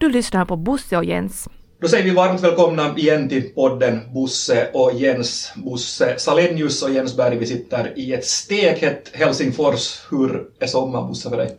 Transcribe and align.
Du 0.00 0.08
lyssnar 0.08 0.44
på 0.44 0.56
Bosse 0.56 0.96
och 0.96 1.04
Jens. 1.04 1.48
Då 1.80 1.88
säger 1.88 2.04
vi 2.04 2.10
varmt 2.10 2.40
välkomna 2.40 2.98
igen 2.98 3.28
till 3.28 3.42
podden 3.42 4.14
Bosse 4.14 4.70
och 4.72 4.92
Jens. 4.94 5.52
Bosse 5.56 6.18
Salenius 6.18 6.82
och 6.82 6.90
Jens 6.90 7.16
Berg, 7.16 7.38
vi 7.38 7.46
sitter 7.46 7.98
i 7.98 8.12
ett 8.12 8.24
stekhett 8.24 9.10
Helsingfors. 9.12 10.00
Hur 10.10 10.46
är 10.58 10.66
sommaren, 10.66 11.08
Bosse, 11.08 11.30
för 11.30 11.36
dig? 11.36 11.58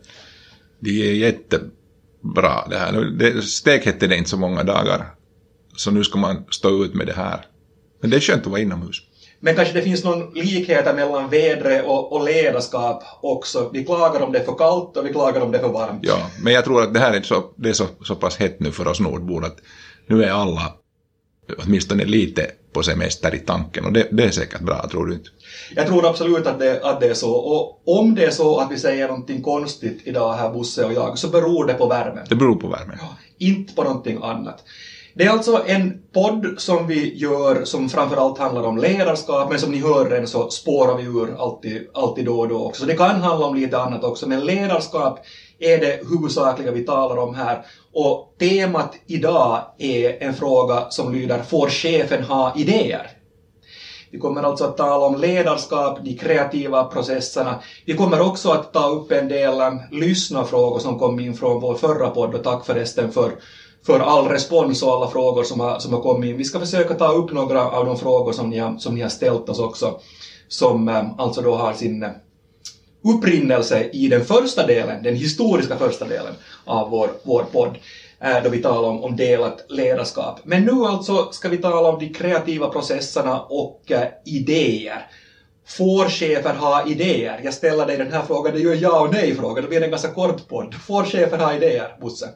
Det 0.80 0.90
är 0.90 1.14
jättebra 1.14 2.68
det 2.70 2.78
här. 2.78 3.40
Stekhett 3.40 4.02
är 4.02 4.08
det 4.08 4.16
inte 4.16 4.30
så 4.30 4.36
många 4.36 4.64
dagar. 4.64 5.14
Så 5.76 5.90
nu 5.90 6.04
ska 6.04 6.18
man 6.18 6.44
stå 6.50 6.84
ut 6.84 6.94
med 6.94 7.06
det 7.06 7.16
här. 7.16 7.46
Men 8.00 8.10
det 8.10 8.16
är 8.16 8.20
skönt 8.20 8.42
att 8.42 8.50
vara 8.50 8.60
inomhus. 8.60 8.96
Men 9.44 9.56
kanske 9.56 9.74
det 9.74 9.82
finns 9.82 10.04
någon 10.04 10.30
likhet 10.34 10.94
mellan 10.94 11.28
vädret 11.28 11.84
och, 11.84 12.12
och 12.12 12.24
ledarskap 12.24 13.04
också. 13.22 13.70
Vi 13.72 13.84
klagar 13.84 14.20
om 14.20 14.32
det 14.32 14.38
är 14.38 14.44
för 14.44 14.54
kallt 14.54 14.96
och 14.96 15.06
vi 15.06 15.12
klagar 15.12 15.40
om 15.40 15.52
det 15.52 15.58
är 15.58 15.62
för 15.62 15.72
varmt. 15.72 16.00
Ja, 16.02 16.30
men 16.42 16.52
jag 16.52 16.64
tror 16.64 16.82
att 16.82 16.94
det 16.94 17.00
här 17.00 17.12
är 17.12 17.22
så, 17.22 17.44
det 17.56 17.68
är 17.68 17.72
så, 17.72 17.86
så 18.04 18.14
pass 18.14 18.36
hett 18.36 18.60
nu 18.60 18.72
för 18.72 18.88
oss 18.88 19.00
nordbor 19.00 19.44
att 19.44 19.56
nu 20.06 20.24
är 20.24 20.30
alla 20.30 20.72
åtminstone 21.58 22.04
lite 22.04 22.50
på 22.72 22.82
semester 22.82 23.34
i 23.34 23.38
tanken 23.38 23.84
och 23.84 23.92
det, 23.92 24.08
det 24.10 24.24
är 24.24 24.30
säkert 24.30 24.60
bra, 24.60 24.88
tror 24.88 25.06
du 25.06 25.14
inte? 25.14 25.30
Jag 25.74 25.86
tror 25.86 26.06
absolut 26.06 26.46
att 26.46 26.58
det, 26.58 26.80
att 26.84 27.00
det 27.00 27.06
är 27.06 27.14
så. 27.14 27.32
Och 27.32 27.82
om 27.98 28.14
det 28.14 28.24
är 28.24 28.30
så 28.30 28.58
att 28.58 28.72
vi 28.72 28.78
säger 28.78 29.08
någonting 29.08 29.42
konstigt 29.42 30.00
idag 30.04 30.34
här, 30.34 30.50
Bosse 30.50 30.84
och 30.84 30.92
jag, 30.92 31.18
så 31.18 31.28
beror 31.28 31.66
det 31.66 31.74
på 31.74 31.86
värmen. 31.86 32.26
Det 32.28 32.34
beror 32.34 32.56
på 32.56 32.68
värmen. 32.68 32.98
Ja, 33.00 33.16
inte 33.38 33.74
på 33.74 33.84
någonting 33.84 34.18
annat. 34.22 34.64
Det 35.14 35.26
är 35.26 35.30
alltså 35.30 35.64
en 35.66 35.98
podd 36.14 36.46
som 36.56 36.86
vi 36.86 37.18
gör 37.18 37.64
som 37.64 37.88
framförallt 37.88 38.38
handlar 38.38 38.62
om 38.62 38.78
ledarskap, 38.78 39.50
men 39.50 39.58
som 39.58 39.72
ni 39.72 39.78
hör 39.80 40.08
redan 40.10 40.28
så 40.28 40.50
spårar 40.50 40.96
vi 40.96 41.04
ur 41.04 41.34
alltid, 41.38 41.86
alltid 41.94 42.24
då 42.24 42.40
och 42.40 42.48
då 42.48 42.64
också. 42.66 42.80
Så 42.80 42.86
det 42.86 42.94
kan 42.94 43.16
handla 43.20 43.46
om 43.46 43.54
lite 43.54 43.78
annat 43.78 44.04
också, 44.04 44.26
men 44.26 44.46
ledarskap 44.46 45.18
är 45.58 45.80
det 45.80 45.98
huvudsakliga 46.10 46.70
vi 46.70 46.80
talar 46.80 47.18
om 47.18 47.34
här. 47.34 47.64
Och 47.92 48.28
temat 48.38 48.94
idag 49.06 49.60
är 49.78 50.22
en 50.22 50.32
fråga 50.32 50.86
som 50.88 51.12
lyder 51.12 51.38
Får 51.38 51.68
chefen 51.68 52.22
ha 52.22 52.52
idéer? 52.54 53.10
Vi 54.10 54.18
kommer 54.18 54.42
alltså 54.42 54.64
att 54.64 54.76
tala 54.76 55.04
om 55.04 55.14
ledarskap, 55.14 55.98
de 56.00 56.12
kreativa 56.12 56.84
processerna. 56.84 57.56
Vi 57.86 57.94
kommer 57.94 58.20
också 58.20 58.50
att 58.50 58.72
ta 58.72 58.86
upp 58.86 59.10
en 59.10 59.28
del 59.28 59.54
lyssnarfrågor 59.90 60.78
som 60.78 60.96
kom 60.96 61.18
in 61.18 61.34
från 61.34 61.60
vår 61.60 61.74
förra 61.74 62.08
podd 62.08 62.34
och 62.34 62.42
tack 62.42 62.64
förresten 62.64 63.10
för 63.10 63.32
för 63.86 64.00
all 64.00 64.28
respons 64.28 64.82
och 64.82 64.92
alla 64.92 65.10
frågor 65.10 65.44
som 65.44 65.60
har, 65.60 65.78
som 65.78 65.92
har 65.92 66.00
kommit 66.00 66.30
in. 66.30 66.36
Vi 66.36 66.44
ska 66.44 66.60
försöka 66.60 66.94
ta 66.94 67.12
upp 67.12 67.32
några 67.32 67.70
av 67.70 67.86
de 67.86 67.98
frågor 67.98 68.32
som 68.32 68.50
ni 68.50 68.58
har, 68.58 68.78
som 68.78 68.94
ni 68.94 69.00
har 69.00 69.08
ställt 69.08 69.48
oss 69.48 69.58
också, 69.58 70.00
som 70.48 70.88
eh, 70.88 71.04
alltså 71.18 71.42
då 71.42 71.54
har 71.54 71.72
sin 71.72 72.02
eh, 72.02 72.10
upprinnelse 73.04 73.90
i 73.92 74.08
den 74.08 74.24
första 74.24 74.66
delen, 74.66 75.02
den 75.02 75.16
historiska 75.16 75.76
första 75.76 76.04
delen 76.04 76.34
av 76.64 76.90
vår, 76.90 77.10
vår 77.22 77.42
podd, 77.52 77.76
eh, 78.20 78.42
då 78.44 78.48
vi 78.48 78.62
talar 78.62 78.88
om, 78.88 79.04
om 79.04 79.16
delat 79.16 79.64
ledarskap. 79.68 80.40
Men 80.44 80.62
nu 80.62 80.84
alltså 80.84 81.28
ska 81.32 81.48
vi 81.48 81.58
tala 81.58 81.88
om 81.88 81.98
de 81.98 82.14
kreativa 82.14 82.68
processerna 82.68 83.40
och 83.40 83.92
idéer. 84.24 85.06
Får 85.66 86.04
chefer 86.04 86.54
ha 86.54 86.86
idéer? 86.86 87.40
Jag 87.44 87.54
ställer 87.54 87.86
dig 87.86 87.96
den 87.96 88.12
här 88.12 88.22
frågan, 88.22 88.52
det 88.52 88.60
är 88.60 88.62
ju 88.62 88.72
en 88.72 88.80
ja 88.80 89.00
och 89.00 89.12
nej-fråga, 89.12 89.62
det 89.62 89.68
blir 89.68 89.82
en 89.82 89.90
ganska 89.90 90.10
kort 90.10 90.48
podd. 90.48 90.74
Får 90.74 91.04
chefer 91.04 91.38
ha 91.38 91.54
idéer, 91.54 91.96
Bosse? 92.00 92.28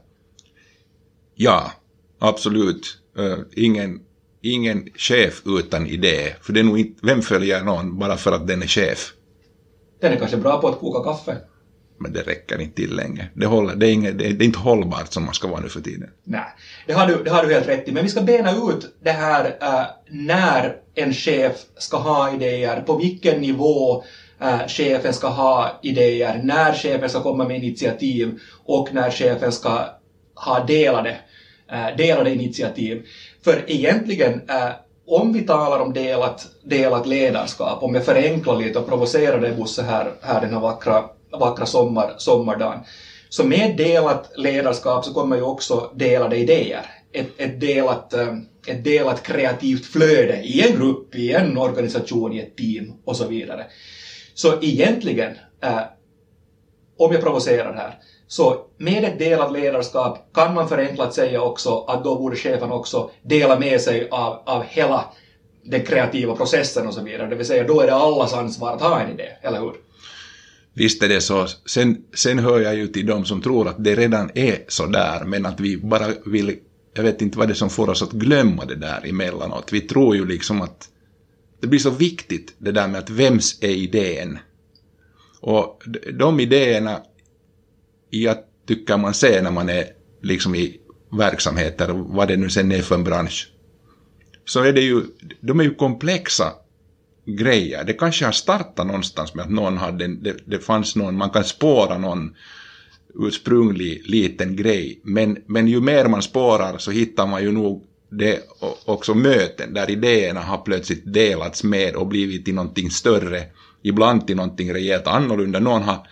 Ja, 1.39 1.73
absolut. 2.19 2.99
Uh, 3.19 3.39
ingen, 3.57 4.01
ingen 4.43 4.89
chef 4.97 5.43
utan 5.47 5.87
idé. 5.87 6.35
För 6.41 6.53
det 6.53 6.61
är 6.61 6.65
nog 6.65 6.79
inte, 6.79 7.07
vem 7.07 7.23
följer 7.23 7.65
någon 7.65 7.99
bara 7.99 8.17
för 8.17 8.33
att 8.33 8.47
den 8.47 8.63
är 8.63 8.67
chef? 8.67 9.13
Den 10.01 10.13
är 10.13 10.17
kanske 10.17 10.37
bra 10.37 10.61
på 10.61 10.69
att 10.69 10.79
koka 10.79 11.13
kaffe. 11.13 11.37
Men 11.99 12.13
det 12.13 12.21
räcker 12.21 12.61
inte 12.61 12.77
till 12.77 12.97
länge. 12.97 13.29
Det, 13.35 13.47
håller, 13.47 13.75
det, 13.75 13.87
är, 13.87 13.93
inget, 13.93 14.19
det, 14.19 14.27
är, 14.27 14.43
inte 14.43 14.59
hållbart 14.59 15.13
som 15.13 15.25
man 15.25 15.35
ska 15.35 15.49
vara 15.49 15.61
nu 15.61 15.69
för 15.69 15.81
tiden. 15.81 16.11
Nej, 16.25 16.45
det 16.87 16.93
har 16.93 17.07
du, 17.07 17.23
det 17.25 17.31
har 17.31 17.47
du 17.47 17.55
helt 17.55 17.69
rätt 17.69 17.89
i. 17.89 17.93
Men 17.93 18.03
vi 18.03 18.09
ska 18.09 18.21
bena 18.21 18.51
ut 18.51 18.97
det 19.03 19.11
här 19.11 19.45
uh, 19.45 19.87
när 20.11 20.77
en 20.95 21.13
chef 21.13 21.57
ska 21.79 21.97
ha 21.97 22.35
idéer, 22.35 22.81
på 22.81 22.97
vilken 22.97 23.41
nivå 23.41 24.05
uh, 24.43 24.67
chefen 24.69 25.13
ska 25.13 25.29
ha 25.29 25.81
idéer, 25.83 26.41
när 26.45 26.75
chefen 26.75 27.09
ska 27.09 27.23
komma 27.23 27.49
med 27.49 27.57
initiativ 27.57 28.39
och 28.65 28.95
när 28.95 29.11
chefen 29.11 29.53
ska 29.53 29.85
ha 30.35 30.65
delade 30.65 31.17
Eh, 31.73 31.97
delade 31.97 32.33
initiativ. 32.33 33.07
För 33.45 33.65
egentligen, 33.67 34.33
eh, 34.49 34.71
om 35.07 35.33
vi 35.33 35.41
talar 35.41 35.79
om 35.81 35.93
delat, 35.93 36.47
delat 36.65 37.07
ledarskap, 37.07 37.83
om 37.83 37.95
jag 37.95 38.05
förenklar 38.05 38.57
lite 38.57 38.79
och 38.79 38.89
provocerar 38.89 39.41
dig 39.41 39.53
Bosse 39.53 39.83
här, 39.83 40.13
här 40.23 40.41
den 40.41 40.53
här 40.53 40.61
vackra, 40.61 41.05
vackra 41.33 41.67
sommar, 41.67 42.15
sommardagen, 42.19 42.79
så 43.29 43.45
med 43.45 43.77
delat 43.77 44.33
ledarskap 44.37 45.05
så 45.05 45.15
kommer 45.15 45.37
ju 45.37 45.43
också 45.43 45.91
delade 45.95 46.37
idéer. 46.37 46.87
Ett, 47.13 47.29
ett, 47.37 47.61
delat, 47.61 48.15
eh, 48.15 48.35
ett 48.67 48.85
delat 48.85 49.23
kreativt 49.23 49.87
flöde 49.87 50.41
i 50.43 50.69
en 50.69 50.77
grupp, 50.77 51.15
i 51.15 51.33
en 51.33 51.59
organisation, 51.59 52.33
i 52.33 52.39
ett 52.39 52.57
team 52.57 52.93
och 53.05 53.17
så 53.17 53.27
vidare. 53.27 53.67
Så 54.35 54.63
egentligen, 54.63 55.33
om 56.99 57.13
jag 57.13 57.23
provocerar 57.23 57.75
här, 57.75 57.99
så 58.29 58.67
med 58.79 59.05
ett 59.05 59.19
delat 59.19 59.53
ledarskap 59.53 60.19
kan 60.35 60.55
man 60.55 60.69
förenklat 60.69 61.15
säga 61.15 61.43
också 61.43 61.85
att 61.89 62.05
då 62.05 62.19
borde 62.19 62.37
chefen 62.37 62.73
också 62.73 63.11
dela 63.23 63.59
med 63.59 63.81
sig 63.81 64.09
av, 64.11 64.43
av 64.47 64.63
hela 64.63 65.05
den 65.65 65.85
kreativa 65.85 66.37
processen 66.37 66.87
och 66.87 66.95
så 66.95 67.03
vidare. 67.03 67.29
Det 67.29 67.37
vill 67.37 67.47
säga 67.47 67.65
då 67.67 67.81
är 67.81 67.87
det 67.87 67.95
allas 67.95 68.35
ansvar 68.35 68.73
att 68.73 68.81
ha 68.81 69.01
en 69.01 69.11
idé, 69.11 69.29
eller 69.43 69.61
hur? 69.61 69.73
Visst 70.75 71.03
är 71.03 71.09
det 71.09 71.21
så. 71.21 71.47
Sen, 71.67 72.05
sen 72.15 72.39
hör 72.39 72.61
jag 72.61 72.75
ju 72.75 72.89
till 72.89 73.07
de 73.07 73.25
som 73.25 73.43
tror 73.43 73.69
att 73.69 73.85
det 73.85 73.95
redan 73.95 74.31
är 74.35 74.59
så 74.69 74.87
där, 74.87 75.25
men 75.25 75.47
att 75.47 75.61
vi 75.61 75.77
bara 75.77 76.07
vill, 76.27 76.59
jag 76.95 77.03
vet 77.03 77.23
inte 77.23 77.39
vad 77.39 77.49
det 77.49 77.53
är 77.53 77.55
som 77.55 77.71
får 77.71 77.91
oss 77.91 78.03
att 78.03 78.13
glömma 78.13 78.65
det 78.65 78.75
där 78.75 79.07
emellanåt. 79.09 79.73
Vi 79.73 79.81
tror 79.81 80.17
ju 80.17 80.27
liksom 80.27 80.63
att 80.63 80.89
det 81.61 81.67
blir 81.67 81.81
så 81.81 81.91
viktigt 81.91 82.55
det 82.59 82.73
där 82.73 82.89
med 82.89 82.99
att 83.01 83.11
vems 83.11 83.59
är 83.61 83.69
idén? 83.69 84.39
Och 85.41 85.83
de 86.13 86.41
idéerna 86.41 87.03
jag 88.11 88.37
tycker 88.67 88.97
man 88.97 89.15
ser 89.15 89.43
när 89.43 89.51
man 89.51 89.69
är 89.69 89.85
liksom 90.23 90.55
i 90.55 90.81
verksamheter, 91.19 91.89
vad 91.93 92.29
det 92.29 92.37
nu 92.37 92.51
sen 92.51 92.73
är 92.73 92.83
för 92.83 92.95
en 92.95 93.05
bransch, 93.05 93.53
så 94.45 94.63
är 94.63 94.73
det 94.73 94.81
ju, 94.81 95.03
de 95.41 95.61
är 95.61 95.65
ju 95.65 95.75
komplexa 95.75 96.53
grejer. 97.27 97.85
Det 97.85 97.93
kanske 97.93 98.25
har 98.25 98.33
startat 98.33 98.87
någonstans 98.87 99.35
med 99.35 99.45
att 99.45 99.51
någon 99.51 99.79
hade, 99.79 100.07
det, 100.07 100.37
det 100.45 100.59
fanns 100.59 100.97
någon, 100.97 101.17
man 101.17 101.31
kan 101.31 101.45
spåra 101.45 101.99
någon 101.99 102.35
ursprunglig 103.15 104.03
liten 104.11 104.57
grej, 104.57 105.01
men, 105.03 105.39
men 105.47 105.69
ju 105.69 105.81
mer 105.81 106.09
man 106.09 106.23
spårar 106.23 106.79
så 106.79 106.91
hittar 106.91 107.27
man 107.27 107.43
ju 107.43 107.53
nog 107.53 107.85
det 108.11 108.41
också 108.85 109.15
möten 109.15 109.75
där 109.75 109.91
idéerna 109.91 110.41
har 110.41 110.59
plötsligt 110.59 111.13
delats 111.13 111.65
med 111.65 111.97
och 111.97 112.07
blivit 112.07 112.45
till 112.45 112.55
någonting 112.55 112.91
större, 112.91 113.43
ibland 113.89 114.27
till 114.27 114.37
någonting 114.37 114.75
rejält 114.75 115.07
annorlunda. 115.07 115.59
Någon 115.59 115.83
har 115.83 116.07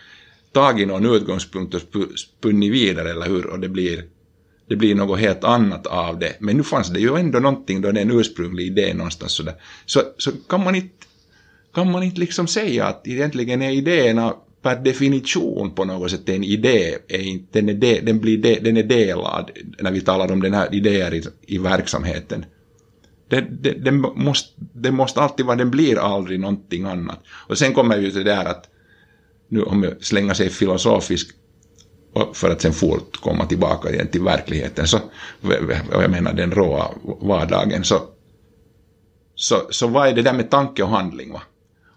tagit 0.53 0.89
någon 0.89 1.15
utgångspunkt 1.15 1.75
och 1.75 1.81
spunnit 2.19 2.73
vidare, 2.73 3.11
eller 3.11 3.27
hur? 3.27 3.47
Och 3.47 3.61
det 3.61 3.69
blir, 3.69 4.05
det 4.69 4.77
blir 4.77 4.95
något 4.95 5.19
helt 5.19 5.45
annat 5.45 5.87
av 5.87 6.19
det. 6.19 6.37
Men 6.41 6.57
nu 6.57 6.63
fanns 6.63 6.89
det 6.89 7.01
ju 7.01 7.17
ändå 7.17 7.39
någonting 7.39 7.81
då 7.81 7.93
det 7.93 8.01
är 8.01 8.05
en 8.05 8.21
ursprunglig 8.21 8.67
idé 8.67 8.95
någonstans 8.95 9.33
sådär. 9.33 9.55
Så, 9.87 10.01
så 10.19 10.31
kan 10.49 10.65
man 10.65 10.75
inte 10.75 11.07
kan 11.75 11.91
man 11.91 12.03
inte 12.03 12.21
liksom 12.21 12.47
säga 12.47 12.87
att 12.87 13.07
egentligen 13.07 13.63
är 13.63 13.71
idéerna 13.71 14.35
per 14.63 14.77
definition 14.77 15.75
på 15.75 15.85
något 15.85 16.11
sätt 16.11 16.29
en 16.29 16.45
idé, 16.45 16.97
är 17.09 17.23
inte, 17.23 17.61
den, 17.61 17.69
är 17.69 17.75
de, 17.75 18.01
den, 18.01 18.21
blir 18.21 18.39
de, 18.39 18.61
den 18.61 18.77
är 18.77 18.83
delad 18.83 19.51
när 19.81 19.91
vi 19.91 20.01
talar 20.01 20.33
om 20.33 20.43
den 20.43 20.55
här 20.55 20.75
idéer 20.75 21.15
i, 21.15 21.23
i 21.47 21.59
verksamheten. 21.59 22.45
Den, 23.35 23.59
den, 23.63 23.85
den, 23.85 24.01
måste, 24.01 24.53
den 24.57 24.95
måste 24.95 25.21
alltid 25.21 25.47
vara, 25.47 25.57
den 25.57 25.71
blir 25.71 25.99
aldrig 25.99 26.41
någonting 26.41 26.85
annat. 26.85 27.19
Och 27.27 27.59
sen 27.59 27.75
kommer 27.75 27.97
ju 27.97 28.11
det 28.11 28.25
där 28.25 28.45
att 28.45 28.69
nu 29.49 29.63
om 29.63 29.83
jag 29.83 30.05
slänger 30.05 30.35
sig 30.35 30.51
filosofisk 30.51 31.31
för 32.33 32.51
att 32.51 32.61
sen 32.61 32.73
fort 32.73 33.17
komma 33.21 33.47
tillbaka 33.47 33.91
igen 33.91 34.09
till 34.09 34.23
verkligheten, 34.23 34.89
så, 34.89 34.99
jag 35.91 36.11
menar 36.11 36.33
den 36.33 36.51
råa 36.53 36.91
vardagen, 37.21 37.85
så, 37.85 38.03
så, 39.35 39.57
så 39.71 39.87
vad 39.87 40.09
är 40.09 40.13
det 40.13 40.23
där 40.23 40.33
med 40.33 40.51
tanke 40.51 40.83
och 40.83 40.89
handling? 40.89 41.33
Va? 41.33 41.43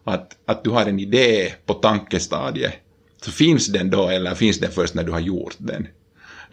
Att, 0.03 0.37
att 0.45 0.63
du 0.63 0.69
har 0.69 0.85
en 0.85 0.99
idé 0.99 1.53
på 1.65 1.73
tankestadiet, 1.73 2.73
så 3.21 3.31
finns 3.31 3.67
den 3.67 3.89
då 3.89 4.09
eller 4.09 4.35
finns 4.35 4.59
den 4.59 4.71
först 4.71 4.93
när 4.93 5.03
du 5.03 5.11
har 5.11 5.19
gjort 5.19 5.55
den? 5.57 5.87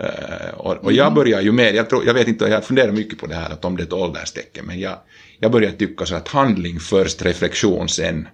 Uh, 0.00 0.55
och, 0.55 0.85
och, 0.85 0.93
jag 0.93 1.06
mm. 1.06 1.14
börjar 1.14 1.41
ju 1.41 1.52
med, 1.52 1.75
jag, 1.75 1.91
tror, 1.91 2.06
jag 2.06 2.14
vet 2.14 2.29
inte, 2.29 2.44
jag 2.44 2.64
funderar 2.64 2.93
mycket 2.93 3.19
på 3.19 3.26
det 3.26 3.35
här, 3.35 3.50
att 3.50 3.64
om 3.64 3.76
det 3.76 3.82
är 3.82 3.87
ett 3.87 3.93
ålderstecken, 3.93 4.67
men 4.67 4.81
jag, 4.81 4.99
jag 5.38 5.52
börjar 5.52 5.70
tycka 5.70 6.06
så 6.06 6.14
att 6.14 6.29
handling 6.29 6.81
först, 6.81 7.23
reflektion 7.23 7.88
sen 7.88 8.29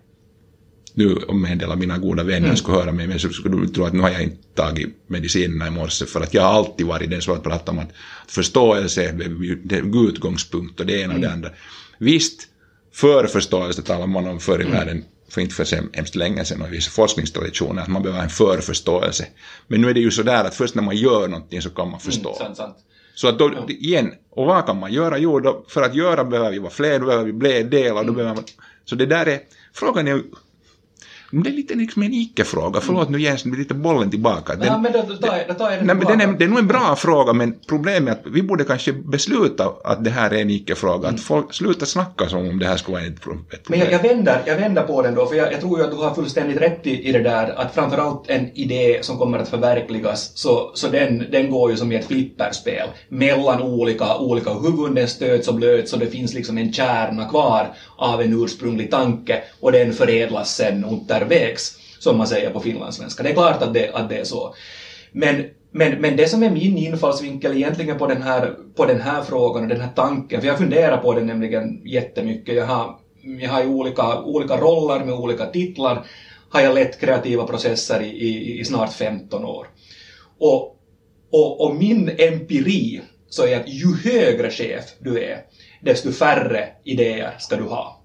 nu 0.94 1.14
om 1.28 1.44
en 1.44 1.58
del 1.58 1.70
av 1.70 1.78
mina 1.78 1.98
goda 1.98 2.22
vänner 2.22 2.46
mm. 2.46 2.56
skulle 2.56 2.76
höra 2.76 2.92
mig, 2.92 3.06
men 3.06 3.18
så 3.18 3.28
skulle 3.28 3.56
du 3.56 3.68
tro 3.68 3.84
att 3.84 3.92
nu 3.92 4.00
har 4.00 4.10
jag 4.10 4.22
inte 4.22 4.42
tagit 4.54 4.88
medicinerna 5.06 5.66
i 5.66 5.70
morse, 5.70 6.06
för 6.06 6.20
att 6.20 6.34
jag 6.34 6.42
har 6.42 6.52
alltid 6.52 6.86
varit 6.86 7.10
den 7.10 7.22
som 7.22 7.34
har 7.34 7.40
pratat 7.40 7.68
om 7.68 7.78
att 7.78 7.90
förståelse 8.28 9.04
är 9.04 10.08
utgångspunkt 10.08 10.80
och 10.80 10.86
det 10.86 11.00
ena 11.00 11.14
och 11.14 11.20
det 11.20 11.26
mm. 11.26 11.36
andra. 11.36 11.50
Visst, 11.98 12.48
för 12.92 13.26
förståelse 13.26 13.82
talar 13.82 14.06
man 14.06 14.26
om 14.26 14.40
förr 14.40 14.62
i 14.62 14.70
världen, 14.70 15.04
för 15.30 15.40
inte 15.40 15.54
för 15.54 15.64
så 15.64 15.76
hemskt 15.92 16.14
länge 16.14 16.44
sedan 16.44 16.62
och 16.62 16.68
i 16.68 16.70
vissa 16.70 16.90
forskningstraditioner, 16.90 17.82
att 17.82 17.88
man 17.88 18.02
behöver 18.02 18.22
en 18.22 18.30
förförståelse. 18.30 19.26
Men 19.66 19.80
nu 19.80 19.90
är 19.90 19.94
det 19.94 20.00
ju 20.00 20.10
så 20.10 20.22
där 20.22 20.44
att 20.44 20.54
först 20.54 20.74
när 20.74 20.82
man 20.82 20.96
gör 20.96 21.28
någonting 21.28 21.62
så 21.62 21.70
kan 21.70 21.90
man 21.90 22.00
förstå. 22.00 22.28
Mm, 22.28 22.38
sant, 22.38 22.56
sant. 22.56 22.76
Så 23.14 23.28
att 23.28 23.38
då, 23.38 23.66
igen, 23.68 24.14
och 24.30 24.46
vad 24.46 24.66
kan 24.66 24.78
man 24.78 24.92
göra? 24.92 25.18
Jo, 25.18 25.40
då, 25.40 25.64
för 25.68 25.82
att 25.82 25.94
göra 25.94 26.24
behöver 26.24 26.50
vi 26.50 26.58
vara 26.58 26.70
fler, 26.70 26.98
då 26.98 27.06
behöver 27.06 27.24
vi 27.24 27.32
bli 27.32 27.62
delar, 27.62 28.04
då 28.04 28.12
behöver 28.12 28.34
man... 28.34 28.44
Så 28.84 28.94
det 28.94 29.06
där 29.06 29.26
är, 29.26 29.40
frågan 29.72 30.08
är 30.08 30.22
men 31.30 31.42
det 31.42 31.50
är 31.50 31.52
lite 31.52 31.74
liksom 31.74 32.02
en 32.02 32.12
icke-fråga. 32.12 32.80
Förlåt 32.80 33.10
nu 33.10 33.20
Jens, 33.20 33.42
det 33.42 33.50
blir 33.50 33.60
lite 33.60 33.74
bollen 33.74 34.10
tillbaka. 34.10 34.54
Den, 34.54 34.66
ja, 34.66 34.78
men 34.78 34.92
då, 34.92 35.02
då, 35.08 35.14
tar 35.16 35.36
jag, 35.36 35.48
då 35.48 35.54
tar 35.54 35.70
jag 35.70 35.78
den 35.78 35.86
nej, 35.86 36.06
den 36.06 36.20
är, 36.20 36.38
det 36.38 36.44
är 36.44 36.48
nog 36.48 36.58
en 36.58 36.66
bra 36.66 36.96
fråga, 36.96 37.32
men 37.32 37.54
problemet 37.68 38.18
är 38.24 38.28
att 38.28 38.34
vi 38.34 38.42
borde 38.42 38.64
kanske 38.64 38.92
besluta 38.92 39.72
att 39.84 40.04
det 40.04 40.10
här 40.10 40.30
är 40.30 40.40
en 40.40 40.50
icke-fråga. 40.50 41.08
Att 41.08 41.20
folk 41.20 41.54
slutar 41.54 41.86
snacka 41.86 42.28
som 42.28 42.48
om 42.48 42.58
det 42.58 42.66
här 42.66 42.76
skulle 42.76 42.96
vara 42.96 43.06
ett, 43.06 43.20
pro- 43.20 43.32
ett 43.32 43.50
Men 43.50 43.58
problem. 43.62 43.80
jag, 43.80 43.92
jag, 43.92 44.14
vänder, 44.14 44.42
jag 44.46 44.56
vänder 44.56 44.82
på 44.82 45.02
den 45.02 45.14
då, 45.14 45.26
för 45.26 45.36
jag, 45.36 45.52
jag 45.52 45.60
tror 45.60 45.78
ju 45.78 45.84
att 45.84 45.90
du 45.90 45.96
har 45.96 46.14
fullständigt 46.14 46.60
rätt 46.60 46.86
i, 46.86 47.08
i 47.08 47.12
det 47.12 47.22
där 47.22 47.60
att 47.60 47.74
framförallt 47.74 48.30
en 48.30 48.50
idé 48.54 48.98
som 49.02 49.18
kommer 49.18 49.38
att 49.38 49.48
förverkligas, 49.48 50.32
så, 50.34 50.70
så 50.74 50.88
den, 50.88 51.24
den 51.32 51.50
går 51.50 51.70
ju 51.70 51.76
som 51.76 51.92
i 51.92 51.96
ett 51.96 52.06
flipperspel 52.06 52.88
mellan 53.08 53.62
olika, 53.62 54.16
olika 54.16 54.50
huvuden 54.54 55.08
stöts 55.08 55.48
och 55.48 55.54
blöts 55.54 55.92
och 55.92 55.98
det 55.98 56.06
finns 56.06 56.34
liksom 56.34 56.58
en 56.58 56.72
kärna 56.72 57.28
kvar 57.28 57.66
av 57.96 58.20
en 58.20 58.44
ursprunglig 58.44 58.90
tanke 58.90 59.42
och 59.60 59.72
den 59.72 59.92
förädlas 59.92 60.56
sen 60.56 60.84
untervägs, 61.20 61.78
som 61.98 62.18
man 62.18 62.26
säger 62.26 62.50
på 62.50 62.60
finlandssvenska. 62.60 63.22
Det 63.22 63.28
är 63.30 63.34
klart 63.34 63.62
att 63.62 63.74
det, 63.74 63.90
att 63.94 64.08
det 64.08 64.16
är 64.16 64.24
så. 64.24 64.54
Men 65.12 65.44
men, 65.72 66.00
men 66.00 66.16
det 66.16 66.28
som 66.28 66.42
är 66.42 66.50
min 66.50 66.78
infallsvinkel 66.78 67.56
egentligen 67.56 67.98
på 67.98 68.06
den, 68.06 68.22
här, 68.22 68.54
på 68.76 68.86
den 68.86 69.00
här 69.00 69.22
frågan 69.22 69.62
och 69.62 69.68
den 69.68 69.80
här 69.80 69.90
tanken, 69.94 70.40
för 70.40 70.48
jag 70.48 70.58
funderar 70.58 70.96
på 70.96 71.14
den 71.14 71.26
nämligen 71.26 71.86
jättemycket. 71.86 72.54
Jag 72.54 72.64
har, 72.64 72.98
jag 73.40 73.50
har 73.50 73.60
ju 73.60 73.66
olika, 73.66 74.20
olika 74.20 74.56
roller 74.56 75.04
med 75.04 75.14
olika 75.14 75.46
titlar 75.46 76.06
har 76.50 76.60
jag 76.60 76.74
lett 76.74 77.00
kreativa 77.00 77.44
processer 77.44 78.02
i, 78.02 78.08
i, 78.08 78.60
i 78.60 78.64
snart 78.64 78.92
15 78.92 79.44
år. 79.44 79.66
Och, 80.38 80.76
och, 81.30 81.60
och 81.60 81.74
min 81.74 82.10
empiri 82.18 83.00
så 83.28 83.46
är 83.46 83.60
att 83.60 83.68
ju 83.68 83.96
högre 83.96 84.50
chef 84.50 84.84
du 84.98 85.18
är, 85.18 85.38
desto 85.80 86.12
färre 86.12 86.68
idéer 86.84 87.34
ska 87.38 87.56
du 87.56 87.62
ha. 87.62 87.99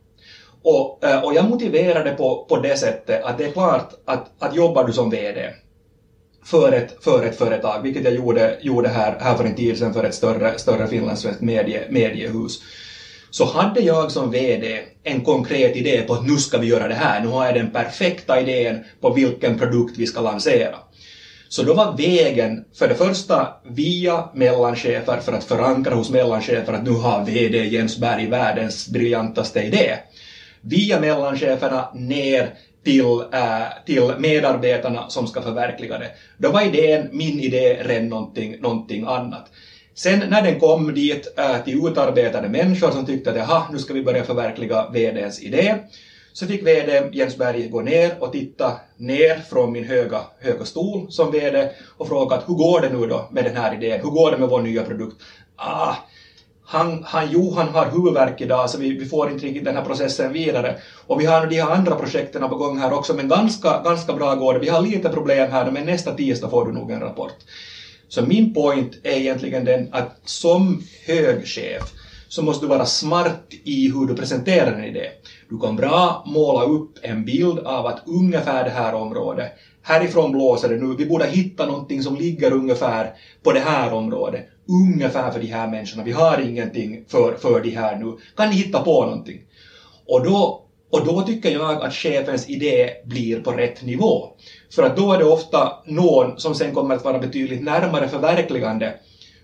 Och, 0.66 1.04
eh, 1.04 1.24
och 1.24 1.34
jag 1.34 1.50
motiverar 1.50 2.04
det 2.04 2.12
på, 2.12 2.46
på 2.50 2.58
det 2.58 2.78
sättet 2.78 3.24
att 3.24 3.38
det 3.38 3.46
är 3.46 3.52
klart 3.52 3.94
att, 4.06 4.32
att 4.40 4.56
jobbar 4.56 4.84
du 4.84 4.94
som 4.94 5.10
VD 5.10 5.54
för 6.46 6.72
ett, 6.72 7.04
för 7.04 7.26
ett 7.26 7.36
företag, 7.36 7.84
vilket 7.84 8.04
jag 8.04 8.14
gjorde, 8.14 8.58
gjorde 8.62 8.90
här, 8.90 9.18
här 9.20 9.38
för 9.38 9.44
en 9.44 9.56
tid 9.56 9.78
sedan 9.78 9.94
för 9.94 10.04
ett 10.04 10.16
större, 10.16 10.58
större 10.58 10.88
finlandssvenskt 10.88 11.42
medie, 11.42 11.88
mediehus, 11.90 12.60
så 13.32 13.46
hade 13.46 13.80
jag 13.80 14.12
som 14.12 14.32
VD 14.32 14.82
en 15.04 15.22
konkret 15.22 15.76
idé 15.76 16.02
på 16.02 16.14
att 16.14 16.24
nu 16.24 16.38
ska 16.38 16.58
vi 16.58 16.68
göra 16.68 16.88
det 16.88 16.96
här, 16.96 17.22
nu 17.22 17.28
har 17.28 17.46
jag 17.46 17.54
den 17.54 17.72
perfekta 17.72 18.40
idén 18.40 18.80
på 19.02 19.10
vilken 19.10 19.58
produkt 19.58 19.98
vi 19.98 20.06
ska 20.06 20.22
lansera. 20.22 20.78
Så 21.48 21.64
då 21.64 21.74
var 21.74 21.98
vägen 21.98 22.60
för 22.78 22.88
det 22.88 22.96
första 22.96 23.48
via 23.64 24.30
mellanchefer 24.34 25.20
för 25.20 25.32
att 25.32 25.44
förankra 25.44 25.96
hos 25.96 26.10
mellanchefer 26.10 26.74
att 26.74 26.84
nu 26.84 26.92
har 26.92 27.22
VD 27.22 27.66
Jens 27.66 27.98
Berg 27.98 28.26
världens 28.28 28.88
briljantaste 28.88 29.62
idé. 29.62 29.98
Via 30.66 31.00
mellancheferna 31.00 31.90
ner 31.94 32.54
till, 32.84 33.24
äh, 33.34 33.84
till 33.86 34.12
medarbetarna 34.18 35.10
som 35.10 35.28
ska 35.28 35.42
förverkliga 35.42 35.98
det. 35.98 36.12
Då 36.38 36.52
var 36.52 36.62
idén, 36.62 37.10
min 37.12 37.40
idé, 37.40 37.78
redan 37.84 38.10
någonting, 38.10 38.56
någonting 38.60 39.04
annat. 39.08 39.52
Sen 39.96 40.24
när 40.30 40.42
den 40.42 40.60
kom 40.60 40.94
dit 40.94 41.34
äh, 41.38 41.64
till 41.64 41.88
utarbetade 41.88 42.50
människor 42.50 42.92
som 42.92 43.06
tyckte 43.06 43.30
att 43.30 43.36
jaha, 43.36 43.64
nu 43.72 43.80
ska 43.80 43.94
vi 43.94 44.04
börja 44.04 44.24
förverkliga 44.24 44.90
VDns 44.90 45.42
idé, 45.42 45.76
så 46.34 46.48
fick 46.48 46.68
VD 46.68 47.10
Jens 47.14 47.38
Berg 47.38 47.70
gå 47.70 47.82
ner 47.82 48.16
och 48.20 48.32
titta 48.32 48.80
ner 48.98 49.36
från 49.50 49.72
min 49.72 49.84
höga, 49.84 50.22
höga 50.40 50.66
stol 50.66 51.12
som 51.12 51.32
VD 51.32 51.70
och 51.98 52.08
fråga 52.08 52.36
att 52.36 52.50
hur 52.50 52.54
går 52.54 52.82
det 52.82 52.90
nu 52.90 53.08
då 53.08 53.28
med 53.32 53.44
den 53.44 53.56
här 53.56 53.74
idén? 53.74 54.00
Hur 54.02 54.10
går 54.10 54.32
det 54.32 54.38
med 54.38 54.50
vår 54.50 54.62
nya 54.62 54.84
produkt? 54.84 55.22
Ah, 55.56 55.96
han, 56.68 57.04
han 57.04 57.32
Johan 57.32 57.68
har 57.68 57.86
huvudvärk 57.86 58.42
idag 58.42 58.70
så 58.70 58.78
vi, 58.78 58.94
vi 58.94 59.06
får 59.06 59.30
inte 59.30 59.46
riktigt 59.46 59.66
den 59.66 59.76
här 59.76 59.86
processen 59.86 60.34
vidare. 60.34 60.78
Och 61.08 61.22
vi 61.22 61.26
har 61.26 61.48
de 61.48 61.60
här 61.60 61.72
andra 61.74 61.96
projekten 61.96 62.50
på 62.50 62.56
gång 62.56 62.78
här 62.78 62.94
också 62.94 63.14
men 63.14 63.28
ganska, 63.28 63.82
ganska 63.84 64.14
bra 64.14 64.34
går 64.34 64.54
det. 64.54 64.60
Vi 64.60 64.68
har 64.68 64.80
lite 64.80 65.10
problem 65.10 65.52
här 65.52 65.72
men 65.72 65.86
nästa 65.86 66.14
tisdag 66.14 66.50
får 66.50 66.66
du 66.66 66.72
nog 66.72 66.92
en 66.92 67.00
rapport. 67.00 67.34
Så 68.08 68.22
min 68.22 68.54
point 68.54 68.96
är 69.04 69.18
egentligen 69.18 69.64
den 69.64 69.90
att 69.92 70.16
som 70.26 70.82
hög 71.06 71.48
chef 71.48 71.84
så 72.30 72.42
måste 72.42 72.66
du 72.66 72.70
vara 72.70 72.86
smart 72.86 73.48
i 73.64 73.92
hur 73.92 74.08
du 74.08 74.16
presenterar 74.16 74.74
en 74.74 74.84
idé. 74.84 75.10
Du 75.50 75.60
kan 75.60 75.76
bra 75.76 76.24
måla 76.26 76.64
upp 76.64 77.00
en 77.02 77.26
bild 77.26 77.60
av 77.60 77.88
att 77.88 78.04
ungefär 78.08 78.64
det 78.64 78.72
här 78.72 78.96
området, 78.96 79.48
härifrån 79.82 80.32
blåser 80.32 80.70
det 80.70 80.78
nu, 80.78 80.96
vi 80.98 81.06
borde 81.06 81.26
hitta 81.26 81.66
någonting 81.66 82.02
som 82.02 82.16
ligger 82.16 82.52
ungefär 82.52 83.12
på 83.44 83.52
det 83.52 83.60
här 83.60 83.94
området, 83.94 84.46
ungefär 84.70 85.32
för 85.32 85.40
de 85.40 85.46
här 85.46 85.68
människorna, 85.68 86.04
vi 86.04 86.12
har 86.12 86.38
ingenting 86.40 87.00
för, 87.08 87.36
för 87.36 87.62
de 87.62 87.70
här 87.70 87.96
nu, 87.96 88.14
kan 88.36 88.50
ni 88.50 88.56
hitta 88.56 88.80
på 88.80 89.06
någonting? 89.06 89.42
Och 90.08 90.24
då, 90.24 90.62
och 90.92 91.04
då 91.04 91.22
tycker 91.22 91.50
jag 91.50 91.82
att 91.82 91.94
chefens 91.94 92.46
idé 92.48 92.90
blir 93.04 93.40
på 93.40 93.52
rätt 93.52 93.82
nivå. 93.82 94.28
För 94.76 94.84
att 94.84 94.96
då 94.96 95.12
är 95.12 95.18
det 95.18 95.24
ofta 95.24 95.72
någon 95.86 96.40
som 96.40 96.56
sen 96.56 96.72
kommer 96.72 96.96
att 96.96 97.04
vara 97.04 97.20
betydligt 97.20 97.62
närmare 97.62 98.08
förverkligande 98.08 98.94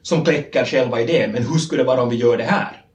som 0.01 0.23
kläcker 0.23 0.65
själva 0.65 1.01
idén, 1.01 1.31
men 1.31 1.43
hur 1.43 1.57
skulle 1.57 1.81
det 1.81 1.87
vara 1.87 2.01
om 2.01 2.09
vi 2.09 2.15
gör 2.15 2.37
det 2.37 2.43
här? 2.43 2.85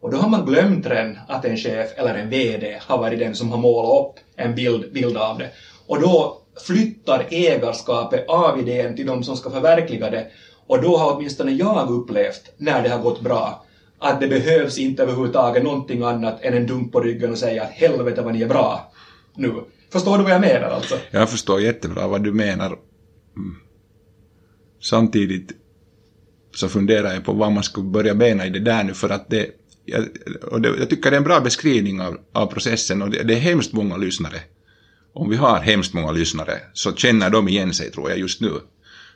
Och 0.00 0.10
då 0.10 0.16
har 0.16 0.28
man 0.28 0.46
glömt 0.46 0.86
redan 0.86 1.18
att 1.28 1.44
en 1.44 1.56
chef 1.56 1.90
eller 1.96 2.14
en 2.14 2.30
VD 2.30 2.78
har 2.80 2.98
varit 2.98 3.18
den 3.18 3.34
som 3.34 3.50
har 3.50 3.58
målat 3.58 4.10
upp 4.10 4.24
en 4.36 4.54
bild, 4.54 4.92
bild 4.92 5.16
av 5.16 5.38
det. 5.38 5.50
Och 5.86 6.00
då 6.00 6.42
flyttar 6.66 7.26
ägarskapet 7.30 8.28
av 8.28 8.60
idén 8.60 8.96
till 8.96 9.06
de 9.06 9.24
som 9.24 9.36
ska 9.36 9.50
förverkliga 9.50 10.10
det. 10.10 10.26
Och 10.66 10.82
då 10.82 10.96
har 10.96 11.16
åtminstone 11.16 11.52
jag 11.52 11.90
upplevt, 11.90 12.52
när 12.56 12.82
det 12.82 12.88
har 12.88 12.98
gått 12.98 13.20
bra, 13.20 13.64
att 13.98 14.20
det 14.20 14.28
behövs 14.28 14.78
inte 14.78 15.02
överhuvudtaget 15.02 15.62
någonting 15.64 16.02
annat 16.02 16.42
än 16.42 16.54
en 16.54 16.66
dunk 16.66 16.92
på 16.92 17.00
ryggen 17.00 17.30
och 17.30 17.38
säga 17.38 17.62
att 17.62 17.70
helvete 17.70 18.22
vad 18.22 18.32
ni 18.32 18.42
är 18.42 18.48
bra 18.48 18.92
nu. 19.34 19.52
Förstår 19.92 20.18
du 20.18 20.24
vad 20.24 20.32
jag 20.32 20.40
menar 20.40 20.70
alltså? 20.70 20.94
Jag 21.10 21.30
förstår 21.30 21.60
jättebra 21.60 22.08
vad 22.08 22.24
du 22.24 22.32
menar. 22.32 22.66
Mm. 22.66 23.56
Samtidigt 24.80 25.61
så 26.54 26.68
funderar 26.68 27.12
jag 27.12 27.24
på 27.24 27.32
vad 27.32 27.52
man 27.52 27.62
skulle 27.62 27.88
börja 27.88 28.14
bena 28.14 28.46
i 28.46 28.50
det 28.50 28.60
där 28.60 28.84
nu 28.84 28.94
för 28.94 29.10
att 29.10 29.30
det, 29.30 29.50
jag, 29.84 30.08
och 30.42 30.60
det, 30.60 30.68
jag 30.68 30.90
tycker 30.90 31.10
det 31.10 31.16
är 31.16 31.18
en 31.18 31.24
bra 31.24 31.40
beskrivning 31.40 32.00
av, 32.00 32.18
av 32.32 32.46
processen 32.46 33.02
och 33.02 33.10
det, 33.10 33.22
det 33.22 33.34
är 33.34 33.38
hemskt 33.38 33.72
många 33.72 33.96
lyssnare. 33.96 34.40
Om 35.14 35.30
vi 35.30 35.36
har 35.36 35.60
hemskt 35.60 35.94
många 35.94 36.12
lyssnare 36.12 36.60
så 36.72 36.94
känner 36.94 37.30
de 37.30 37.48
igen 37.48 37.72
sig 37.72 37.90
tror 37.90 38.10
jag 38.10 38.18
just 38.18 38.40
nu. 38.40 38.50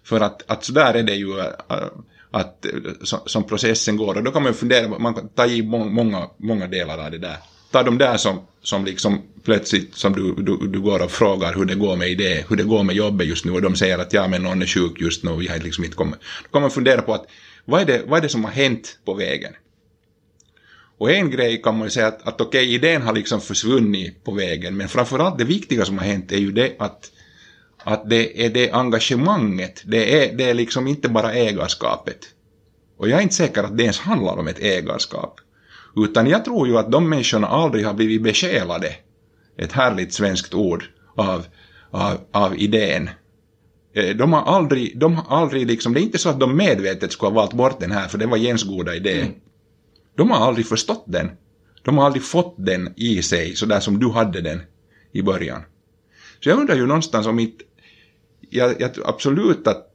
För 0.04 0.20
att, 0.20 0.50
att 0.50 0.64
så 0.64 0.72
där 0.72 0.94
är 0.94 1.02
det 1.02 1.14
ju 1.14 1.38
äh, 1.38 1.46
att, 1.46 1.70
äh, 1.70 1.88
att, 2.30 2.66
som, 3.02 3.18
som 3.26 3.44
processen 3.44 3.96
går 3.96 4.16
och 4.16 4.24
då 4.24 4.30
kan 4.30 4.42
man 4.42 4.54
fundera, 4.54 4.98
man 4.98 5.14
kan 5.14 5.28
ta 5.28 5.46
i 5.46 5.62
många, 5.62 6.28
många 6.36 6.66
delar 6.66 6.98
av 6.98 7.10
det 7.10 7.18
där. 7.18 7.36
Ta 7.76 7.82
de 7.82 7.98
där 7.98 8.16
som, 8.16 8.40
som 8.62 8.84
liksom 8.84 9.22
plötsligt 9.44 9.94
som 9.94 10.12
du, 10.12 10.34
du, 10.34 10.66
du 10.66 10.80
går 10.80 11.04
och 11.04 11.10
frågar 11.10 11.54
hur 11.54 11.64
det 11.64 11.74
går 11.74 11.96
med 11.96 12.08
idé, 12.08 12.44
hur 12.48 12.56
det 12.56 12.62
går 12.62 12.82
med 12.82 12.96
jobbet 12.96 13.26
just 13.26 13.44
nu 13.44 13.52
och 13.52 13.62
de 13.62 13.76
säger 13.76 13.98
att 13.98 14.12
ja 14.12 14.28
men 14.28 14.42
någon 14.42 14.62
är 14.62 14.66
sjuk 14.66 15.00
just 15.00 15.24
nu 15.24 15.30
och 15.30 15.42
vi 15.42 15.48
har 15.48 15.58
liksom 15.58 15.84
inte 15.84 15.96
kommit. 15.96 16.18
Då 16.42 16.48
kan 16.52 16.62
man 16.62 16.70
fundera 16.70 17.02
på 17.02 17.14
att 17.14 17.26
vad 17.64 17.80
är 17.80 17.84
det, 17.84 18.02
vad 18.06 18.18
är 18.18 18.22
det 18.22 18.28
som 18.28 18.44
har 18.44 18.50
hänt 18.50 18.98
på 19.04 19.14
vägen? 19.14 19.52
Och 20.98 21.10
en 21.10 21.30
grej 21.30 21.62
kan 21.62 21.78
man 21.78 21.86
ju 21.86 21.90
säga 21.90 22.06
att, 22.06 22.28
att 22.28 22.40
okej, 22.40 22.60
okay, 22.62 22.74
idén 22.74 23.02
har 23.02 23.12
liksom 23.12 23.40
försvunnit 23.40 24.24
på 24.24 24.32
vägen, 24.32 24.76
men 24.76 24.88
framförallt 24.88 25.38
det 25.38 25.44
viktiga 25.44 25.84
som 25.84 25.98
har 25.98 26.04
hänt 26.04 26.32
är 26.32 26.38
ju 26.38 26.52
det 26.52 26.76
att, 26.78 27.10
att 27.84 28.10
det 28.10 28.44
är 28.44 28.50
det 28.50 28.70
engagemanget, 28.70 29.82
det 29.84 30.24
är, 30.24 30.36
det 30.36 30.44
är 30.44 30.54
liksom 30.54 30.86
inte 30.86 31.08
bara 31.08 31.32
ägarskapet. 31.32 32.18
Och 32.98 33.08
jag 33.08 33.18
är 33.18 33.22
inte 33.22 33.34
säker 33.34 33.62
att 33.62 33.76
det 33.76 33.82
ens 33.82 33.98
handlar 33.98 34.36
om 34.38 34.48
ett 34.48 34.60
ägarskap. 34.60 35.40
Utan 35.96 36.26
jag 36.26 36.44
tror 36.44 36.68
ju 36.68 36.78
att 36.78 36.92
de 36.92 37.08
människorna 37.08 37.46
aldrig 37.46 37.86
har 37.86 37.94
blivit 37.94 38.22
besjälade, 38.22 38.96
ett 39.58 39.72
härligt 39.72 40.14
svenskt 40.14 40.54
ord, 40.54 40.84
av, 41.16 41.46
av, 41.90 42.18
av 42.32 42.58
idén. 42.58 43.10
De 44.16 44.32
har 44.32 44.42
aldrig, 44.42 44.98
de 44.98 45.14
har 45.14 45.40
aldrig 45.40 45.66
liksom, 45.66 45.94
det 45.94 46.00
är 46.00 46.02
inte 46.02 46.18
så 46.18 46.28
att 46.28 46.40
de 46.40 46.56
medvetet 46.56 47.12
skulle 47.12 47.30
ha 47.30 47.34
valt 47.34 47.52
bort 47.52 47.80
den 47.80 47.92
här 47.92 48.08
för 48.08 48.18
det 48.18 48.26
var 48.26 48.36
Jens 48.36 48.64
goda 48.64 48.94
idé. 48.94 49.20
Mm. 49.20 49.34
De 50.16 50.30
har 50.30 50.46
aldrig 50.46 50.66
förstått 50.66 51.04
den. 51.06 51.30
De 51.82 51.98
har 51.98 52.06
aldrig 52.06 52.22
fått 52.22 52.54
den 52.58 52.92
i 52.96 53.22
sig 53.22 53.56
så 53.56 53.66
där 53.66 53.80
som 53.80 53.98
du 53.98 54.10
hade 54.10 54.40
den 54.40 54.60
i 55.12 55.22
början. 55.22 55.62
Så 56.44 56.48
jag 56.48 56.58
undrar 56.58 56.74
ju 56.74 56.86
någonstans 56.86 57.26
om 57.26 57.38
inte, 57.38 57.64
jag, 58.50 58.80
jag 58.80 58.90
absolut 59.04 59.66
att, 59.66 59.86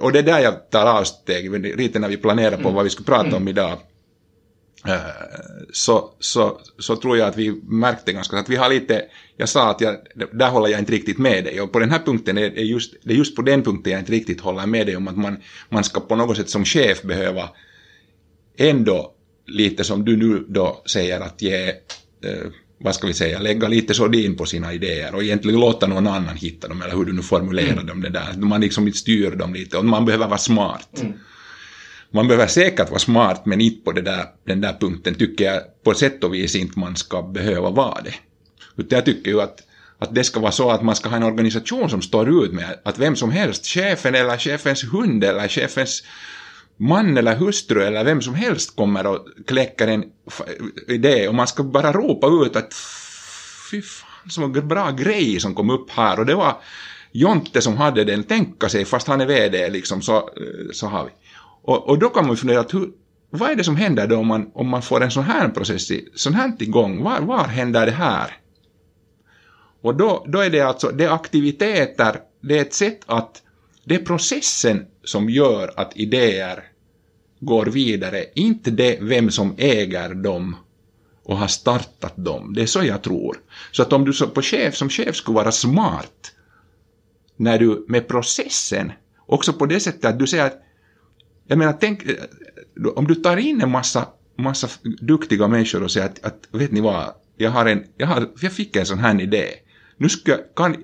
och 0.00 0.12
det 0.12 0.18
är 0.18 0.22
där 0.22 0.40
jag 0.40 0.70
tar 0.70 0.86
avsteg, 0.86 1.76
lite 1.76 1.98
när 1.98 2.08
vi 2.08 2.16
planerar 2.16 2.56
på 2.56 2.70
vad 2.70 2.84
vi 2.84 2.90
ska 2.90 3.04
prata 3.04 3.36
om 3.36 3.48
idag, 3.48 3.78
så, 5.72 6.10
så, 6.18 6.60
så 6.78 6.96
tror 6.96 7.18
jag 7.18 7.28
att 7.28 7.36
vi 7.36 7.60
märkte 7.62 8.12
ganska 8.12 8.38
att 8.38 8.48
vi 8.48 8.56
har 8.56 8.70
lite, 8.70 9.04
jag 9.36 9.48
sa 9.48 9.70
att 9.70 9.80
jag, 9.80 9.96
där 10.32 10.50
håller 10.50 10.68
jag 10.68 10.80
inte 10.80 10.92
riktigt 10.92 11.18
med 11.18 11.44
dig 11.44 11.60
och 11.60 11.72
på 11.72 11.78
den 11.78 11.90
här 11.90 11.98
punkten 11.98 12.38
är 12.38 12.50
det 12.50 12.60
just, 12.60 12.94
det 13.02 13.12
är 13.12 13.16
just 13.16 13.36
på 13.36 13.42
den 13.42 13.62
punkten 13.62 13.92
jag 13.92 14.00
inte 14.00 14.12
riktigt 14.12 14.40
håller 14.40 14.66
med 14.66 14.86
dig 14.86 14.96
om 14.96 15.08
att 15.08 15.16
man, 15.16 15.36
man 15.68 15.84
ska 15.84 16.00
på 16.00 16.16
något 16.16 16.36
sätt 16.36 16.50
som 16.50 16.64
chef 16.64 17.02
behöva 17.02 17.48
ändå 18.56 19.12
lite 19.46 19.84
som 19.84 20.04
du 20.04 20.16
nu 20.16 20.44
då 20.48 20.82
säger 20.86 21.20
att 21.20 21.42
ge, 21.42 21.68
eh, 22.24 22.46
vad 22.78 22.94
ska 22.94 23.06
vi 23.06 23.14
säga, 23.14 23.40
lägga 23.40 23.68
lite 23.68 23.94
sordin 23.94 24.36
på 24.36 24.46
sina 24.46 24.72
idéer 24.72 25.14
och 25.14 25.22
egentligen 25.22 25.60
låta 25.60 25.86
någon 25.86 26.06
annan 26.06 26.36
hitta 26.36 26.68
dem 26.68 26.82
eller 26.82 26.96
hur 26.96 27.04
du 27.04 27.12
nu 27.12 27.22
formulerar 27.22 27.72
mm. 27.72 27.86
dem 27.86 28.00
det 28.00 28.10
där, 28.10 28.32
man 28.36 28.60
liksom 28.60 28.92
styr 28.92 29.30
dem 29.30 29.54
lite 29.54 29.78
och 29.78 29.84
man 29.84 30.04
behöver 30.04 30.26
vara 30.26 30.38
smart. 30.38 31.00
Mm 31.00 31.12
man 32.12 32.28
behöver 32.28 32.46
säkert 32.46 32.90
vara 32.90 32.98
smart, 32.98 33.46
men 33.46 33.60
inte 33.60 33.84
på 33.84 33.92
det 33.92 34.02
där, 34.02 34.24
den 34.46 34.60
där 34.60 34.76
punkten 34.80 35.14
tycker 35.14 35.44
jag 35.44 35.62
på 35.84 35.94
sätt 35.94 36.24
och 36.24 36.34
vis 36.34 36.54
inte 36.54 36.78
man 36.78 36.96
ska 36.96 37.22
behöva 37.22 37.70
vara 37.70 38.02
det. 38.02 38.14
Utan 38.76 38.96
jag 38.96 39.04
tycker 39.04 39.30
ju 39.30 39.40
att, 39.40 39.58
att 39.98 40.14
det 40.14 40.24
ska 40.24 40.40
vara 40.40 40.52
så 40.52 40.70
att 40.70 40.82
man 40.82 40.96
ska 40.96 41.08
ha 41.08 41.16
en 41.16 41.22
organisation 41.22 41.90
som 41.90 42.02
står 42.02 42.44
ut 42.44 42.52
med 42.52 42.78
att 42.84 42.98
vem 42.98 43.16
som 43.16 43.30
helst, 43.30 43.66
chefen 43.66 44.14
eller 44.14 44.38
chefens 44.38 44.84
hund 44.92 45.24
eller 45.24 45.48
chefens 45.48 46.02
man 46.76 47.18
eller 47.18 47.36
hustru 47.36 47.82
eller 47.82 48.04
vem 48.04 48.22
som 48.22 48.34
helst 48.34 48.76
kommer 48.76 49.06
och 49.06 49.26
kläcker 49.46 49.88
en 49.88 50.04
idé 50.88 51.28
och 51.28 51.34
man 51.34 51.46
ska 51.46 51.62
bara 51.62 51.92
ropa 51.92 52.46
ut 52.46 52.56
att 52.56 52.74
fy 53.70 53.82
fan, 53.82 54.30
så 54.30 54.48
bra 54.48 54.90
grej 54.90 55.40
som 55.40 55.54
kom 55.54 55.70
upp 55.70 55.90
här 55.90 56.20
och 56.20 56.26
det 56.26 56.34
var 56.34 56.56
Jonte 57.12 57.60
som 57.60 57.76
hade 57.76 58.04
den, 58.04 58.24
tänka 58.24 58.68
sig, 58.68 58.84
fast 58.84 59.06
han 59.06 59.20
är 59.20 59.26
VD 59.26 59.68
liksom, 59.68 60.02
så, 60.02 60.30
så 60.72 60.86
har 60.86 61.04
vi. 61.04 61.10
Och, 61.62 61.88
och 61.88 61.98
då 61.98 62.08
kan 62.08 62.24
man 62.24 62.32
ju 62.32 62.36
fundera 62.36 62.60
att 62.60 62.74
hur, 62.74 62.90
vad 63.30 63.50
är 63.50 63.56
det 63.56 63.64
som 63.64 63.76
händer 63.76 64.06
då 64.06 64.16
om 64.16 64.26
man, 64.26 64.50
om 64.54 64.68
man 64.68 64.82
får 64.82 65.02
en 65.02 65.10
sån 65.10 65.24
här 65.24 65.48
process, 65.48 65.90
i, 65.90 66.08
sån 66.14 66.34
här 66.34 66.52
igång, 66.58 67.02
var, 67.02 67.20
var 67.20 67.44
händer 67.44 67.86
det 67.86 67.92
här? 67.92 68.36
Och 69.82 69.96
då, 69.96 70.24
då 70.28 70.38
är 70.38 70.50
det 70.50 70.60
alltså, 70.60 70.90
det 70.90 71.04
är 71.04 71.10
aktiviteter, 71.10 72.16
det 72.40 72.58
är 72.58 72.62
ett 72.62 72.74
sätt 72.74 73.00
att, 73.06 73.42
det 73.84 73.94
är 73.94 74.04
processen 74.04 74.86
som 75.04 75.30
gör 75.30 75.72
att 75.76 75.96
idéer 75.96 76.64
går 77.40 77.66
vidare, 77.66 78.24
inte 78.34 78.70
det 78.70 78.98
vem 79.00 79.30
som 79.30 79.54
äger 79.58 80.14
dem 80.14 80.56
och 81.24 81.36
har 81.36 81.46
startat 81.46 82.12
dem. 82.16 82.54
Det 82.54 82.62
är 82.62 82.66
så 82.66 82.84
jag 82.84 83.02
tror. 83.02 83.36
Så 83.72 83.82
att 83.82 83.92
om 83.92 84.04
du 84.04 84.26
på 84.26 84.42
chef, 84.42 84.76
som 84.76 84.88
chef 84.88 85.16
skulle 85.16 85.36
vara 85.36 85.52
smart 85.52 86.32
när 87.36 87.58
du 87.58 87.84
med 87.88 88.08
processen, 88.08 88.92
också 89.26 89.52
på 89.52 89.66
det 89.66 89.80
sättet 89.80 90.04
att 90.04 90.18
du 90.18 90.26
säger 90.26 90.46
att, 90.46 90.62
jag 91.46 91.58
menar 91.58 91.72
tänk, 91.80 92.02
eh, 92.02 92.88
om 92.94 93.06
du 93.06 93.14
tar 93.14 93.36
in 93.36 93.60
en 93.60 93.70
massa, 93.70 94.08
massa 94.38 94.68
duktiga 95.00 95.48
människor 95.48 95.82
och 95.82 95.90
säger 95.90 96.06
att, 96.06 96.24
att 96.24 96.48
vet 96.50 96.72
ni 96.72 96.80
vad, 96.80 97.14
jag, 97.36 97.50
har 97.50 97.66
en, 97.66 97.84
jag, 97.96 98.06
har, 98.06 98.28
jag 98.40 98.52
fick 98.52 98.76
en 98.76 98.86
sån 98.86 98.98
här 98.98 99.20
idé. 99.20 99.44
Nu, 99.96 100.08
ska, 100.08 100.36
kan, 100.56 100.76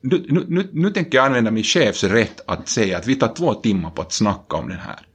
nu, 0.00 0.24
nu, 0.28 0.44
nu, 0.48 0.68
nu 0.72 0.90
tänker 0.90 1.18
jag 1.18 1.26
använda 1.26 1.50
min 1.50 1.64
chefs 1.64 2.04
rätt 2.04 2.40
att 2.46 2.68
säga 2.68 2.98
att 2.98 3.06
vi 3.06 3.14
tar 3.14 3.34
två 3.34 3.54
timmar 3.54 3.90
på 3.90 4.02
att 4.02 4.12
snacka 4.12 4.56
om 4.56 4.68
den 4.68 4.78
här 4.78 5.06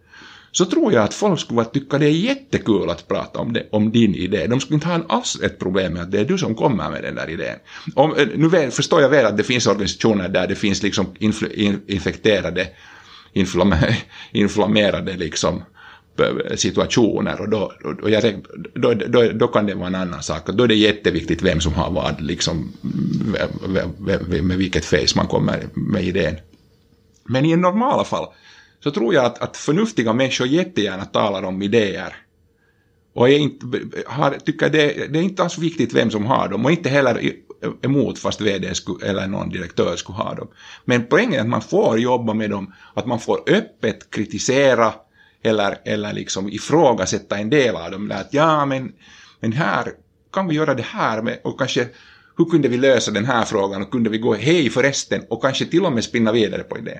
så 0.51 0.65
tror 0.65 0.93
jag 0.93 1.03
att 1.03 1.13
folk 1.13 1.39
skulle 1.39 1.65
tycka 1.65 1.97
det 1.97 2.05
är 2.05 2.11
jättekul 2.11 2.89
att 2.89 3.07
prata 3.07 3.39
om, 3.39 3.53
det, 3.53 3.67
om 3.71 3.91
din 3.91 4.15
idé. 4.15 4.47
De 4.47 4.59
skulle 4.59 4.75
inte 4.75 4.87
ha 4.87 5.01
alls 5.09 5.39
ett 5.43 5.59
problem 5.59 5.93
med 5.93 6.01
att 6.01 6.11
det 6.11 6.19
är 6.19 6.25
du 6.25 6.37
som 6.37 6.55
kommer 6.55 6.89
med 6.89 7.03
den 7.03 7.15
där 7.15 7.29
idén. 7.29 7.55
Om, 7.95 8.15
eh, 8.15 8.27
nu 8.35 8.71
förstår 8.71 9.01
jag 9.01 9.09
väl 9.09 9.25
att 9.25 9.37
det 9.37 9.43
finns 9.43 9.67
organisationer 9.67 10.29
där 10.29 10.47
det 10.47 10.55
finns 10.55 10.83
liksom 10.83 11.05
infekterade, 11.87 12.67
inflammerade 14.31 15.17
liksom 15.17 15.63
eh, 16.19 16.55
situationer 16.55 17.41
och, 17.41 17.49
då, 17.49 17.71
och 18.01 18.09
jag, 18.09 18.43
då, 18.75 18.93
då, 18.93 19.31
då, 19.33 19.47
kan 19.47 19.65
det 19.65 19.75
vara 19.75 19.87
en 19.87 19.95
annan 19.95 20.23
sak. 20.23 20.47
Då 20.47 20.63
är 20.63 20.67
det 20.67 20.75
jätteviktigt 20.75 21.41
vem 21.41 21.61
som 21.61 21.73
har 21.73 21.91
vad, 21.91 22.21
liksom, 22.21 22.73
med 24.41 24.57
vilket 24.57 24.85
face 24.85 25.15
man 25.15 25.27
kommer 25.27 25.67
med 25.73 26.03
idén. 26.03 26.35
Men 27.23 27.45
i 27.45 27.55
normala 27.55 28.03
fall 28.03 28.27
så 28.83 28.91
tror 28.91 29.13
jag 29.13 29.25
att, 29.25 29.41
att 29.41 29.57
förnuftiga 29.57 30.13
människor 30.13 30.47
jättegärna 30.47 31.05
talar 31.05 31.43
om 31.43 31.61
idéer. 31.61 32.15
Och 33.13 33.29
inte, 33.29 33.65
har, 34.07 34.31
tycker 34.31 34.69
det, 34.69 35.07
det 35.13 35.19
är 35.19 35.23
inte 35.23 35.43
alls 35.43 35.57
viktigt 35.57 35.93
vem 35.93 36.11
som 36.11 36.25
har 36.25 36.49
dem 36.49 36.65
och 36.65 36.71
inte 36.71 36.89
heller 36.89 37.33
emot 37.81 38.19
fast 38.19 38.41
vd 38.41 38.75
skulle, 38.75 39.05
eller 39.05 39.27
någon 39.27 39.49
direktör 39.49 39.95
skulle 39.95 40.17
ha 40.17 40.35
dem. 40.35 40.47
Men 40.85 41.05
poängen 41.05 41.33
är 41.33 41.39
att 41.39 41.47
man 41.47 41.61
får 41.61 41.99
jobba 41.99 42.33
med 42.33 42.49
dem, 42.49 42.73
att 42.93 43.05
man 43.05 43.19
får 43.19 43.49
öppet 43.49 44.11
kritisera 44.11 44.93
eller, 45.43 45.77
eller 45.85 46.13
liksom 46.13 46.49
ifrågasätta 46.49 47.37
en 47.37 47.49
del 47.49 47.75
av 47.75 47.91
dem. 47.91 48.11
Att 48.11 48.33
ja, 48.33 48.65
men, 48.65 48.91
men 49.39 49.53
här 49.53 49.91
kan 50.33 50.47
vi 50.47 50.55
göra 50.55 50.73
det 50.73 50.85
här 50.85 51.21
med, 51.21 51.39
och 51.43 51.59
kanske 51.59 51.87
hur 52.37 52.45
kunde 52.45 52.67
vi 52.67 52.77
lösa 52.77 53.11
den 53.11 53.25
här 53.25 53.45
frågan 53.45 53.81
och 53.81 53.91
kunde 53.91 54.09
vi 54.09 54.17
gå 54.17 54.33
hej 54.33 54.69
förresten 54.69 55.21
och 55.29 55.41
kanske 55.41 55.65
till 55.65 55.85
och 55.85 55.91
med 55.91 56.03
spinna 56.03 56.31
vidare 56.31 56.63
på 56.63 56.77
idén. 56.77 56.99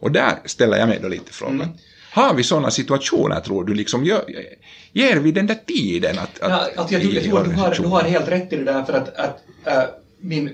Och 0.00 0.12
där 0.12 0.38
ställer 0.44 0.78
jag 0.78 0.88
mig 0.88 0.98
då 1.02 1.08
lite 1.08 1.32
frågan. 1.32 1.60
Mm. 1.60 1.76
Har 2.12 2.34
vi 2.34 2.42
sådana 2.42 2.70
situationer, 2.70 3.40
tror 3.40 3.64
du, 3.64 3.74
liksom, 3.74 4.04
gör, 4.04 4.24
ger 4.92 5.16
vi 5.16 5.32
den 5.32 5.46
där 5.46 5.58
tiden 5.66 6.18
att... 6.18 6.40
att 6.40 6.50
ja, 6.50 6.68
alltså 6.76 6.94
jag, 6.94 7.04
jag 7.04 7.24
tror 7.24 7.38
att 7.38 7.44
du 7.44 7.50
har, 7.50 7.74
du 7.74 7.86
har 7.86 8.02
helt 8.02 8.28
rätt 8.28 8.52
i 8.52 8.56
det 8.56 8.64
där, 8.64 8.84
för 8.84 8.92
att, 8.92 9.16
att 9.16 9.38
äh, 9.64 9.82
min, 10.20 10.50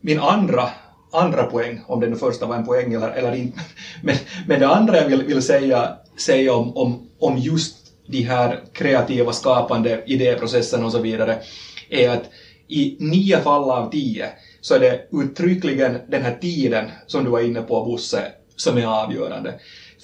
min 0.00 0.20
andra, 0.20 0.68
andra 1.12 1.42
poäng, 1.42 1.80
om 1.86 2.00
den 2.00 2.16
första 2.16 2.46
var 2.46 2.56
en 2.56 2.66
poäng 2.66 2.92
eller, 2.92 3.10
eller 3.10 3.34
inte, 3.34 3.60
men, 4.02 4.16
men 4.46 4.60
det 4.60 4.68
andra 4.68 4.96
jag 4.96 5.08
vill, 5.08 5.22
vill 5.22 5.42
säga, 5.42 5.96
säga 6.16 6.54
om, 6.54 6.76
om, 6.76 7.08
om 7.18 7.38
just 7.38 7.76
de 8.06 8.22
här 8.22 8.60
kreativa, 8.72 9.32
skapande 9.32 10.02
idéprocesserna 10.06 10.86
och 10.86 10.92
så 10.92 10.98
vidare, 10.98 11.38
är 11.90 12.10
att 12.10 12.24
i 12.68 12.96
nio 12.98 13.40
fall 13.40 13.70
av 13.70 13.90
tio 13.90 14.28
så 14.60 14.74
är 14.74 14.80
det 14.80 15.08
uttryckligen 15.12 15.98
den 16.08 16.22
här 16.22 16.38
tiden 16.40 16.90
som 17.06 17.24
du 17.24 17.30
var 17.30 17.40
inne 17.40 17.62
på, 17.62 17.84
Bosse, 17.84 18.32
som 18.56 18.78
är 18.78 18.86
avgörande. 18.86 19.54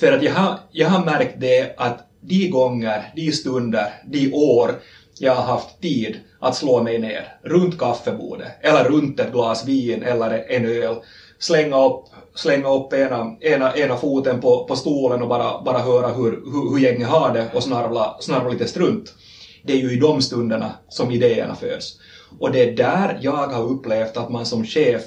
För 0.00 0.12
att 0.12 0.22
jag 0.22 0.32
har, 0.32 0.58
jag 0.72 0.88
har 0.88 1.04
märkt 1.04 1.40
det 1.40 1.74
att 1.76 2.04
de 2.20 2.48
gånger, 2.48 3.10
de 3.16 3.32
stunder, 3.32 3.92
de 4.12 4.32
år 4.32 4.70
jag 5.18 5.32
har 5.32 5.42
haft 5.42 5.80
tid 5.82 6.20
att 6.40 6.56
slå 6.56 6.80
mig 6.82 6.98
ner 6.98 7.26
runt 7.42 7.78
kaffebordet 7.78 8.48
eller 8.60 8.84
runt 8.84 9.20
ett 9.20 9.32
glas 9.32 9.64
vin 9.64 10.02
eller 10.02 10.44
en 10.48 10.64
öl, 10.64 10.96
slänga 11.38 11.84
upp, 11.84 12.02
slänga 12.34 12.74
upp 12.74 12.92
ena, 12.92 13.32
ena, 13.40 13.74
ena 13.74 13.96
foten 13.96 14.38
på, 14.38 14.64
på 14.64 14.76
stolen 14.76 15.22
och 15.22 15.28
bara, 15.28 15.62
bara 15.64 15.80
höra 15.80 16.10
hur, 16.10 16.30
hur, 16.30 16.70
hur 16.70 16.78
gänget 16.78 17.08
har 17.08 17.30
det 17.30 17.46
och 17.52 17.62
snarvla, 17.62 18.16
snarvla 18.20 18.48
lite 18.48 18.66
strunt. 18.66 19.14
Det 19.62 19.72
är 19.72 19.76
ju 19.76 19.92
i 19.92 19.96
de 19.96 20.20
stunderna 20.20 20.72
som 20.88 21.10
idéerna 21.10 21.54
föds. 21.54 21.94
Och 22.38 22.50
det 22.50 22.58
är 22.62 22.66
där 22.66 23.16
jag 23.18 23.52
har 23.52 23.62
upplevt 23.62 24.16
att 24.16 24.28
man 24.28 24.46
som 24.46 24.64
chef 24.64 25.02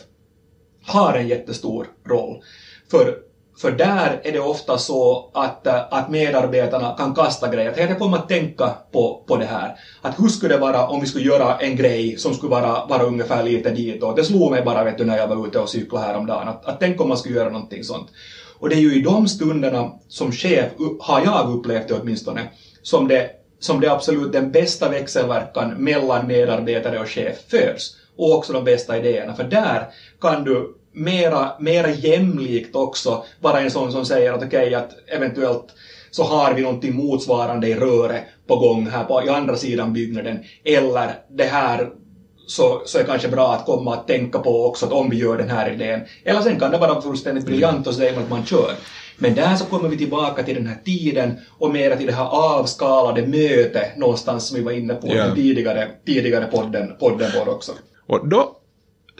har 0.85 1.13
en 1.13 1.27
jättestor 1.27 1.87
roll. 2.09 2.37
För 2.91 3.15
för 3.61 3.71
där 3.71 4.21
är 4.23 4.31
det 4.31 4.39
ofta 4.39 4.77
så 4.77 5.31
att, 5.33 5.67
eh, 5.67 5.81
att 5.89 6.09
medarbetarna 6.09 6.95
kan 6.97 7.15
kasta 7.15 7.47
grejer. 7.47 7.73
Jag 7.77 7.99
kommer 7.99 8.17
att 8.17 8.29
tänka 8.29 8.75
på, 8.91 9.23
på 9.27 9.37
det 9.37 9.45
här. 9.45 9.75
Att 10.01 10.19
hur 10.19 10.27
skulle 10.27 10.53
det 10.55 10.61
vara 10.61 10.87
om 10.87 11.01
vi 11.01 11.07
skulle 11.07 11.25
göra 11.25 11.57
en 11.57 11.75
grej 11.75 12.17
som 12.17 12.33
skulle 12.33 12.49
vara, 12.49 12.85
vara 12.85 13.03
ungefär 13.03 13.43
lite 13.43 13.69
ditåt. 13.69 14.15
Det 14.15 14.23
slog 14.23 14.51
mig 14.51 14.61
bara 14.61 14.83
vet 14.83 14.97
du, 14.97 15.05
när 15.05 15.17
jag 15.17 15.27
var 15.27 15.47
ute 15.47 15.59
och 15.59 15.69
cyklade 15.69 16.05
häromdagen. 16.05 16.47
Att, 16.47 16.65
att 16.65 16.79
tänk 16.79 17.01
om 17.01 17.07
man 17.07 17.17
skulle 17.17 17.35
göra 17.35 17.49
någonting 17.49 17.83
sånt. 17.83 18.07
Och 18.59 18.69
det 18.69 18.75
är 18.75 18.79
ju 18.79 18.95
i 18.95 19.01
de 19.01 19.27
stunderna 19.27 19.91
som 20.07 20.31
chef, 20.31 20.71
har 20.99 21.21
jag 21.25 21.51
upplevt 21.51 21.87
det 21.87 21.93
åtminstone, 21.93 22.41
som 22.81 23.07
det, 23.07 23.29
som 23.59 23.79
det 23.79 23.91
absolut 23.91 24.31
den 24.31 24.51
bästa 24.51 24.89
växelverkan 24.89 25.69
mellan 25.69 26.27
medarbetare 26.27 26.99
och 26.99 27.09
chef 27.09 27.37
föds. 27.49 27.95
Och 28.17 28.35
också 28.37 28.53
de 28.53 28.63
bästa 28.63 28.97
idéerna. 28.97 29.33
För 29.33 29.43
där 29.43 29.87
kan 30.21 30.43
du 30.43 30.80
mera, 30.93 31.51
mera 31.59 31.91
jämlikt 31.91 32.75
också 32.75 33.23
vara 33.39 33.59
en 33.59 33.71
sån 33.71 33.91
som 33.91 34.05
säger 34.05 34.33
att 34.33 34.43
okej, 34.43 34.67
okay, 34.67 34.73
att 34.73 34.91
eventuellt 35.07 35.65
så 36.11 36.23
har 36.23 36.53
vi 36.53 36.61
någonting 36.61 36.95
motsvarande 36.95 37.67
i 37.67 37.75
röret 37.75 38.23
på 38.47 38.55
gång 38.55 38.87
här 38.87 39.03
på 39.03 39.23
i 39.23 39.29
andra 39.29 39.55
sidan 39.55 39.93
byggnaden, 39.93 40.43
eller 40.63 41.13
det 41.29 41.43
här 41.43 41.89
så, 42.47 42.81
så 42.85 42.99
är 42.99 43.03
kanske 43.03 43.27
bra 43.27 43.53
att 43.53 43.65
komma 43.65 43.93
att 43.93 44.07
tänka 44.07 44.39
på 44.39 44.65
också 44.65 44.85
att 44.85 44.91
om 44.91 45.09
vi 45.09 45.17
gör 45.17 45.37
den 45.37 45.49
här 45.49 45.71
idén, 45.71 46.01
eller 46.25 46.41
sen 46.41 46.59
kan 46.59 46.71
det 46.71 46.77
vara 46.77 47.01
fullständigt 47.01 47.45
briljant 47.45 47.87
och 47.87 47.93
säga 47.93 48.19
att 48.19 48.29
man 48.29 48.45
kör. 48.45 48.71
Men 49.17 49.35
där 49.35 49.55
så 49.55 49.65
kommer 49.65 49.89
vi 49.89 49.97
tillbaka 49.97 50.43
till 50.43 50.55
den 50.55 50.67
här 50.67 50.77
tiden 50.85 51.33
och 51.57 51.71
mera 51.71 51.97
till 51.97 52.07
det 52.07 52.13
här 52.13 52.27
avskalade 52.59 53.27
mötet 53.27 53.97
någonstans 53.97 54.47
som 54.47 54.57
vi 54.57 54.63
var 54.63 54.71
inne 54.71 54.93
på 54.93 55.07
yeah. 55.07 55.35
tidigare, 55.35 55.87
tidigare 56.05 56.45
podden, 56.45 56.91
podden 56.99 57.31
vår 57.39 57.53
också. 57.53 57.71
Och 58.07 58.27
då 58.27 58.60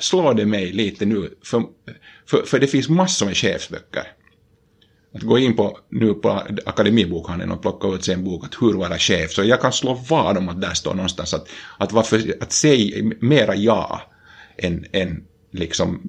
slår 0.02 0.34
det 0.34 0.46
mig 0.46 0.72
lite 0.72 1.06
nu, 1.06 1.30
för, 1.44 1.64
för, 2.26 2.44
för 2.44 2.60
det 2.60 2.68
finns 2.68 2.90
massor 2.90 3.26
med 3.26 3.38
chefsböcker. 3.38 4.08
Att 5.14 5.22
gå 5.22 5.38
in 5.38 5.56
på, 5.56 5.78
nu 5.90 6.14
på 6.14 6.44
Akademibokhandeln 6.66 7.52
och 7.52 7.62
plocka 7.62 7.88
ut 7.88 8.04
sig 8.04 8.14
en 8.14 8.24
bok 8.24 8.46
att 8.46 8.62
hur 8.62 8.74
vara 8.74 8.98
chef, 8.98 9.32
så 9.32 9.44
jag 9.44 9.62
kan 9.62 9.74
slå 9.74 9.94
vad 10.10 10.38
om 10.38 10.50
att 10.50 10.62
där 10.62 10.74
står 10.74 10.94
någonstans 10.94 11.34
att, 11.34 11.48
att, 11.78 11.92
varför, 11.92 12.36
att 12.42 12.52
säga 12.52 13.12
mera 13.20 13.56
ja 13.56 14.02
än, 14.58 14.86
än 14.92 15.24
liksom, 15.52 16.02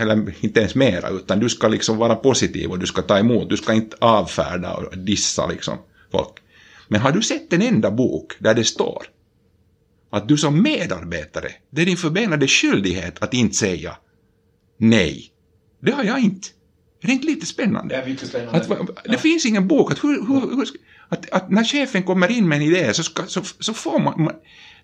eller 0.00 0.34
inte 0.40 0.60
ens 0.60 0.74
mera, 0.74 1.08
utan 1.08 1.40
du 1.40 1.48
ska 1.48 1.68
liksom 1.68 1.98
vara 1.98 2.14
positiv 2.14 2.70
och 2.70 2.78
du 2.78 2.86
ska 2.86 3.02
ta 3.02 3.18
emot, 3.18 3.50
du 3.50 3.56
ska 3.56 3.72
inte 3.72 3.96
avfärda 4.00 4.74
och 4.74 4.98
dissa 4.98 5.46
liksom 5.46 5.78
folk. 6.12 6.38
Men 6.88 7.00
har 7.00 7.12
du 7.12 7.22
sett 7.22 7.52
en 7.52 7.62
enda 7.62 7.90
bok 7.90 8.32
där 8.38 8.54
det 8.54 8.64
står 8.64 9.02
att 10.10 10.28
du 10.28 10.36
som 10.36 10.62
medarbetare, 10.62 11.52
det 11.70 11.82
är 11.82 11.86
din 11.86 11.96
förbenade 11.96 12.48
skyldighet 12.48 13.22
att 13.22 13.34
inte 13.34 13.56
säga 13.56 13.96
nej. 14.78 15.32
Det 15.80 15.92
har 15.92 16.04
jag 16.04 16.20
inte. 16.20 16.48
Är 17.02 17.06
det 17.06 17.12
inte 17.12 17.26
lite 17.26 17.46
spännande? 17.46 17.94
Det 17.94 18.02
är 18.02 18.06
mycket 18.06 18.28
spännande. 18.28 18.58
Att, 18.58 18.68
det 18.68 19.12
ja. 19.12 19.18
finns 19.18 19.46
ingen 19.46 19.68
bok. 19.68 19.92
Att, 19.92 20.04
hur, 20.04 20.26
hur, 20.26 20.56
hur, 20.56 20.68
att, 21.08 21.30
att, 21.30 21.50
när 21.50 21.64
chefen 21.64 22.02
kommer 22.02 22.30
in 22.30 22.48
med 22.48 22.56
en 22.56 22.62
idé 22.62 22.94
så, 22.94 23.02
ska, 23.02 23.26
så, 23.26 23.42
så 23.58 23.74
får 23.74 23.98
man, 23.98 24.22
man 24.22 24.34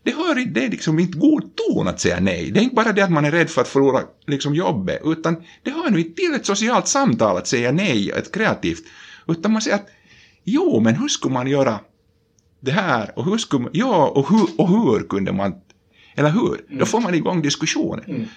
det, 0.03 0.11
hör, 0.11 0.47
det 0.47 0.65
är 0.65 0.71
liksom 0.71 0.99
inte 0.99 1.19
god 1.19 1.57
ton 1.57 1.89
att 1.89 2.01
säga 2.01 2.21
nej. 2.21 2.51
Det 2.51 2.61
är 2.61 2.63
inte 2.63 2.75
bara 2.75 2.93
det 2.93 3.03
att 3.03 3.13
man 3.13 3.25
är 3.25 3.31
rädd 3.31 3.51
för 3.51 3.61
att 3.61 3.69
förlora 3.69 4.03
liksom 4.27 4.55
jobbet, 4.55 5.01
utan 5.05 5.43
det 5.63 5.71
hör 5.71 5.91
nu 5.91 5.99
inte 5.99 6.15
till 6.15 6.35
ett 6.35 6.47
socialt 6.47 6.89
samtal 6.89 7.37
att 7.37 7.47
säga 7.47 7.73
nej, 7.73 8.11
ett 8.11 8.33
kreativt. 8.33 8.85
Utan 9.29 9.53
man 9.53 9.63
säger 9.63 9.77
att 9.77 9.89
jo, 10.45 10.81
men 10.81 10.95
hur 10.95 11.09
skulle 11.09 11.35
man 11.35 11.47
göra 11.47 11.81
det 12.67 12.73
här 12.73 13.13
och 13.19 13.25
hur 13.25 13.39
skulle 13.39 13.63
man, 13.63 13.71
ja, 13.75 14.13
och 14.15 14.29
hur, 14.31 14.47
och 14.59 14.69
hur 14.69 15.09
kunde 15.09 15.33
man, 15.33 15.55
eller 16.15 16.31
hur? 16.31 16.65
Mm. 16.69 16.79
Då 16.79 16.87
får 16.87 17.01
man 17.01 17.15
igång 17.15 17.43
diskussionen. 17.43 18.29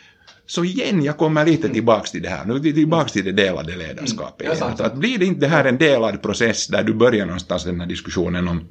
Så 0.46 0.64
igen, 0.64 1.04
jag 1.04 1.18
kommer 1.18 1.46
lite 1.46 1.70
tillbaks 1.70 2.12
till 2.12 2.22
det 2.22 2.30
här, 2.30 2.46
nu 2.46 2.60
tillbaks 2.60 3.12
till 3.12 3.26
det 3.26 3.32
delade 3.32 3.76
ledarskapet 3.76 4.42
Mm. 4.42 4.52
Igen. 4.52 4.58
sant. 4.58 4.80
Att, 4.80 4.92
att 4.92 4.98
blir 4.98 5.18
det 5.18 5.26
inte 5.26 5.40
det 5.40 5.48
här 5.48 5.66
en 5.66 5.78
delad 5.78 6.22
process 6.22 6.68
där 6.68 6.84
du 6.84 6.94
börjar 6.94 7.26
någonstans 7.26 7.64
den 7.64 7.80
här 7.80 7.88
diskussionen 7.88 8.48
om, 8.48 8.68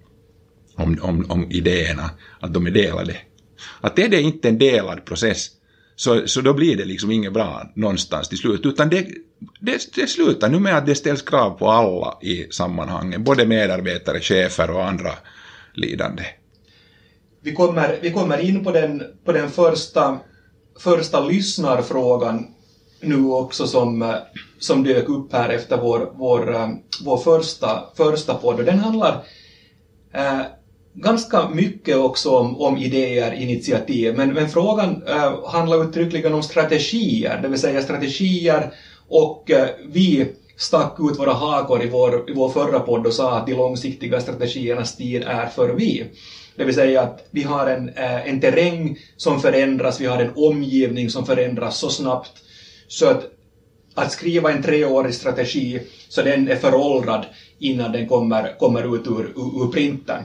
om, 0.75 0.99
om, 1.03 1.27
om 1.31 1.51
idéerna, 1.51 2.11
att 2.41 2.55
de 2.55 2.67
är 2.67 2.71
delade. 2.71 3.17
Att 3.81 3.99
är 3.99 4.09
det 4.09 4.21
inte 4.21 4.49
en 4.49 4.59
delad 4.59 5.05
process, 5.05 5.51
så, 5.97 6.27
så 6.27 6.41
då 6.41 6.55
blir 6.55 6.77
det 6.77 6.85
liksom 6.85 7.11
inget 7.11 7.33
bra 7.33 7.73
någonstans 7.77 8.29
till 8.29 8.39
slut, 8.39 8.67
utan 8.67 8.89
det, 8.89 9.07
det, 9.61 9.95
det 9.95 10.07
slutar 10.07 10.49
nu 10.49 10.59
med 10.59 10.77
att 10.77 10.87
det 10.87 10.95
ställs 10.95 11.23
krav 11.23 11.51
på 11.51 11.71
alla 11.71 12.19
i 12.23 12.47
sammanhanget, 12.51 13.21
både 13.21 13.47
medarbetare, 13.47 14.21
chefer 14.21 14.71
och 14.71 14.85
andra 14.89 15.11
lidande. 15.79 16.23
Vi 17.41 17.55
kommer, 17.55 17.99
vi 18.03 18.11
kommer 18.11 18.39
in 18.39 18.65
på 18.65 18.73
den, 18.73 19.03
på 19.25 19.33
den 19.33 19.51
första, 19.51 20.19
första 20.79 21.25
lyssnarfrågan 21.25 22.47
nu 23.01 23.25
också 23.25 23.67
som, 23.67 24.15
som 24.59 24.85
dök 24.85 25.09
upp 25.09 25.33
här 25.33 25.49
efter 25.49 25.77
vår, 25.77 26.13
vår, 26.15 26.77
vår 27.05 27.17
första, 27.17 27.85
första 27.97 28.35
podd. 28.35 28.59
Och 28.59 28.65
den 28.65 28.79
handlar 28.79 29.25
eh, 30.15 30.41
ganska 30.95 31.49
mycket 31.49 31.97
också 31.97 32.31
om, 32.31 32.61
om 32.61 32.77
idéer, 32.77 33.33
initiativ, 33.33 34.17
men, 34.17 34.35
men 34.35 34.49
frågan 34.49 35.03
eh, 35.07 35.49
handlar 35.49 35.85
uttryckligen 35.85 36.35
om 36.35 36.43
strategier, 36.43 37.43
det 37.43 37.49
vill 37.49 37.61
säga 37.61 37.83
strategier 37.83 38.73
och 39.09 39.51
eh, 39.51 39.69
vi 39.89 40.33
stack 40.59 40.97
ut 41.01 41.19
våra 41.19 41.33
hakor 41.33 41.83
i 41.83 41.89
vår, 41.89 42.31
i 42.31 42.33
vår 42.33 42.49
förra 42.49 42.81
podd 42.81 43.07
och 43.07 43.15
sa 43.15 43.39
att 43.39 43.47
de 43.47 43.53
långsiktiga 43.55 44.21
strategiernas 44.21 44.97
tid 44.97 45.25
är 45.27 45.47
förbi. 45.47 46.05
Det 46.57 46.65
vill 46.65 46.75
säga 46.75 47.01
att 47.03 47.29
vi 47.31 47.43
har 47.43 47.67
en, 47.67 47.89
eh, 47.89 48.29
en 48.29 48.41
terräng 48.41 48.99
som 49.17 49.41
förändras, 49.41 50.01
vi 50.01 50.07
har 50.07 50.19
en 50.19 50.33
omgivning 50.35 51.11
som 51.11 51.27
förändras 51.27 51.79
så 51.79 51.91
snabbt 51.91 52.33
så 52.89 53.07
att 53.07 53.27
att 53.99 54.13
skriva 54.13 54.53
en 54.53 54.63
treårig 54.63 55.15
strategi 55.15 55.81
så 56.09 56.23
den 56.23 56.49
är 56.49 56.57
föråldrad 56.57 57.27
innan 57.59 57.93
den 57.93 58.09
kommer, 58.09 58.59
kommer 58.59 58.97
ut 58.97 59.07
ur, 59.07 59.33
ur, 59.37 59.65
ur 59.65 59.73
printen. 59.73 60.23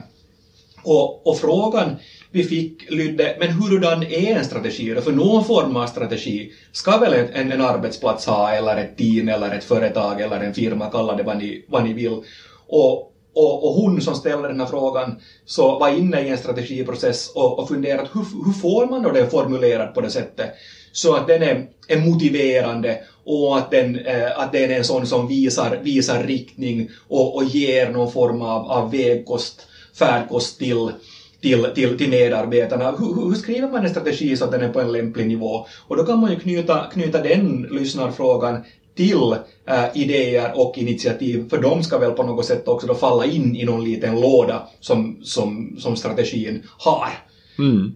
Och, 0.84 1.26
och 1.26 1.38
frågan 1.38 1.96
vi 2.30 2.44
fick 2.44 2.90
lydde, 2.90 3.36
men 3.40 3.50
hurdan 3.50 4.02
är 4.02 4.36
en 4.36 4.44
strategi 4.44 4.94
då? 4.94 5.00
För 5.00 5.12
någon 5.12 5.44
form 5.44 5.76
av 5.76 5.86
strategi 5.86 6.52
ska 6.72 6.98
väl 6.98 7.12
en, 7.32 7.52
en 7.52 7.60
arbetsplats 7.60 8.26
ha, 8.26 8.50
eller 8.50 8.76
ett 8.76 8.96
team, 8.96 9.28
eller 9.28 9.52
ett 9.52 9.64
företag, 9.64 10.20
eller 10.20 10.40
en 10.40 10.54
firma, 10.54 10.90
kalla 10.90 11.14
det 11.14 11.22
vad 11.22 11.38
ni, 11.38 11.64
vad 11.68 11.84
ni 11.84 11.92
vill. 11.92 12.18
Och, 12.66 13.10
och, 13.34 13.64
och 13.64 13.72
hon 13.72 14.02
som 14.02 14.14
ställde 14.14 14.48
den 14.48 14.60
här 14.60 14.66
frågan 14.66 15.20
så 15.46 15.78
var 15.78 15.88
inne 15.88 16.20
i 16.20 16.28
en 16.28 16.38
strategiprocess 16.38 17.28
och, 17.34 17.58
och 17.58 17.68
funderat 17.68 18.08
hur, 18.14 18.44
hur 18.44 18.52
får 18.52 18.86
man 18.86 19.02
då 19.02 19.10
den 19.10 19.30
formulerad 19.30 19.94
på 19.94 20.00
det 20.00 20.10
sättet 20.10 20.50
så 20.92 21.14
att 21.14 21.26
den 21.26 21.42
är, 21.42 21.66
är 21.88 21.96
motiverande 21.96 22.98
och 23.24 23.58
att 23.58 23.70
den, 23.70 23.96
eh, 23.96 24.38
att 24.38 24.52
den 24.52 24.70
är 24.70 24.76
en 24.76 24.84
sån 24.84 25.06
som 25.06 25.26
visar, 25.26 25.78
visar 25.82 26.22
riktning 26.22 26.88
och, 27.08 27.36
och 27.36 27.44
ger 27.44 27.90
någon 27.90 28.10
form 28.10 28.42
av, 28.42 28.66
av 28.66 28.90
vägkost, 28.90 29.66
färdkost 29.98 30.58
till, 30.58 30.90
till, 31.40 31.66
till, 31.74 31.98
till 31.98 32.10
medarbetarna. 32.10 32.90
Hur, 32.90 33.28
hur 33.28 33.34
skriver 33.34 33.68
man 33.68 33.84
en 33.84 33.90
strategi 33.90 34.36
så 34.36 34.44
att 34.44 34.50
den 34.50 34.62
är 34.62 34.68
på 34.68 34.80
en 34.80 34.92
lämplig 34.92 35.26
nivå? 35.26 35.66
Och 35.88 35.96
då 35.96 36.04
kan 36.04 36.20
man 36.20 36.30
ju 36.30 36.40
knyta, 36.40 36.84
knyta 36.92 37.22
den 37.22 37.62
lyssnarfrågan 37.62 38.64
till 38.96 39.36
äh, 39.68 39.84
idéer 39.94 40.52
och 40.54 40.78
initiativ, 40.78 41.48
för 41.50 41.58
de 41.58 41.82
ska 41.82 41.98
väl 41.98 42.10
på 42.10 42.22
något 42.22 42.46
sätt 42.46 42.68
också 42.68 42.86
då 42.86 42.94
falla 42.94 43.24
in 43.24 43.56
i 43.56 43.64
någon 43.64 43.84
liten 43.84 44.20
låda 44.20 44.68
som, 44.80 45.18
som, 45.22 45.76
som 45.78 45.96
strategin 45.96 46.62
har. 46.78 47.08
Mm. 47.58 47.94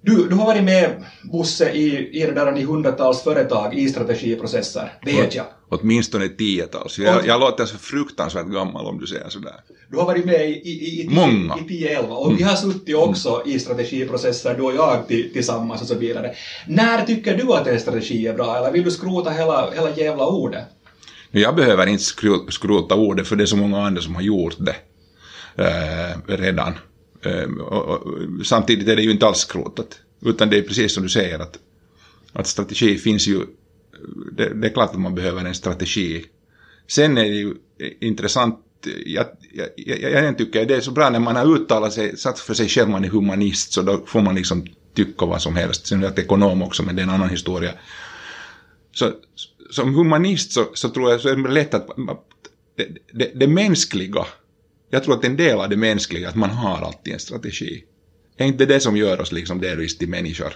Du, 0.00 0.28
du 0.28 0.34
har 0.34 0.46
varit 0.46 0.64
med, 0.64 1.04
Bosse, 1.32 1.70
i, 1.70 2.20
i, 2.22 2.26
det 2.26 2.32
där, 2.32 2.58
i 2.58 2.62
hundratals 2.62 3.22
företag 3.22 3.74
i 3.74 3.88
strategiprocesser, 3.88 4.92
vet 5.04 5.34
jag. 5.34 5.46
Åtminstone 5.80 6.28
tiotals. 6.28 6.98
Jag, 6.98 7.26
jag 7.26 7.40
låter 7.40 7.66
så 7.66 7.78
fruktansvärt 7.78 8.46
gammal 8.46 8.86
om 8.86 8.98
du 8.98 9.06
säger 9.06 9.28
sådär. 9.28 9.54
Du 9.90 9.96
har 9.96 10.06
varit 10.06 10.24
med 10.24 10.50
i, 10.50 10.52
i, 10.52 11.02
i, 11.02 11.08
Många. 11.10 11.58
i 11.68 11.86
10-11 11.86 12.08
och 12.08 12.38
vi 12.38 12.42
har 12.42 12.56
suttit 12.56 12.96
också 12.96 13.42
i 13.46 13.58
strategiprocesser, 13.58 14.54
du 14.54 14.62
och 14.62 14.74
jag 14.74 15.08
till, 15.08 15.32
tillsammans 15.32 15.82
och 15.82 15.88
så 15.88 15.94
vidare. 15.94 16.34
När 16.66 17.06
tycker 17.06 17.36
du 17.36 17.52
att 17.52 17.66
en 17.66 17.80
strategi 17.80 18.26
är 18.26 18.34
bra, 18.34 18.56
eller 18.56 18.72
vill 18.72 18.84
du 18.84 18.90
skrota 18.90 19.30
hela, 19.30 19.70
hela 19.70 19.96
jävla 19.96 20.26
ordet? 20.26 20.64
Jag 21.30 21.56
behöver 21.56 21.86
inte 21.86 22.04
skro- 22.04 22.50
skrota 22.50 22.94
ordet 22.94 23.28
för 23.28 23.36
det 23.36 23.44
är 23.44 23.46
så 23.46 23.56
många 23.56 23.86
andra 23.86 24.02
som 24.02 24.14
har 24.14 24.22
gjort 24.22 24.56
det 24.58 24.76
eh, 25.64 26.36
redan. 26.36 26.72
Eh, 27.24 27.50
och, 27.60 27.88
och, 27.88 28.00
samtidigt 28.44 28.88
är 28.88 28.96
det 28.96 29.02
ju 29.02 29.10
inte 29.10 29.26
alls 29.26 29.38
skrotat. 29.38 29.98
Utan 30.26 30.50
det 30.50 30.58
är 30.58 30.62
precis 30.62 30.94
som 30.94 31.02
du 31.02 31.08
säger 31.08 31.38
att, 31.38 31.58
att 32.32 32.46
strategi 32.46 32.98
finns 32.98 33.26
ju... 33.26 33.46
Det, 34.32 34.54
det 34.54 34.68
är 34.68 34.72
klart 34.72 34.90
att 34.90 35.00
man 35.00 35.14
behöver 35.14 35.44
en 35.44 35.54
strategi. 35.54 36.24
Sen 36.86 37.18
är 37.18 37.24
det 37.24 37.36
ju 37.36 37.54
intressant 38.00 38.60
jag, 39.06 39.26
jag, 39.52 39.68
jag, 39.76 40.24
jag 40.24 40.38
tycker 40.38 40.66
det 40.66 40.76
är 40.76 40.80
så 40.80 40.90
bra 40.90 41.10
när 41.10 41.20
man 41.20 41.36
har 41.36 41.54
uttalat 41.54 41.92
sig, 41.92 42.16
satt 42.16 42.38
för 42.38 42.54
sig 42.54 42.68
själv 42.68 42.88
man 42.88 43.04
är 43.04 43.08
humanist, 43.08 43.72
så 43.72 43.82
då 43.82 44.06
får 44.06 44.20
man 44.20 44.34
liksom 44.34 44.66
tycka 44.94 45.26
vad 45.26 45.42
som 45.42 45.56
helst. 45.56 45.86
Sen 45.86 46.00
är 46.00 46.04
jag 46.04 46.18
ekonom 46.18 46.62
också, 46.62 46.82
men 46.82 46.96
det 46.96 47.02
är 47.02 47.04
en 47.04 47.10
annan 47.10 47.28
historia. 47.28 47.72
Så 48.92 49.12
som 49.70 49.94
humanist 49.94 50.52
så, 50.52 50.66
så 50.74 50.88
tror 50.88 51.10
jag 51.10 51.20
så 51.20 51.28
är 51.28 51.36
det 51.36 51.50
lätt 51.50 51.74
att 51.74 51.86
det, 52.76 52.88
det, 53.12 53.32
det 53.34 53.46
mänskliga, 53.46 54.26
jag 54.90 55.04
tror 55.04 55.14
att 55.14 55.24
en 55.24 55.36
del 55.36 55.58
av 55.58 55.68
det 55.68 55.76
mänskliga, 55.76 56.28
att 56.28 56.34
man 56.34 56.50
har 56.50 56.86
alltid 56.86 57.12
en 57.12 57.20
strategi. 57.20 57.84
Är 58.36 58.46
inte 58.46 58.66
det 58.66 58.80
som 58.80 58.96
gör 58.96 59.20
oss 59.20 59.32
liksom 59.32 59.60
delvis 59.60 59.98
till 59.98 60.08
människor? 60.08 60.52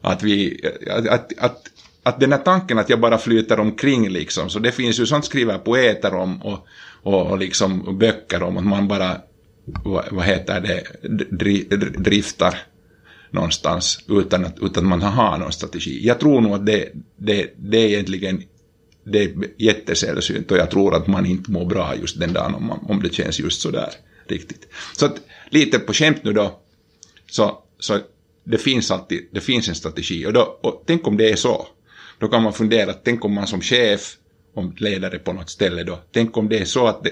Att 0.00 0.22
vi, 0.22 0.60
att, 0.90 1.08
att, 1.08 1.38
att, 1.38 1.62
att 2.06 2.20
den 2.20 2.32
här 2.32 2.38
tanken 2.38 2.78
att 2.78 2.88
jag 2.88 3.00
bara 3.00 3.18
flyter 3.18 3.60
omkring 3.60 4.08
liksom, 4.08 4.50
så 4.50 4.58
det 4.58 4.72
finns 4.72 5.00
ju 5.00 5.06
sånt 5.06 5.24
skriver 5.24 5.58
poeter 5.58 6.14
om 6.14 6.42
och, 6.42 6.66
och, 7.02 7.26
och 7.26 7.38
liksom 7.38 7.98
böcker 7.98 8.42
om 8.42 8.56
att 8.56 8.66
man 8.66 8.88
bara, 8.88 9.20
vad, 9.64 10.04
vad 10.10 10.24
heter 10.24 10.60
det, 10.60 10.82
dri, 11.30 11.62
driftar 11.98 12.58
någonstans 13.30 14.04
utan 14.08 14.44
att, 14.44 14.58
utan 14.58 14.84
att 14.84 14.88
man 14.88 15.02
har 15.02 15.38
någon 15.38 15.52
strategi. 15.52 16.06
Jag 16.06 16.20
tror 16.20 16.40
nog 16.40 16.52
att 16.52 16.66
det, 16.66 16.88
det, 17.16 17.54
det 17.56 17.78
är 17.78 17.88
egentligen 17.88 18.42
det 19.04 19.22
är 19.22 19.34
jättesällsynt 19.58 20.50
och 20.50 20.56
jag 20.56 20.70
tror 20.70 20.94
att 20.94 21.06
man 21.06 21.26
inte 21.26 21.50
mår 21.50 21.64
bra 21.64 21.96
just 21.96 22.20
den 22.20 22.32
dagen 22.32 22.54
om, 22.54 22.66
man, 22.66 22.78
om 22.88 23.02
det 23.02 23.14
känns 23.14 23.40
just 23.40 23.60
så 23.60 23.70
där 23.70 23.90
riktigt. 24.28 24.68
Så 24.96 25.06
att 25.06 25.20
lite 25.50 25.78
på 25.78 25.92
skämt 25.92 26.24
nu 26.24 26.32
då, 26.32 26.60
så, 27.30 27.58
så 27.78 27.98
det 28.44 28.58
finns 28.58 28.90
alltid, 28.90 29.28
det 29.32 29.40
finns 29.40 29.68
en 29.68 29.74
strategi 29.74 30.26
och, 30.26 30.32
då, 30.32 30.58
och 30.62 30.84
tänk 30.86 31.06
om 31.06 31.16
det 31.16 31.30
är 31.30 31.36
så. 31.36 31.66
Då 32.18 32.28
kan 32.28 32.42
man 32.42 32.52
fundera, 32.52 32.92
tänk 32.92 33.24
om 33.24 33.34
man 33.34 33.46
som 33.46 33.60
chef, 33.60 34.16
om 34.54 34.74
ledare 34.78 35.18
på 35.18 35.32
något 35.32 35.50
ställe 35.50 35.82
då, 35.82 35.98
tänk 36.12 36.36
om 36.36 36.48
det 36.48 36.58
är 36.58 36.64
så 36.64 36.86
att 36.86 37.04
det, 37.04 37.10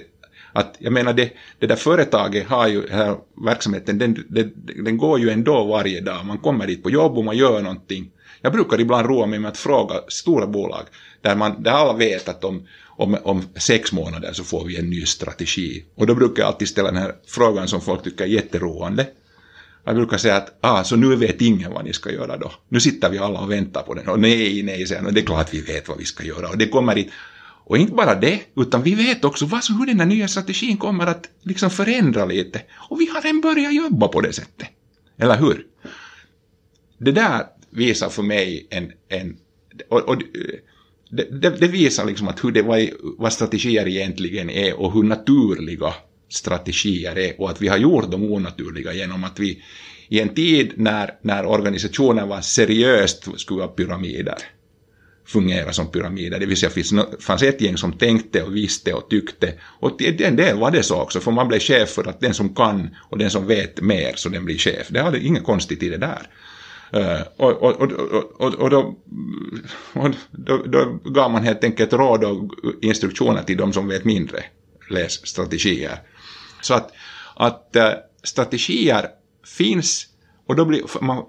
att 0.53 0.77
jag 0.79 0.93
menar 0.93 1.13
det, 1.13 1.33
det 1.59 1.67
där 1.67 1.77
företaget 1.77 2.47
har 2.47 2.69
ju, 2.69 2.89
här 2.91 3.17
verksamheten, 3.45 3.99
den, 3.99 4.25
den, 4.29 4.53
den 4.85 4.97
går 4.99 5.21
ju 5.21 5.31
ändå 5.31 5.65
varje 5.65 6.01
dag. 6.01 6.27
Man 6.27 6.39
kommer 6.39 6.67
dit 6.67 6.83
på 6.83 6.91
jobb 6.91 7.19
och 7.19 7.25
man 7.25 7.37
gör 7.37 7.63
någonting. 7.63 8.11
Jag 8.41 8.53
brukar 8.53 8.81
ibland 8.81 9.07
roa 9.09 9.27
mig 9.27 9.39
med 9.39 9.49
att 9.49 9.57
fråga 9.57 9.95
stora 10.09 10.47
bolag 10.47 10.83
där, 11.21 11.37
man, 11.37 11.63
där 11.63 11.71
alla 11.71 11.93
vet 11.93 12.29
att 12.29 12.45
om, 12.45 12.67
om, 12.97 13.17
om 13.23 13.43
sex 13.57 13.93
månader 13.93 14.33
så 14.33 14.45
får 14.45 14.65
vi 14.65 14.77
en 14.79 14.91
ny 14.91 15.07
strategi. 15.07 15.85
Och 15.95 16.07
då 16.07 16.15
brukar 16.15 16.43
jag 16.43 16.49
alltid 16.49 16.69
ställa 16.69 16.91
den 16.91 17.03
här 17.03 17.15
frågan 17.27 17.69
som 17.69 17.81
folk 17.81 18.03
tycker 18.03 18.25
är 18.25 18.29
jätteroande. 18.29 19.07
Jag 19.85 19.97
brukar 19.97 20.19
säga 20.19 20.37
att 20.37 20.59
ah, 20.61 20.85
så 20.85 20.97
nu 20.97 21.17
vet 21.17 21.43
ingen 21.43 21.73
vad 21.73 21.85
ni 21.85 21.93
ska 21.93 22.13
göra 22.13 22.37
då. 22.37 22.53
Nu 22.69 22.81
sitter 22.81 23.11
vi 23.11 23.19
alla 23.19 23.41
och 23.41 23.51
väntar 23.51 23.83
på 23.83 23.95
den. 23.95 24.09
Och 24.09 24.21
nej, 24.21 24.63
nej, 24.63 24.87
säger 24.87 25.03
han. 25.03 25.15
Det 25.15 25.21
är 25.21 25.27
klart 25.27 25.55
vi 25.55 25.61
vet 25.61 25.89
vad 25.89 25.99
vi 25.99 26.05
ska 26.05 26.25
göra. 26.25 26.49
Och 26.49 26.59
det 26.59 26.69
kommer 26.69 26.95
dit. 26.95 27.11
Och 27.67 27.79
inte 27.79 27.93
bara 27.93 28.15
det, 28.15 28.41
utan 28.57 28.83
vi 28.83 28.95
vet 28.95 29.25
också 29.25 29.47
vad, 29.47 29.63
hur 29.79 29.87
den 29.87 30.01
här 30.01 30.07
nya 30.07 30.29
strategin 30.29 30.77
kommer 30.77 31.07
att 31.07 31.29
liksom 31.43 31.71
förändra 31.71 32.25
lite. 32.25 32.63
Och 32.91 33.01
vi 33.01 33.07
har 33.07 33.23
redan 33.23 33.41
börjat 33.41 33.75
jobba 33.75 34.09
på 34.09 34.21
det 34.21 34.33
sättet. 34.33 34.69
Eller 35.19 35.37
hur? 35.39 35.67
Det 36.99 37.13
där 37.13 37.47
visar 37.71 38.09
för 38.09 38.23
mig 38.23 38.67
en... 38.71 38.93
en 39.09 39.37
och, 39.89 40.01
och 40.01 40.23
det, 41.11 41.41
det, 41.41 41.51
det, 41.51 41.69
visar 41.69 42.05
liksom 42.05 42.29
att 42.29 42.45
hur 42.45 42.53
det, 42.53 42.63
vad, 42.63 42.89
vad 43.19 43.33
strategier 43.33 43.89
egentligen 43.89 44.51
är 44.51 44.81
och 44.81 44.93
hur 44.93 45.03
naturliga 45.03 45.95
strategier 46.29 47.19
är 47.19 47.41
och 47.41 47.51
att 47.51 47.63
vi 47.63 47.69
har 47.69 47.77
gjort 47.77 48.11
dem 48.11 48.33
onaturliga 48.33 48.93
genom 48.93 49.25
att 49.25 49.41
vi 49.41 49.63
i 50.09 50.21
en 50.21 50.35
tid 50.35 50.73
när, 50.77 51.11
när 51.23 51.47
organisationen 51.47 52.29
var 52.29 52.41
seriöst 52.41 53.41
skulle 53.41 53.63
ha 53.63 53.69
pyramider 53.69 54.39
fungera 55.27 55.73
som 55.73 55.91
pyramider. 55.91 56.41
Det 56.41 56.47
vill 56.47 56.57
säga 56.57 56.73
det 56.75 57.23
fanns 57.23 57.43
ett 57.43 57.61
gäng 57.61 57.77
som 57.77 57.93
tänkte 57.93 58.43
och 58.43 58.57
visste 58.57 58.95
och 58.95 59.11
tyckte. 59.11 59.53
Och 59.81 59.99
till 59.99 60.25
en 60.25 60.37
del 60.37 60.57
var 60.57 60.71
det 60.71 60.83
så 60.83 61.01
också, 61.01 61.21
för 61.21 61.31
man 61.31 61.49
blev 61.49 61.61
chef 61.61 61.89
för 61.89 62.09
att 62.09 62.21
den 62.21 62.35
som 62.35 62.55
kan 62.55 62.97
och 63.11 63.19
den 63.19 63.31
som 63.31 63.47
vet 63.47 63.81
mer, 63.81 64.13
så 64.17 64.29
den 64.29 64.45
blir 64.45 64.59
chef. 64.59 64.89
Det 64.89 65.01
hade 65.01 65.21
inget 65.21 65.45
konstigt 65.45 65.83
i 65.83 65.89
det 65.89 65.97
där. 65.97 66.29
Uh, 66.97 67.23
och, 67.37 67.63
och, 67.63 67.81
och, 67.81 67.93
och, 68.41 68.55
och, 68.55 68.71
då, 68.71 68.97
och 69.93 70.11
då, 70.31 70.57
då 70.67 70.99
gav 71.05 71.31
man 71.31 71.45
helt 71.45 71.65
enkelt 71.65 71.93
råd 71.93 72.25
och 72.25 72.53
instruktioner 72.83 73.43
till 73.43 73.57
de 73.57 73.73
som 73.73 73.89
vet 73.89 74.05
mindre. 74.05 74.45
läs 74.91 75.27
strategier. 75.27 75.99
Så 76.65 76.75
att, 76.75 76.93
att 77.35 77.77
eh, 77.77 77.91
strategier 78.23 79.09
finns 79.59 80.07
och 80.47 80.57
då 80.57 80.65
blir 80.65 81.05
man 81.05 81.25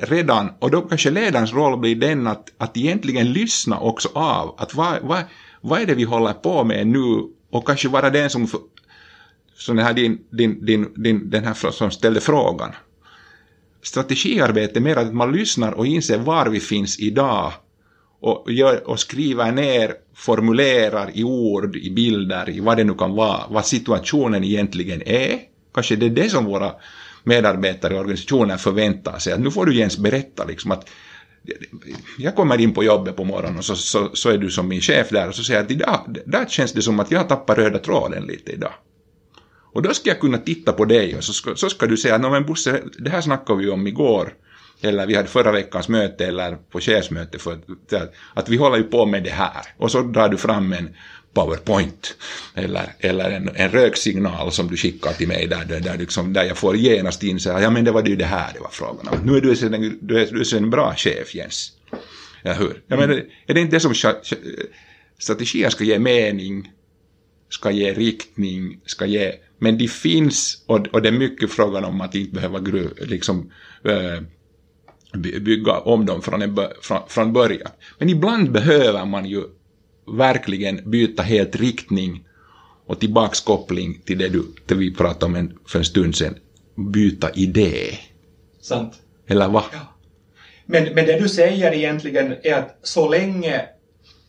redan, 0.00 0.52
och 0.58 0.70
då 0.70 0.80
kanske 0.80 1.10
ledarens 1.10 1.52
roll 1.52 1.78
blir 1.78 1.96
den 1.96 2.26
att, 2.26 2.52
att 2.58 2.76
egentligen 2.76 3.32
lyssna 3.32 3.80
också 3.80 4.08
av, 4.14 4.54
att 4.58 4.74
vad, 4.74 5.02
vad, 5.02 5.22
vad 5.60 5.80
är 5.80 5.86
det 5.86 5.94
vi 5.94 6.04
håller 6.04 6.32
på 6.32 6.64
med 6.64 6.86
nu 6.86 7.28
och 7.50 7.66
kanske 7.66 7.88
vara 7.88 8.10
den 8.10 8.30
som, 8.30 8.46
som 9.54 9.76
den 9.76 9.86
här, 9.86 9.94
din, 9.94 10.18
din, 10.30 10.64
din, 10.64 11.02
din, 11.02 11.30
den 11.30 11.44
här 11.44 11.70
som 11.70 11.90
ställde 11.90 12.20
frågan. 12.20 12.72
Strategiarbete 13.82 14.78
är 14.78 14.80
mer 14.80 14.96
att 14.96 15.14
man 15.14 15.32
lyssnar 15.32 15.72
och 15.72 15.86
inser 15.86 16.18
var 16.18 16.46
vi 16.46 16.60
finns 16.60 16.98
idag 16.98 17.52
och, 18.20 18.52
gör, 18.52 18.88
och 18.88 19.00
skriver 19.00 19.52
ner, 19.52 19.94
formulerar 20.16 21.10
i 21.14 21.24
ord, 21.24 21.76
i 21.76 21.90
bilder, 21.90 22.50
i 22.50 22.60
vad 22.60 22.76
det 22.76 22.84
nu 22.84 22.94
kan 22.94 23.14
vara, 23.14 23.46
vad 23.48 23.66
situationen 23.66 24.44
egentligen 24.44 25.02
är. 25.06 25.38
Kanske 25.74 25.96
det 25.96 26.06
är 26.06 26.10
det 26.10 26.30
som 26.30 26.44
våra 26.44 26.72
medarbetare 27.24 27.94
i 27.94 27.98
organisationen 27.98 28.58
förväntar 28.58 29.18
sig. 29.18 29.32
Att 29.32 29.40
nu 29.40 29.50
får 29.50 29.66
du 29.66 29.74
Jens 29.74 29.98
berätta 29.98 30.44
liksom 30.44 30.70
att 30.70 30.90
jag 32.18 32.34
kommer 32.34 32.60
in 32.60 32.74
på 32.74 32.84
jobbet 32.84 33.16
på 33.16 33.24
morgonen 33.24 33.58
och 33.58 33.64
så, 33.64 33.76
så, 33.76 34.10
så 34.12 34.30
är 34.30 34.38
du 34.38 34.50
som 34.50 34.68
min 34.68 34.80
chef 34.80 35.08
där 35.08 35.28
och 35.28 35.34
så 35.34 35.44
säger 35.44 35.60
jag 35.60 35.64
att 35.64 35.70
idag, 35.70 36.18
där 36.26 36.46
känns 36.46 36.72
det 36.72 36.82
som 36.82 37.00
att 37.00 37.10
jag 37.10 37.28
tappar 37.28 37.54
röda 37.54 37.78
tråden 37.78 38.24
lite 38.24 38.52
idag. 38.52 38.72
Och 39.72 39.82
då 39.82 39.94
ska 39.94 40.08
jag 40.10 40.20
kunna 40.20 40.38
titta 40.38 40.72
på 40.72 40.84
dig 40.84 41.16
och 41.16 41.24
så 41.24 41.32
ska, 41.32 41.56
så 41.56 41.68
ska 41.68 41.86
du 41.86 41.96
säga 41.96 42.14
att 42.14 42.20
men 42.20 42.46
Bosse, 42.46 42.82
det 42.98 43.10
här 43.10 43.20
snackade 43.20 43.58
vi 43.58 43.70
om 43.70 43.86
igår 43.86 44.34
eller 44.80 45.06
vi 45.06 45.14
hade 45.14 45.28
förra 45.28 45.52
veckans 45.52 45.88
möte 45.88 46.26
eller 46.26 46.56
på 46.70 46.80
chefsmöte 46.80 47.38
för 47.38 47.52
att, 47.52 48.12
att 48.34 48.48
vi 48.48 48.56
håller 48.56 48.76
ju 48.76 48.82
på 48.82 49.06
med 49.06 49.22
det 49.24 49.30
här. 49.30 49.62
Och 49.76 49.90
så 49.90 50.02
drar 50.02 50.28
du 50.28 50.36
fram 50.36 50.72
en 50.72 50.88
powerpoint 51.34 52.16
eller, 52.54 52.92
eller 52.98 53.30
en, 53.30 53.50
en 53.54 53.70
röksignal 53.70 54.52
som 54.52 54.68
du 54.68 54.76
skickar 54.76 55.12
till 55.12 55.28
mig 55.28 55.46
där, 55.46 55.64
där, 55.64 55.80
där, 55.80 55.98
liksom, 55.98 56.32
där 56.32 56.44
jag 56.44 56.56
får 56.56 56.76
genast 56.76 57.22
in 57.22 57.40
så 57.40 57.48
ja 57.48 57.70
men 57.70 57.84
det 57.84 57.92
var 57.92 58.06
ju 58.06 58.16
det 58.16 58.24
här 58.24 58.52
det 58.54 58.60
var 58.60 58.70
frågan 58.70 59.08
om. 59.08 59.18
Nu 59.24 59.36
är 59.36 59.40
du, 59.40 59.76
en, 59.76 59.98
du, 60.00 60.20
är, 60.20 60.26
du 60.26 60.40
är 60.40 60.56
en 60.56 60.70
bra 60.70 60.94
chef 60.96 61.34
Jens. 61.34 61.72
Ja, 62.42 62.52
hur? 62.52 62.82
Jag 62.86 62.98
menar, 62.98 63.14
är 63.46 63.54
det 63.54 63.60
inte 63.60 63.76
det 63.76 63.80
som 63.80 63.94
strategier 65.18 65.70
ska 65.70 65.84
ge 65.84 65.98
mening, 65.98 66.72
ska 67.48 67.70
ge 67.70 67.92
riktning, 67.92 68.80
ska 68.86 69.06
ge... 69.06 69.32
Men 69.58 69.78
det 69.78 69.88
finns, 69.88 70.64
och, 70.66 70.86
och 70.86 71.02
det 71.02 71.08
är 71.08 71.12
mycket 71.12 71.50
frågan 71.50 71.84
om 71.84 72.00
att 72.00 72.14
inte 72.14 72.34
behöva 72.34 72.60
gru, 72.60 72.88
liksom, 73.00 73.52
äh, 73.84 74.20
bygga 75.14 75.78
om 75.78 76.06
dem 76.06 76.22
från, 76.22 76.42
en, 76.42 76.58
från, 76.82 77.00
från 77.08 77.32
början. 77.32 77.70
Men 77.98 78.08
ibland 78.08 78.52
behöver 78.52 79.04
man 79.04 79.26
ju 79.26 79.42
verkligen 80.06 80.90
byta 80.90 81.22
helt 81.22 81.56
riktning 81.56 82.24
och 82.86 83.00
tillbakskoppling 83.00 84.00
till 84.04 84.18
det, 84.18 84.28
du, 84.28 84.42
det 84.66 84.74
vi 84.74 84.94
pratade 84.94 85.26
om 85.26 85.34
en, 85.34 85.58
för 85.66 85.78
en 85.78 85.84
stund 85.84 86.16
sedan. 86.16 86.34
Byta 86.92 87.30
idé. 87.30 87.98
Sant. 88.60 88.94
Eller 89.26 89.48
vad? 89.48 89.64
Ja. 89.72 89.78
Men, 90.66 90.84
men 90.94 91.06
det 91.06 91.20
du 91.20 91.28
säger 91.28 91.72
egentligen 91.72 92.34
är 92.42 92.54
att 92.54 92.78
så 92.82 93.08
länge 93.08 93.60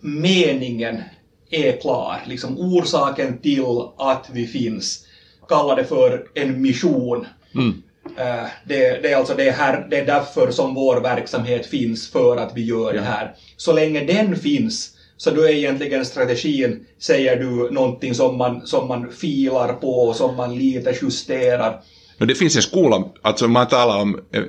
meningen 0.02 1.02
är 1.50 1.82
klar, 1.82 2.24
liksom 2.28 2.58
orsaken 2.60 3.38
till 3.38 3.64
att 3.98 4.30
vi 4.34 4.48
finns, 4.48 5.06
kalla 5.50 5.76
det 5.76 5.86
för 5.86 6.28
en 6.34 6.62
mission. 6.62 7.26
Mm. 7.56 7.84
Uh, 8.20 8.48
det, 8.66 9.02
det, 9.02 9.12
är 9.12 9.16
alltså 9.16 9.34
det, 9.34 9.52
här, 9.52 9.88
det 9.90 9.98
är 9.98 10.06
därför 10.06 10.52
som 10.52 10.74
vår 10.74 11.02
verksamhet 11.02 11.66
finns, 11.66 12.12
för 12.12 12.38
att 12.38 12.52
vi 12.56 12.66
gör 12.66 12.94
det 12.94 13.02
här. 13.02 13.36
Så 13.58 13.74
länge 13.74 14.06
den 14.06 14.36
finns 14.36 14.98
så 15.18 15.32
då 15.32 15.42
är 15.42 15.50
egentligen 15.50 16.06
strategin, 16.06 16.86
säger 17.00 17.40
du, 17.40 17.72
någonting 17.72 18.16
som 18.16 18.38
man, 18.38 18.68
som 18.68 18.88
man 18.88 19.12
filar 19.12 19.74
på, 19.74 20.14
som 20.14 20.36
man 20.36 20.56
lite 20.56 20.98
justerar. 21.02 21.82
No, 22.18 22.26
det 22.26 22.36
finns 22.36 22.56
en 22.56 22.62
skola, 22.62 23.04
alltså 23.22 23.48
man 23.48 23.68
talar 23.68 24.02
om 24.02 24.20
eh, 24.32 24.44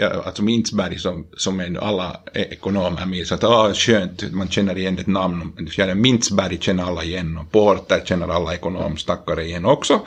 eh, 0.00 0.26
alltså 0.26 0.42
Mintzberg 0.42 0.98
som, 0.98 1.26
som 1.36 1.60
en, 1.60 1.78
alla 1.78 2.20
ekonomer 2.34 3.06
minns 3.06 3.32
att 3.32 3.44
ah, 3.44 3.74
skönt, 3.74 4.32
man 4.32 4.48
känner 4.48 4.78
igen 4.78 4.98
ett 4.98 5.06
namn. 5.06 5.52
Mintzberg 5.94 6.58
känner 6.60 6.84
alla 6.84 7.04
igen 7.04 7.38
och 7.38 7.52
Porter 7.52 8.02
känner 8.04 8.28
alla 8.28 8.54
ekonomstackare 8.54 9.44
igen 9.44 9.64
också. 9.64 10.00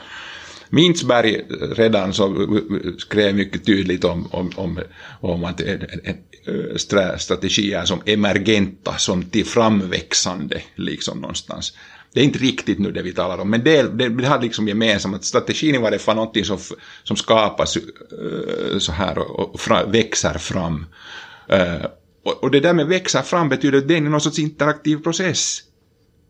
Mintzberg 0.70 1.34
eh, 1.34 1.68
redan 1.76 2.12
så 2.12 2.42
eh, 2.42 2.92
skrev 2.98 3.34
mycket 3.34 3.66
tydligt 3.66 4.04
om, 4.04 4.28
om, 4.30 4.50
om, 4.56 4.80
om 5.20 5.44
att 5.44 5.60
en, 5.60 5.86
en, 6.04 6.16
eh, 6.46 7.16
strategier 7.18 7.84
som 7.84 8.02
emergenta, 8.06 8.98
som 8.98 9.22
till 9.22 9.46
framväxande 9.46 10.62
liksom 10.74 11.20
någonstans. 11.20 11.72
Det 12.12 12.20
är 12.20 12.24
inte 12.24 12.38
riktigt 12.38 12.78
nu 12.78 12.92
det 12.92 13.02
vi 13.02 13.12
talar 13.12 13.38
om, 13.38 13.50
men 13.50 13.64
det, 13.64 13.82
det, 13.82 14.08
det 14.08 14.26
har 14.26 14.42
liksom 14.42 14.68
gemensamt 14.68 15.16
att 15.16 15.24
strategin 15.24 15.82
var 15.82 15.90
det 15.90 15.98
för 15.98 16.14
någonting 16.14 16.44
som, 16.44 16.58
som 17.02 17.16
skapas 17.16 17.78
så 18.78 18.92
här 18.92 19.18
och, 19.18 19.54
och 19.54 19.60
fra, 19.60 19.84
växer 19.84 20.38
fram. 20.38 20.86
Uh, 21.52 21.86
och, 22.24 22.44
och, 22.44 22.50
det 22.50 22.60
där 22.60 22.72
med 22.72 22.86
växa 22.86 23.22
fram 23.22 23.48
betyder 23.48 23.78
att 23.78 23.88
det 23.88 23.96
är 23.96 24.00
någon 24.00 24.20
sorts 24.20 24.38
interaktiv 24.38 24.96
process. 24.96 25.62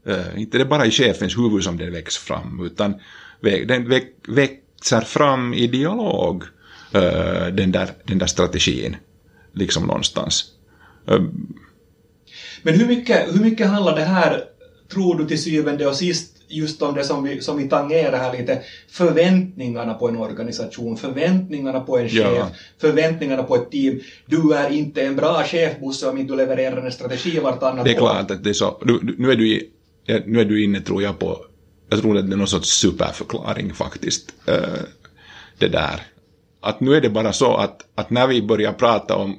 Uh, 0.08 0.40
inte 0.40 0.58
det 0.58 0.64
bara 0.64 0.86
i 0.86 0.90
chefens 0.90 1.38
huvud 1.38 1.64
som 1.64 1.76
det 1.76 1.90
växer 1.90 2.20
fram, 2.20 2.66
utan 2.66 2.94
den 3.40 3.88
växer 4.28 5.00
fram 5.00 5.54
i 5.54 5.66
dialog, 5.66 6.44
den, 7.52 7.72
där, 7.72 7.90
den 8.04 8.18
där 8.18 8.26
strategin 8.26 8.96
liksom 9.52 9.86
någonstans. 9.86 10.44
Men 12.62 12.74
hur 12.74 12.86
mycket, 12.86 13.34
hur 13.34 13.40
mycket 13.40 13.66
handlar 13.66 13.96
det 13.96 14.04
här, 14.04 14.44
tror 14.92 15.18
du 15.18 15.26
till 15.26 15.42
syvende 15.42 15.86
och 15.86 15.96
sist, 15.96 16.32
just 16.48 16.82
om 16.82 16.94
det 16.94 17.04
som 17.04 17.24
vi, 17.24 17.40
som 17.40 17.58
vi 17.58 17.68
tangerar 17.68 18.18
här 18.18 18.38
lite, 18.38 18.62
förväntningarna 18.88 19.94
på 19.94 20.08
en 20.08 20.16
organisation, 20.16 20.96
förväntningarna 20.96 21.80
på 21.80 21.98
en 21.98 22.08
chef, 22.08 22.32
ja. 22.36 22.50
förväntningarna 22.80 23.42
på 23.42 23.56
ett 23.56 23.70
team. 23.70 24.00
Du 24.26 24.52
är 24.52 24.70
inte 24.70 25.02
en 25.02 25.16
bra 25.16 25.42
chef, 25.44 25.80
Bosse, 25.80 26.08
om 26.08 26.18
inte 26.18 26.32
du 26.32 26.36
levererar 26.36 26.86
en 26.86 26.92
strategi 26.92 27.38
vartannat 27.38 27.80
år. 27.80 27.84
Det 27.84 27.90
är 27.90 27.98
klart 27.98 28.30
att 28.30 28.44
det 28.44 28.50
är 28.50 28.54
så. 28.54 28.82
Nu, 28.84 29.14
nu, 29.18 29.30
är 29.32 29.36
du, 29.36 29.70
nu 30.26 30.40
är 30.40 30.44
du 30.44 30.64
inne, 30.64 30.80
tror 30.80 31.02
jag, 31.02 31.18
på, 31.18 31.38
jag 31.88 32.00
tror 32.00 32.18
att 32.18 32.26
det 32.26 32.34
är 32.34 32.36
någon 32.36 32.48
sorts 32.48 32.68
superförklaring 32.68 33.74
faktiskt, 33.74 34.32
eh, 34.46 34.80
det 35.58 35.68
där. 35.68 36.02
Att 36.60 36.80
nu 36.80 36.94
är 36.94 37.00
det 37.00 37.10
bara 37.10 37.32
så 37.32 37.54
att, 37.54 37.80
att 37.94 38.10
när 38.10 38.26
vi 38.26 38.42
börjar 38.42 38.72
prata 38.72 39.16
om 39.16 39.38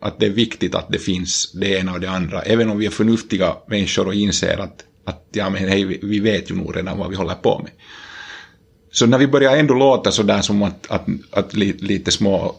att 0.00 0.20
det 0.20 0.26
är 0.26 0.30
viktigt 0.30 0.74
att 0.74 0.88
det 0.88 0.98
finns 0.98 1.52
det 1.52 1.78
ena 1.78 1.92
och 1.92 2.00
det 2.00 2.10
andra. 2.10 2.42
Även 2.42 2.70
om 2.70 2.78
vi 2.78 2.86
är 2.86 2.90
förnuftiga 2.90 3.56
människor 3.66 4.06
och 4.06 4.14
inser 4.14 4.58
att, 4.58 4.84
att 5.04 5.28
ja, 5.32 5.50
men 5.50 5.68
hej, 5.68 5.84
vi 5.84 6.20
vet 6.20 6.50
ju 6.50 6.54
nog 6.54 6.76
redan 6.76 6.98
vad 6.98 7.10
vi 7.10 7.16
håller 7.16 7.34
på 7.34 7.58
med. 7.58 7.72
Så 8.92 9.06
när 9.06 9.18
vi 9.18 9.26
börjar 9.26 9.56
ändå 9.56 9.74
låta 9.74 10.12
sådär 10.12 10.40
som 10.40 10.62
att, 10.62 10.90
att, 10.90 11.06
att 11.30 11.54
lite, 11.54 11.84
lite 11.84 12.10
små 12.10 12.56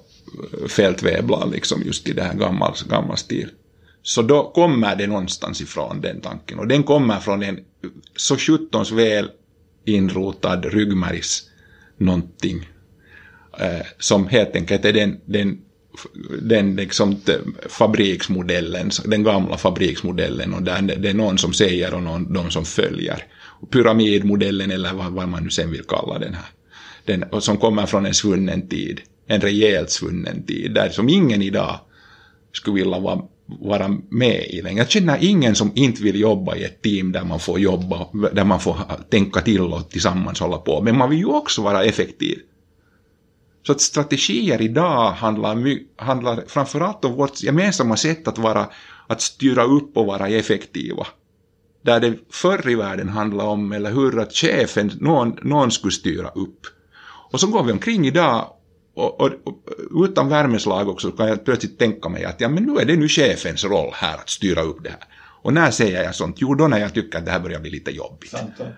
eh, 0.54 0.68
fältvävlar 0.68 1.48
liksom 1.48 1.82
just 1.86 2.08
i 2.08 2.14
det 2.14 2.24
här 2.24 2.34
gammal, 2.34 2.74
gammal 2.90 3.18
stil. 3.18 3.50
Så 4.10 4.22
då 4.22 4.52
kommer 4.52 4.96
det 4.96 5.08
någonstans 5.08 5.62
ifrån 5.62 6.02
den 6.02 6.22
tanken. 6.22 6.60
Och 6.60 6.68
den 6.68 6.84
kommer 6.84 7.20
från 7.20 7.44
en 7.44 7.60
så 8.16 8.38
sjuttons 8.38 8.92
väl 8.92 9.30
inrotad 9.86 10.66
ryggmärgs 10.66 11.50
någonting. 11.98 12.70
Eh, 13.60 13.86
som 14.00 14.28
helt 14.28 14.56
enkelt 14.56 14.86
är 14.86 14.94
den, 14.94 15.20
den 15.26 15.62
den 16.42 16.76
liksom 16.76 17.22
fabriksmodellen, 17.70 18.90
den 19.06 19.24
gamla 19.24 19.58
fabriksmodellen 19.58 20.54
och 20.54 20.64
där 20.64 20.82
det 20.82 21.10
är 21.10 21.14
någon 21.14 21.38
som 21.38 21.54
säger 21.54 21.94
och 21.94 22.04
någon, 22.04 22.34
de 22.34 22.52
som 22.52 22.66
följer. 22.66 23.24
Pyramidmodellen 23.72 24.72
eller 24.72 24.94
vad, 24.94 25.12
vad 25.12 25.30
man 25.30 25.44
nu 25.44 25.50
sen 25.50 25.72
vill 25.72 25.84
kalla 25.84 26.20
den 26.20 26.34
här. 26.34 26.46
Den, 27.06 27.24
och 27.24 27.44
som 27.44 27.58
kommer 27.58 27.86
från 27.86 28.06
en 28.06 28.14
svunnen 28.14 28.70
tid, 28.70 29.02
en 29.28 29.42
rejält 29.42 29.90
svunnen 29.90 30.46
tid, 30.46 30.74
där 30.74 30.90
som 30.90 31.10
ingen 31.10 31.42
idag 31.42 31.80
skulle 32.54 32.76
vilja 32.76 33.00
vara, 33.00 33.22
vara 33.60 33.98
med 34.10 34.46
i 34.50 34.62
längre. 34.62 34.80
Jag 34.80 34.90
känner 34.90 35.18
ingen 35.22 35.56
som 35.56 35.72
inte 35.76 36.04
vill 36.04 36.20
jobba 36.20 36.56
i 36.56 36.64
ett 36.64 36.82
team 36.82 37.12
där 37.12 37.24
man 37.24 37.40
får 37.40 37.60
jobba, 37.60 38.08
där 38.34 38.44
man 38.44 38.60
får 38.60 38.78
tänka 39.10 39.42
till 39.42 39.62
och 39.62 39.90
tillsammans 39.90 40.40
hålla 40.40 40.58
på. 40.58 40.82
Men 40.82 40.98
man 40.98 41.10
vill 41.10 41.20
ju 41.20 41.26
också 41.26 41.62
vara 41.62 41.84
effektiv. 41.84 42.40
Så 43.68 43.72
att 43.72 43.82
strategier 43.82 44.62
idag 44.62 45.12
handlar, 45.12 45.80
handlar 46.04 46.44
framförallt 46.48 47.06
om 47.06 47.14
vårt 47.16 47.44
gemensamma 47.44 47.98
sätt 47.98 48.28
att, 48.28 48.38
vara, 48.38 48.70
att 49.08 49.22
styra 49.22 49.64
upp 49.64 49.98
och 49.98 50.06
vara 50.06 50.28
effektiva. 50.28 51.08
Där 51.82 52.00
det 52.00 52.14
förr 52.32 52.70
i 52.70 52.76
världen 52.76 53.10
handlade 53.10 53.50
om, 53.50 53.72
eller 53.72 53.92
hur, 53.92 54.20
att 54.20 54.34
chefen, 54.34 54.92
någon, 55.00 55.36
någon 55.42 55.72
skulle 55.72 55.92
styra 55.92 56.30
upp. 56.30 56.60
Och 57.32 57.40
så 57.40 57.48
går 57.48 57.64
vi 57.64 57.72
omkring 57.72 58.08
idag 58.08 58.48
och, 59.00 59.22
och, 59.22 59.32
och, 59.92 60.04
utan 60.04 60.30
värmeslag 60.30 60.90
också 60.90 61.12
kan 61.12 61.28
jag 61.28 61.46
plötsligt 61.46 61.80
tänka 61.80 62.10
mig 62.10 62.26
att 62.26 62.42
ja, 62.42 62.50
men 62.50 62.64
nu 62.64 62.82
är 62.82 62.86
det 62.86 62.96
nu 62.96 63.08
chefens 63.08 63.64
roll 63.64 63.92
här 63.94 64.16
att 64.16 64.30
styra 64.30 64.62
upp 64.62 64.84
det 64.84 64.90
här. 64.90 65.04
Och 65.42 65.54
när 65.54 65.72
säger 65.72 66.04
jag 66.04 66.16
sånt? 66.16 66.36
Jo, 66.40 66.56
då 66.56 66.68
när 66.68 66.80
jag 66.80 66.94
tycker 66.94 67.18
att 67.18 67.26
det 67.26 67.32
här 67.32 67.40
börjar 67.40 67.60
bli 67.60 67.72
lite 67.72 67.92
jobbigt. 67.92 68.34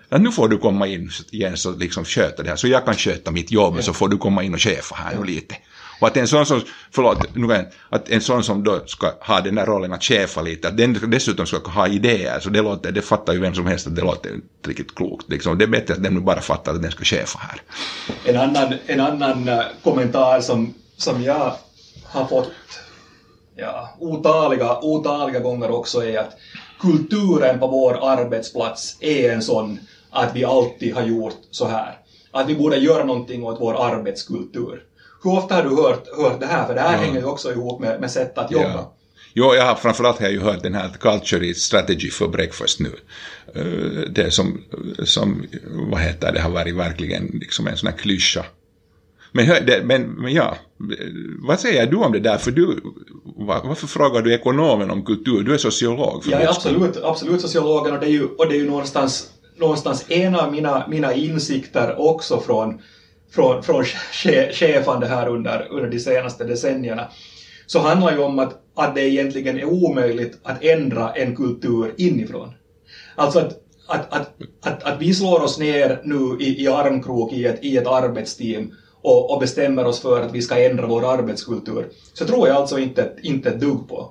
Att 0.08 0.20
nu 0.20 0.32
får 0.32 0.48
du 0.48 0.58
komma 0.58 0.86
in 0.86 1.10
igen 1.30 1.56
och 1.66 1.78
liksom 1.78 2.04
sköta 2.04 2.42
det 2.42 2.48
här, 2.48 2.56
så 2.56 2.68
jag 2.68 2.84
kan 2.84 2.94
sköta 2.94 3.30
mitt 3.30 3.50
jobb, 3.50 3.74
ja. 3.76 3.82
så 3.82 3.92
får 3.92 4.08
du 4.08 4.18
komma 4.18 4.42
in 4.42 4.54
och 4.54 4.60
chefa 4.60 4.94
här 4.94 5.12
ja. 5.12 5.20
nu 5.20 5.26
lite. 5.26 5.54
Och 6.02 6.08
att 6.08 6.16
en 6.16 6.28
sån 6.28 6.46
som, 6.46 6.62
förlåt, 6.90 7.34
nu 7.34 7.66
att 7.88 8.08
en 8.08 8.20
sån 8.20 8.44
som 8.44 8.64
då 8.64 8.80
ska 8.86 9.12
ha 9.20 9.40
den 9.40 9.54
där 9.54 9.66
rollen 9.66 9.92
att 9.92 10.02
chefa 10.02 10.42
lite, 10.42 10.68
att 10.68 10.76
den 10.76 11.10
dessutom 11.10 11.46
ska 11.46 11.70
ha 11.70 11.88
idéer, 11.88 12.40
så 12.40 12.50
det 12.50 12.62
låter, 12.62 12.92
det 12.92 13.02
fattar 13.02 13.32
ju 13.32 13.40
vem 13.40 13.54
som 13.54 13.66
helst 13.66 13.86
att 13.86 13.96
det 13.96 14.02
låter 14.02 14.34
inte 14.34 14.68
riktigt 14.68 14.94
klokt. 14.94 15.30
Liksom. 15.30 15.58
Det 15.58 15.64
är 15.64 15.68
bättre 15.68 15.94
att 15.94 16.02
den 16.02 16.24
bara 16.24 16.40
fattar 16.40 16.74
att 16.74 16.82
den 16.82 16.90
ska 16.90 17.04
chefa 17.04 17.38
här. 17.38 17.62
En 18.24 18.36
annan, 18.36 18.74
en 18.86 19.00
annan 19.00 19.48
eh, 19.48 19.60
kommentar 19.82 20.40
som, 20.40 20.74
som 20.96 21.22
jag 21.22 21.54
har 22.04 22.26
fått 22.26 22.52
ja, 23.56 23.96
otaliga, 23.98 24.78
otaliga 24.80 25.40
gånger 25.40 25.70
också 25.70 26.04
är 26.04 26.18
att 26.18 26.38
kulturen 26.80 27.58
på 27.58 27.66
vår 27.66 28.10
arbetsplats 28.10 28.96
är 29.00 29.32
en 29.32 29.42
sån 29.42 29.78
att 30.10 30.36
vi 30.36 30.44
alltid 30.44 30.94
har 30.94 31.02
gjort 31.02 31.38
så 31.50 31.66
här. 31.66 31.98
Att 32.30 32.48
vi 32.48 32.54
borde 32.54 32.76
göra 32.76 33.04
någonting 33.04 33.44
åt 33.44 33.60
vår 33.60 33.84
arbetskultur. 33.84 34.82
Hur 35.22 35.32
ofta 35.32 35.54
har 35.54 35.62
du 35.62 35.68
hört, 35.68 36.04
hört 36.16 36.40
det 36.40 36.46
här? 36.46 36.66
För 36.66 36.74
det 36.74 36.80
här 36.80 36.94
mm. 36.94 37.00
hänger 37.00 37.20
ju 37.20 37.26
också 37.26 37.52
ihop 37.52 37.80
med, 37.80 38.00
med 38.00 38.10
sätt 38.10 38.38
att 38.38 38.50
jobba. 38.50 38.68
Ja. 38.68 38.94
Jo, 39.34 39.54
jag 39.54 39.66
har 39.66 39.74
framförallt 39.74 40.18
har 40.18 40.26
jag 40.26 40.32
ju 40.32 40.40
hört 40.40 40.62
den 40.62 40.74
här 40.74 40.88
Culture 41.00 41.46
is 41.46 41.62
strategy 41.62 42.10
for 42.10 42.28
breakfast 42.28 42.80
nu. 42.80 42.92
Eh, 43.54 44.10
det 44.10 44.30
som, 44.30 44.64
som, 45.04 45.46
vad 45.90 46.00
heter 46.00 46.32
det, 46.32 46.40
har 46.40 46.50
varit 46.50 46.74
verkligen 46.74 47.26
liksom 47.26 47.66
en 47.66 47.76
sån 47.76 47.88
här 47.88 47.96
klyscha. 47.96 48.44
Men, 49.32 49.46
men, 49.86 50.02
men 50.02 50.32
ja, 50.32 50.56
vad 51.38 51.60
säger 51.60 51.86
du 51.86 51.96
om 51.96 52.12
det 52.12 52.20
där? 52.20 52.38
För 52.38 52.50
du, 52.50 52.80
varför 53.36 53.86
frågar 53.86 54.22
du 54.22 54.34
ekonomen 54.34 54.90
om 54.90 55.04
kultur? 55.04 55.42
Du 55.42 55.54
är 55.54 55.58
sociolog. 55.58 56.22
Jag 56.26 56.42
är 56.42 56.48
absolut, 56.48 56.96
absolut 56.96 57.40
sociologen 57.40 57.94
och 57.94 58.00
det 58.00 58.06
är 58.06 58.10
ju, 58.10 58.24
och 58.24 58.48
det 58.48 58.54
är 58.54 58.58
ju 58.58 58.70
någonstans, 58.70 59.30
någonstans 59.56 60.04
en 60.08 60.34
av 60.34 60.52
mina, 60.52 60.86
mina 60.88 61.14
insikter 61.14 62.00
också 62.00 62.40
från, 62.40 62.80
från, 63.34 63.62
från 63.62 63.84
chefande 64.52 65.06
här 65.06 65.28
under, 65.28 65.66
under 65.70 65.88
de 65.88 65.98
senaste 66.00 66.44
decennierna. 66.44 67.08
Så 67.66 67.78
handlar 67.78 68.12
ju 68.12 68.18
om 68.18 68.38
att, 68.38 68.60
att 68.76 68.94
det 68.94 69.08
egentligen 69.10 69.58
är 69.58 69.64
omöjligt 69.64 70.38
att 70.42 70.62
ändra 70.62 71.10
en 71.10 71.36
kultur 71.36 71.94
inifrån. 71.96 72.54
Alltså 73.16 73.38
att 73.38 73.62
att, 73.86 74.12
att, 74.12 74.30
att, 74.62 74.82
att 74.82 75.00
vi 75.00 75.14
slår 75.14 75.40
oss 75.40 75.58
ner 75.58 76.00
nu 76.02 76.36
i, 76.40 76.62
i 76.62 76.68
armkrok 76.68 77.32
i 77.32 77.46
ett, 77.46 77.64
i 77.64 77.76
ett 77.76 77.86
arbetsteam 77.86 78.72
och, 79.02 79.30
och 79.30 79.38
bestämmer 79.38 79.84
oss 79.86 80.00
för 80.00 80.22
att 80.22 80.32
vi 80.32 80.42
ska 80.42 80.58
ändra 80.58 80.86
vår 80.86 81.12
arbetskultur, 81.12 81.88
så 82.12 82.26
tror 82.26 82.48
jag 82.48 82.56
alltså 82.56 82.78
inte, 82.78 83.12
inte 83.22 83.48
ett 83.48 83.60
dugg 83.60 83.88
på. 83.88 84.10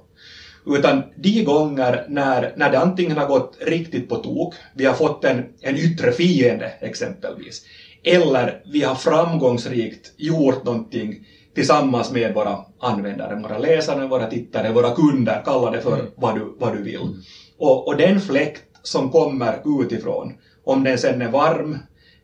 Utan 0.65 1.01
de 1.15 1.43
gånger 1.43 2.05
när, 2.07 2.53
när 2.55 2.69
det 2.69 2.79
antingen 2.79 3.17
har 3.17 3.25
gått 3.25 3.57
riktigt 3.61 4.09
på 4.09 4.15
tok, 4.15 4.53
vi 4.73 4.85
har 4.85 4.93
fått 4.93 5.23
en, 5.23 5.43
en 5.61 5.77
yttre 5.77 6.11
fiende 6.11 6.71
exempelvis, 6.79 7.61
eller 8.03 8.61
vi 8.65 8.83
har 8.83 8.95
framgångsrikt 8.95 10.13
gjort 10.17 10.63
någonting 10.63 11.25
tillsammans 11.55 12.11
med 12.11 12.33
våra 12.33 12.57
användare, 12.79 13.35
våra 13.35 13.57
läsare, 13.57 14.07
våra 14.07 14.27
tittare, 14.27 14.71
våra 14.71 14.95
kunder, 14.95 15.41
kalla 15.45 15.71
det 15.71 15.81
för 15.81 15.93
mm. 15.93 16.05
vad, 16.15 16.35
du, 16.35 16.55
vad 16.57 16.73
du 16.73 16.83
vill. 16.83 17.01
Mm. 17.01 17.21
Och, 17.57 17.87
och 17.87 17.97
den 17.97 18.21
fläkt 18.21 18.63
som 18.83 19.11
kommer 19.11 19.81
utifrån, 19.81 20.33
om 20.63 20.83
den 20.83 20.97
sen 20.97 21.21
är 21.21 21.31
varm 21.31 21.77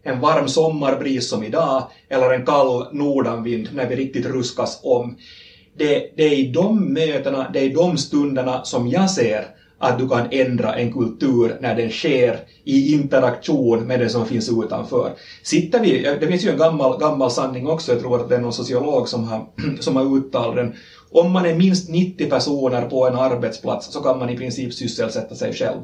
en 0.08 0.20
varm 0.20 0.48
sommarbris 0.48 1.30
som 1.30 1.44
idag 1.44 1.92
eller 2.10 2.34
en 2.34 2.46
kall 2.46 2.88
nordanvind 2.92 3.70
när 3.74 3.86
vi 3.86 3.96
riktigt 3.96 4.26
ruskas 4.26 4.80
om. 4.84 5.18
Det, 5.78 6.12
det 6.18 6.24
är 6.24 6.34
i 6.34 6.52
de 6.52 6.94
mötena, 6.94 7.50
det 7.54 7.60
är 7.60 7.64
i 7.64 7.74
de 7.74 7.98
stunderna 7.98 8.64
som 8.64 8.88
jag 8.88 9.12
ser 9.12 9.46
att 9.80 10.00
du 10.00 10.10
kan 10.10 10.28
ändra 10.32 10.76
en 10.76 10.94
kultur 10.94 11.58
när 11.60 11.76
den 11.76 11.90
sker 11.90 12.40
i 12.64 12.94
interaktion 12.94 13.88
med 13.88 14.00
det 14.00 14.10
som 14.10 14.26
finns 14.26 14.50
utanför. 14.50 15.14
Sitter 15.44 15.80
vi, 15.80 16.18
det 16.20 16.28
finns 16.28 16.46
ju 16.46 16.50
en 16.50 16.58
gammal, 16.58 17.00
gammal 17.00 17.32
sanning 17.32 17.68
också, 17.68 17.92
jag 17.92 18.02
tror 18.02 18.22
att 18.22 18.30
det 18.30 18.36
är 18.36 18.40
någon 18.40 18.54
sociolog 18.54 19.10
som 19.10 19.24
har, 19.24 19.46
som 19.80 19.96
har 19.96 20.18
uttalat 20.18 20.56
den, 20.56 20.76
om 21.12 21.32
man 21.32 21.46
är 21.46 21.56
minst 21.56 21.90
90 21.90 22.30
personer 22.30 22.90
på 22.90 23.08
en 23.08 23.16
arbetsplats 23.16 23.94
så 23.94 24.02
kan 24.02 24.20
man 24.20 24.30
i 24.30 24.38
princip 24.38 24.74
sysselsätta 24.74 25.36
sig 25.36 25.54
själv 25.54 25.80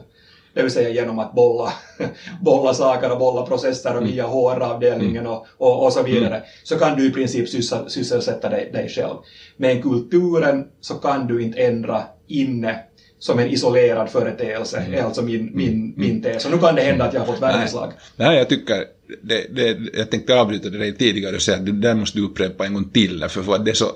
det 0.53 0.61
vill 0.61 0.71
säga 0.71 0.89
genom 0.89 1.19
att 1.19 1.33
bolla, 1.33 1.73
bolla 2.41 2.73
saker 2.73 3.11
och 3.11 3.19
bolla 3.19 3.45
processer 3.45 3.97
och 3.97 4.05
via 4.05 4.27
HR-avdelningen 4.27 5.27
och, 5.27 5.45
och, 5.57 5.85
och, 5.85 5.93
så 5.93 6.03
vidare, 6.03 6.35
mm. 6.35 6.47
så 6.63 6.79
kan 6.79 6.97
du 6.97 7.07
i 7.07 7.11
princip 7.11 7.49
sysselsätta 7.87 8.49
dig, 8.49 8.69
dig 8.73 8.89
själv. 8.89 9.15
Men 9.57 9.81
kulturen 9.81 10.67
så 10.81 10.93
kan 10.93 11.27
du 11.27 11.43
inte 11.43 11.57
ändra 11.57 12.03
inne 12.27 12.79
som 13.23 13.39
en 13.39 13.49
isolerad 13.49 14.09
företeelse, 14.09 14.77
mm. 14.77 14.93
är 14.93 15.03
alltså 15.03 15.21
min, 15.21 15.51
min, 15.53 15.69
mm. 15.69 15.93
min 15.95 16.21
tes. 16.21 16.45
Och 16.45 16.51
nu 16.51 16.57
kan 16.57 16.75
det 16.75 16.81
hända 16.81 17.05
att 17.05 17.13
jag 17.13 17.21
har 17.21 17.27
fått 17.27 17.41
värmeslag. 17.41 17.91
Nej, 18.15 18.27
Nej 18.27 18.37
jag 18.37 18.49
tycker, 18.49 18.85
det, 19.21 19.47
det, 19.55 19.77
jag 19.93 20.11
tänkte 20.11 20.39
avbryta 20.39 20.69
dig 20.69 20.95
tidigare 20.95 21.35
och 21.35 21.41
säga 21.41 21.57
att 21.57 21.65
det 21.65 21.71
där 21.71 21.95
måste 21.95 22.17
du 22.17 22.25
upprepa 22.25 22.65
en 22.65 22.73
gång 22.73 22.89
till, 22.89 23.25
för, 23.29 23.43
för 23.43 23.55
att 23.55 23.65
det 23.65 23.71
är 23.71 23.75
så 23.75 23.91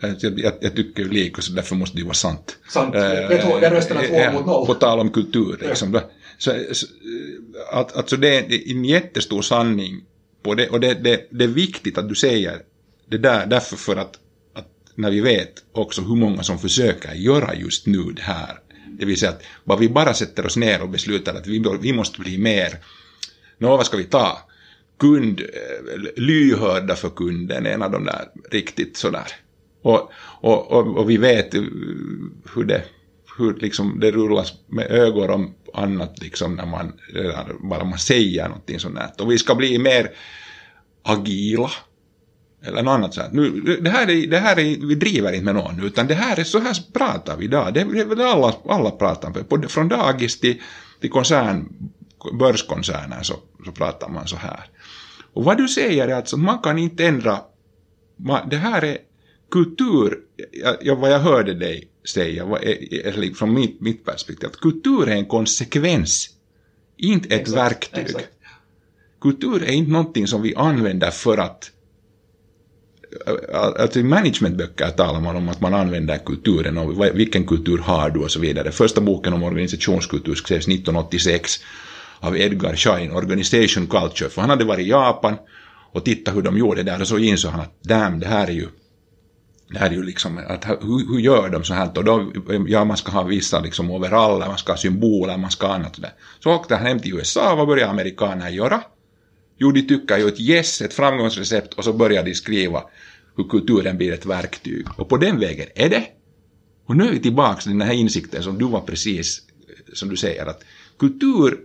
jag, 0.00 0.38
jag, 0.38 0.52
jag 0.60 0.76
tycker 0.76 1.02
ju 1.02 1.08
lika 1.08 1.42
så 1.42 1.52
därför 1.52 1.74
måste 1.74 1.96
det 1.96 2.00
ju 2.00 2.04
vara 2.04 2.14
sant. 2.14 2.56
Sant. 2.68 2.92
Det 2.92 3.42
tog 3.42 3.62
jag 3.62 3.72
rösterna 3.72 4.00
två 4.00 4.32
mot 4.32 4.46
noll. 4.46 4.66
På 4.66 4.74
tal 4.74 5.00
om 5.00 5.10
kultur 5.10 5.58
liksom. 5.60 5.94
Ja. 5.94 6.00
Så, 6.38 6.52
så, 6.72 6.86
att, 7.72 7.96
alltså 7.96 8.16
det 8.16 8.36
är 8.36 8.70
en 8.70 8.84
jättestor 8.84 9.42
sanning 9.42 10.04
på 10.42 10.54
det 10.54 10.68
och 10.68 10.80
det, 10.80 10.94
det, 10.94 11.26
det 11.30 11.44
är 11.44 11.48
viktigt 11.48 11.98
att 11.98 12.08
du 12.08 12.14
säger 12.14 12.58
det 13.06 13.18
där 13.18 13.46
därför 13.46 13.76
för 13.76 13.96
att 13.96 14.18
när 14.96 15.10
vi 15.10 15.20
vet 15.20 15.64
också 15.72 16.02
hur 16.02 16.16
många 16.16 16.42
som 16.42 16.58
försöker 16.58 17.14
göra 17.14 17.54
just 17.54 17.86
nu 17.86 18.02
det 18.02 18.22
här 18.22 18.60
det 18.98 19.06
vill 19.06 19.18
säga 19.18 19.30
att 19.30 19.42
vad 19.64 19.78
vi 19.78 19.88
bara 19.88 20.14
sätter 20.14 20.46
oss 20.46 20.56
ner 20.56 20.82
och 20.82 20.88
beslutar 20.88 21.34
att 21.34 21.46
vi, 21.46 21.64
vi 21.80 21.92
måste 21.92 22.20
bli 22.20 22.38
mer, 22.38 22.78
nå 23.58 23.76
vad 23.76 23.86
ska 23.86 23.96
vi 23.96 24.04
ta, 24.04 24.38
kund, 24.98 25.40
eh, 25.40 26.00
lyhörda 26.16 26.96
för 26.96 27.08
kunden, 27.08 27.66
en 27.66 27.82
av 27.82 27.90
de 27.90 28.04
där 28.04 28.28
riktigt 28.50 28.96
sådär 28.96 29.26
och, 29.82 30.10
och, 30.40 30.72
och, 30.72 30.96
och 30.96 31.10
vi 31.10 31.16
vet 31.16 31.54
eh, 31.54 31.62
hur 32.54 32.64
det, 32.64 32.84
hur 33.38 33.54
liksom 33.54 34.00
det 34.00 34.10
rullas 34.10 34.52
med 34.66 34.90
ögon 34.90 35.30
om 35.30 35.54
annat 35.74 36.22
liksom 36.22 36.54
när 36.54 36.66
man, 36.66 36.92
bara 37.70 37.84
man 37.84 37.98
säger 37.98 38.48
någonting 38.48 38.80
sånt 38.80 38.94
där. 38.94 39.10
Och 39.18 39.32
vi 39.32 39.38
ska 39.38 39.54
bli 39.54 39.78
mer 39.78 40.10
agila. 41.02 41.70
Eller 42.66 42.82
något 42.82 42.92
annat 42.92 43.14
sånt. 43.14 43.32
Nu, 43.32 43.50
det 43.80 43.90
här 43.90 44.10
är, 44.10 44.26
det 44.26 44.38
här 44.38 44.58
är, 44.58 44.86
vi 44.86 44.94
driver 44.94 45.32
inte 45.32 45.44
med 45.44 45.54
någon, 45.54 45.84
utan 45.84 46.06
det 46.06 46.14
här 46.14 46.40
är, 46.40 46.44
så 46.44 46.58
här 46.58 46.76
pratar 46.92 47.36
vi 47.36 47.44
idag. 47.44 47.74
Det 47.74 47.80
är 47.80 48.04
väl 48.04 48.20
alla, 48.20 48.54
alla 48.68 48.90
pratar 48.90 49.30
med. 49.30 49.70
Från 49.70 49.88
dagis 49.88 50.40
till, 50.40 50.62
till 51.00 51.10
koncern, 51.10 51.68
börskoncerner 52.38 53.22
så, 53.22 53.34
så 53.64 53.72
pratar 53.72 54.08
man 54.08 54.26
så 54.26 54.36
här. 54.36 54.70
Och 55.32 55.44
vad 55.44 55.56
du 55.56 55.68
säger 55.68 56.08
är 56.08 56.14
alltså, 56.14 56.36
man 56.36 56.58
kan 56.58 56.78
inte 56.78 57.06
ändra, 57.06 57.38
man, 58.16 58.48
det 58.48 58.56
här 58.56 58.84
är 58.84 58.98
kultur, 59.50 60.18
ja, 60.80 60.94
vad 60.94 61.10
jag 61.10 61.18
hörde 61.18 61.54
dig 61.54 61.88
säga, 62.08 62.42
eller 63.04 63.34
från 63.34 63.54
mitt, 63.54 63.80
mitt 63.80 64.04
perspektiv, 64.04 64.48
att 64.48 64.56
kultur 64.56 65.08
är 65.08 65.16
en 65.16 65.26
konsekvens, 65.26 66.28
inte 66.96 67.34
ett 67.34 67.40
exakt, 67.40 67.56
verktyg. 67.56 68.04
Exakt. 68.04 68.28
Kultur 69.20 69.62
är 69.62 69.72
inte 69.72 69.92
någonting 69.92 70.26
som 70.26 70.42
vi 70.42 70.54
använder 70.54 71.10
för 71.10 71.38
att 71.38 71.70
Alltså 73.54 73.98
i 73.98 74.02
managementböcker 74.02 74.90
talar 74.90 75.20
man 75.20 75.36
om 75.36 75.48
att 75.48 75.60
man 75.60 75.74
använder 75.74 76.18
kulturen 76.18 76.78
och 76.78 77.04
vilken 77.14 77.46
kultur 77.46 77.78
har 77.78 78.10
du 78.10 78.20
och 78.20 78.30
så 78.30 78.40
vidare. 78.40 78.72
Första 78.72 79.00
boken 79.00 79.32
om 79.32 79.42
organisationskultur 79.42 80.34
skrevs 80.34 80.68
1986 80.68 81.58
av 82.20 82.36
Edgar 82.36 82.76
Schein, 82.76 83.12
Organization 83.12 83.86
Culture, 83.86 84.30
för 84.30 84.40
han 84.40 84.50
hade 84.50 84.64
varit 84.64 84.86
i 84.86 84.90
Japan 84.90 85.36
och 85.92 86.04
tittat 86.04 86.36
hur 86.36 86.42
de 86.42 86.58
gjorde 86.58 86.82
där 86.82 87.00
och 87.00 87.08
så 87.08 87.18
insåg 87.18 87.50
han 87.50 87.60
att 87.60 87.82
damn, 87.82 88.20
det 88.20 88.26
här 88.26 88.46
är 88.46 88.52
ju 88.52 88.68
det 89.68 89.78
här 89.78 89.90
är 89.90 89.94
ju 89.94 90.02
liksom, 90.02 90.40
att, 90.48 90.66
hur, 90.66 91.12
hur 91.12 91.20
gör 91.20 91.48
de 91.48 91.64
så 91.64 91.74
här? 91.74 91.98
Och 91.98 92.04
då, 92.04 92.32
ja, 92.68 92.84
man 92.84 92.96
ska 92.96 93.12
ha 93.12 93.22
vissa 93.22 93.60
liksom 93.60 93.90
overaller, 93.90 94.46
man 94.46 94.58
ska 94.58 94.72
ha 94.72 94.76
symboler, 94.76 95.36
man 95.36 95.50
ska 95.50 95.66
ha 95.66 95.74
annat 95.74 96.00
där. 96.02 96.12
Så 96.40 96.50
åkte 96.50 96.76
han 96.76 96.86
hem 96.86 97.00
till 97.00 97.14
USA, 97.14 97.54
vad 97.54 97.66
började 97.66 97.90
amerikaner 97.90 98.48
göra? 98.48 98.82
Jo, 99.58 99.72
de 99.72 99.82
tycker 99.82 100.18
ju 100.18 100.28
ett 100.28 100.40
yes, 100.40 100.82
ett 100.82 100.94
framgångsrecept, 100.94 101.74
och 101.74 101.84
så 101.84 101.92
börjar 101.92 102.24
de 102.24 102.34
skriva 102.34 102.82
hur 103.36 103.44
kulturen 103.44 103.96
blir 103.96 104.12
ett 104.12 104.26
verktyg. 104.26 104.86
Och 104.96 105.08
på 105.08 105.16
den 105.16 105.40
vägen 105.40 105.66
är 105.74 105.88
det. 105.88 106.04
Och 106.86 106.96
nu 106.96 107.08
är 107.08 107.12
vi 107.12 107.18
tillbaka 107.18 107.60
till 107.60 107.70
den 107.70 107.88
här 107.88 107.94
insikten 107.94 108.42
som 108.42 108.58
du 108.58 108.64
var 108.64 108.80
precis, 108.80 109.42
eh, 109.68 109.94
som 109.94 110.08
du 110.08 110.16
säger, 110.16 110.46
att 110.46 110.64
kultur 110.98 111.58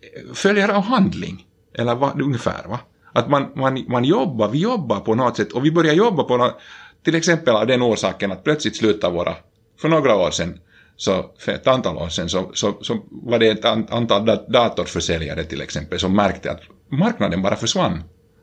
eh, 0.00 0.32
följer 0.34 0.68
av 0.68 0.82
handling. 0.82 1.46
Eller 1.74 1.94
vad, 1.94 2.20
ungefär, 2.20 2.68
va? 2.68 2.80
Att 3.12 3.30
man, 3.30 3.52
man, 3.56 3.84
man 3.88 4.04
jobbar, 4.04 4.48
vi 4.48 4.58
jobbar 4.58 5.00
på 5.00 5.14
något 5.14 5.36
sätt, 5.36 5.52
och 5.52 5.64
vi 5.64 5.70
börjar 5.70 5.94
jobba 5.94 6.22
på 6.22 6.36
något 6.36 6.60
till 7.04 7.14
exempel 7.14 7.56
av 7.56 7.66
den 7.66 7.82
orsaken 7.82 8.32
att 8.32 8.44
plötsligt 8.44 8.76
slutar 8.76 9.10
våra, 9.10 9.34
för 9.80 9.88
några 9.88 10.16
år 10.16 10.30
sedan, 10.30 10.58
så 10.96 11.30
för 11.38 11.52
ett 11.52 11.66
antal 11.66 11.96
år 11.96 12.08
sedan 12.08 12.28
så, 12.28 12.50
så, 12.54 12.78
så 12.80 13.04
var 13.10 13.38
det 13.38 13.48
ett 13.48 13.64
antal 13.64 14.26
datorförsäljare 14.48 15.44
till 15.44 15.60
exempel 15.60 15.98
som 15.98 16.16
märkte 16.16 16.50
att 16.50 16.60
marknaden 16.88 17.42
bara 17.42 17.56
försvann 17.56 18.02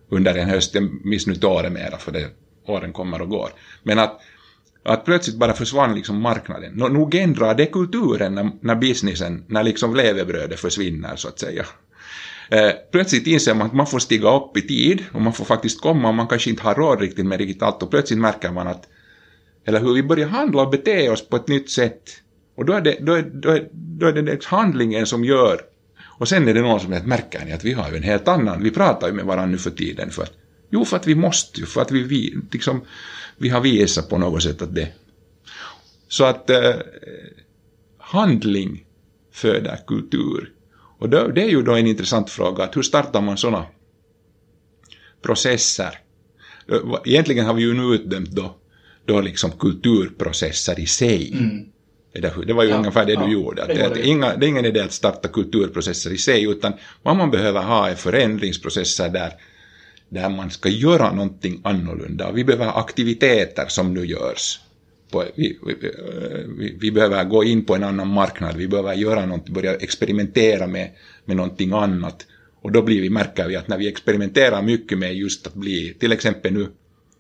under 0.10 0.36
en 0.36 0.49
höst. 0.49 0.75
Jag 0.75 1.06
minns 1.06 1.27
nu 1.27 1.34
inte 1.34 1.47
året 1.47 1.71
mera 1.71 1.97
för 1.97 2.12
det, 2.12 2.29
åren 2.65 2.93
kommer 2.93 3.21
och 3.21 3.29
går. 3.29 3.49
Men 3.84 3.99
att, 3.99 4.21
att 4.84 5.06
plötsligt 5.06 5.38
bara 5.38 5.53
försvann 5.53 5.95
liksom 5.95 6.21
marknaden. 6.21 6.73
Nå, 6.73 6.88
nog 6.88 7.15
ändrar 7.15 7.56
det 7.56 7.65
kulturen 7.65 8.36
när, 8.36 8.51
när 8.62 8.75
businessen, 8.75 9.45
när 9.47 9.63
liksom 9.63 9.95
levebrödet 9.95 10.60
försvinner 10.60 11.15
så 11.15 11.27
att 11.27 11.39
säga. 11.39 11.65
Eh, 12.49 12.71
plötsligt 12.91 13.27
inser 13.27 13.53
man 13.53 13.67
att 13.67 13.73
man 13.73 13.88
får 13.88 13.99
stiga 13.99 14.36
upp 14.36 14.58
i 14.58 14.62
tid 14.62 15.03
och 15.12 15.21
man 15.21 15.34
får 15.34 15.45
faktiskt 15.45 15.82
komma 15.82 16.08
och 16.08 16.15
man 16.15 16.27
kanske 16.27 16.49
inte 16.49 16.63
har 16.63 16.75
råd 16.75 17.01
riktigt 17.01 17.25
med 17.25 17.39
digitalt 17.39 17.84
och 17.84 17.91
plötsligt 17.91 18.19
märker 18.19 18.51
man 18.51 18.67
att 18.67 18.88
eller 19.65 19.79
hur 19.79 19.93
vi 19.93 20.03
börjar 20.03 20.27
handla 20.27 20.62
och 20.62 20.69
bete 20.69 21.10
oss 21.10 21.27
på 21.29 21.36
ett 21.36 21.47
nytt 21.47 21.69
sätt. 21.69 22.01
Och 22.56 22.65
då 22.65 22.73
är 22.73 22.82
det, 22.82 22.97
då 23.01 23.13
är, 23.13 23.21
då 23.21 23.49
är, 23.49 23.67
då 23.71 24.08
är 24.08 24.13
det 24.13 24.21
liksom 24.21 24.58
handlingen 24.58 25.06
som 25.06 25.23
gör 25.23 25.62
och 26.17 26.28
sen 26.28 26.47
är 26.47 26.54
det 26.54 26.62
någon 26.62 26.80
som 26.80 26.89
märker 26.89 27.45
ni 27.45 27.52
att 27.52 27.63
vi 27.63 27.73
har 27.73 27.91
ju 27.91 27.97
en 27.97 28.04
helt 28.04 28.28
annan, 28.28 28.63
vi 28.63 28.71
pratar 28.71 29.08
ju 29.08 29.13
med 29.13 29.26
varandra 29.26 29.52
nu 29.52 29.58
för 29.58 29.71
tiden 29.71 30.10
för 30.10 30.23
att, 30.23 30.34
jo 30.69 30.86
för 30.86 30.97
att 30.97 31.08
vi 31.08 31.15
måste 31.15 31.60
ju, 31.60 31.65
för 31.65 31.82
att 31.82 31.91
vi, 31.91 32.04
vi, 32.04 32.38
liksom, 32.52 32.82
vi 33.38 33.49
har 33.49 33.62
visat 33.62 34.10
på 34.10 34.17
något 34.17 34.43
sätt 34.43 34.62
att 34.62 34.76
det 34.76 34.93
så 36.08 36.23
att 36.23 36.49
eh, 36.49 36.76
handling 37.97 38.86
föder 39.32 39.80
kultur. 39.88 40.52
Och 40.99 41.10
då, 41.10 41.28
det 41.28 41.43
är 41.43 41.49
ju 41.49 41.62
då 41.62 41.76
en 41.76 41.88
intressant 41.88 42.30
fråga, 42.30 42.63
att 42.63 42.78
hur 42.78 42.82
startar 42.82 43.21
man 43.21 43.38
sådana 43.38 43.65
processer? 45.21 45.99
Eh, 46.71 46.80
egentligen 47.06 47.45
har 47.45 47.54
vi 47.54 47.62
ju 47.62 47.73
nu 47.73 47.95
utdömt 47.95 48.30
då, 48.30 48.56
då 49.06 49.21
liksom 49.21 49.52
kulturprocesser 49.52 50.80
i 50.80 50.86
sig. 50.86 51.34
Mm. 51.34 51.65
Det 52.13 52.54
var 52.54 52.63
ju 52.63 52.69
ja, 52.69 52.78
ungefär 52.78 53.06
det 53.06 53.15
du 53.15 53.21
ja, 53.21 53.30
gjorde. 53.30 53.62
Att 53.62 53.67
det, 53.67 53.89
det, 53.93 54.08
inga, 54.08 54.36
det 54.36 54.45
är 54.45 54.47
ingen 54.47 54.65
idé 54.65 54.80
att 54.80 54.93
starta 54.93 55.28
kulturprocesser 55.28 56.12
i 56.12 56.17
sig, 56.17 56.43
utan 56.43 56.73
vad 57.04 57.15
man 57.15 57.32
behöver 57.32 57.62
ha 57.62 57.89
är 57.89 57.95
förändringsprocesser 57.95 59.10
där, 59.10 59.34
där 60.10 60.30
man 60.30 60.52
ska 60.52 60.69
göra 60.69 61.12
någonting 61.12 61.62
annorlunda. 61.63 62.32
Vi 62.32 62.43
behöver 62.43 62.80
aktiviteter 62.80 63.65
som 63.67 63.93
nu 63.93 64.06
görs 64.06 64.60
på, 65.13 65.23
vi, 65.36 65.60
vi, 66.58 66.78
vi, 66.80 66.91
behöver 66.91 67.23
gå 67.23 67.43
in 67.43 67.65
på 67.65 67.76
en 67.76 67.84
annan 67.84 68.08
marknad, 68.08 68.56
vi 68.58 68.67
behöver 68.67 68.93
göra 68.93 69.26
någonting, 69.26 69.54
börja 69.54 69.76
experimentera 69.76 70.67
med, 70.67 70.89
med 71.26 71.38
någonting 71.38 71.73
annat. 71.73 72.26
Och 72.62 72.71
då 72.71 72.82
blir 72.82 73.02
vi, 73.02 73.10
märker 73.10 73.47
vi 73.47 73.56
att 73.56 73.67
när 73.67 73.78
vi 73.78 73.88
experimenterar 73.88 74.62
mycket 74.62 74.97
med 74.97 75.15
just 75.15 75.47
att 75.47 75.54
bli, 75.54 75.93
till 75.99 76.12
exempel 76.12 76.54
nu, 76.54 76.67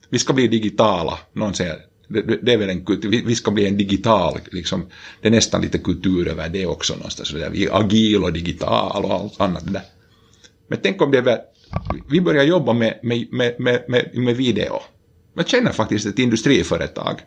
vi 0.09 0.19
ska 0.19 0.33
bli 0.33 0.47
digitala, 0.47 1.19
någon 1.33 1.53
säger, 1.53 1.77
det, 2.07 2.21
det 2.21 2.53
är 2.53 2.57
väl 2.57 2.69
en 2.69 2.85
kultur, 2.85 3.09
vi, 3.09 3.21
vi, 3.21 3.35
ska 3.35 3.51
bli 3.51 3.67
en 3.67 3.77
digital, 3.77 4.39
liksom, 4.51 4.85
det 5.21 5.27
är 5.27 5.31
nästan 5.31 5.61
lite 5.61 5.77
kultur 5.77 6.27
över 6.27 6.49
det 6.49 6.65
också 6.65 6.95
någonstans, 6.95 7.29
så 7.29 7.37
där, 7.37 7.49
vi 7.49 7.65
är 7.65 7.79
agil 7.79 8.23
och 8.23 8.33
digital 8.33 9.05
och 9.05 9.13
allt 9.13 9.41
annat 9.41 9.65
det 9.65 9.71
där. 9.71 9.83
Men 10.67 10.79
tänk 10.83 11.01
om 11.01 11.11
det 11.11 11.17
är 11.17 11.41
vi 12.09 12.21
börjar 12.21 12.43
jobba 12.43 12.73
med, 12.73 12.99
med, 13.03 13.27
med, 13.31 13.83
med, 13.87 14.17
med 14.17 14.37
video. 14.37 14.81
Jag 15.33 15.47
känner 15.47 15.71
faktiskt 15.71 16.05
ett 16.05 16.19
industriföretag 16.19 17.21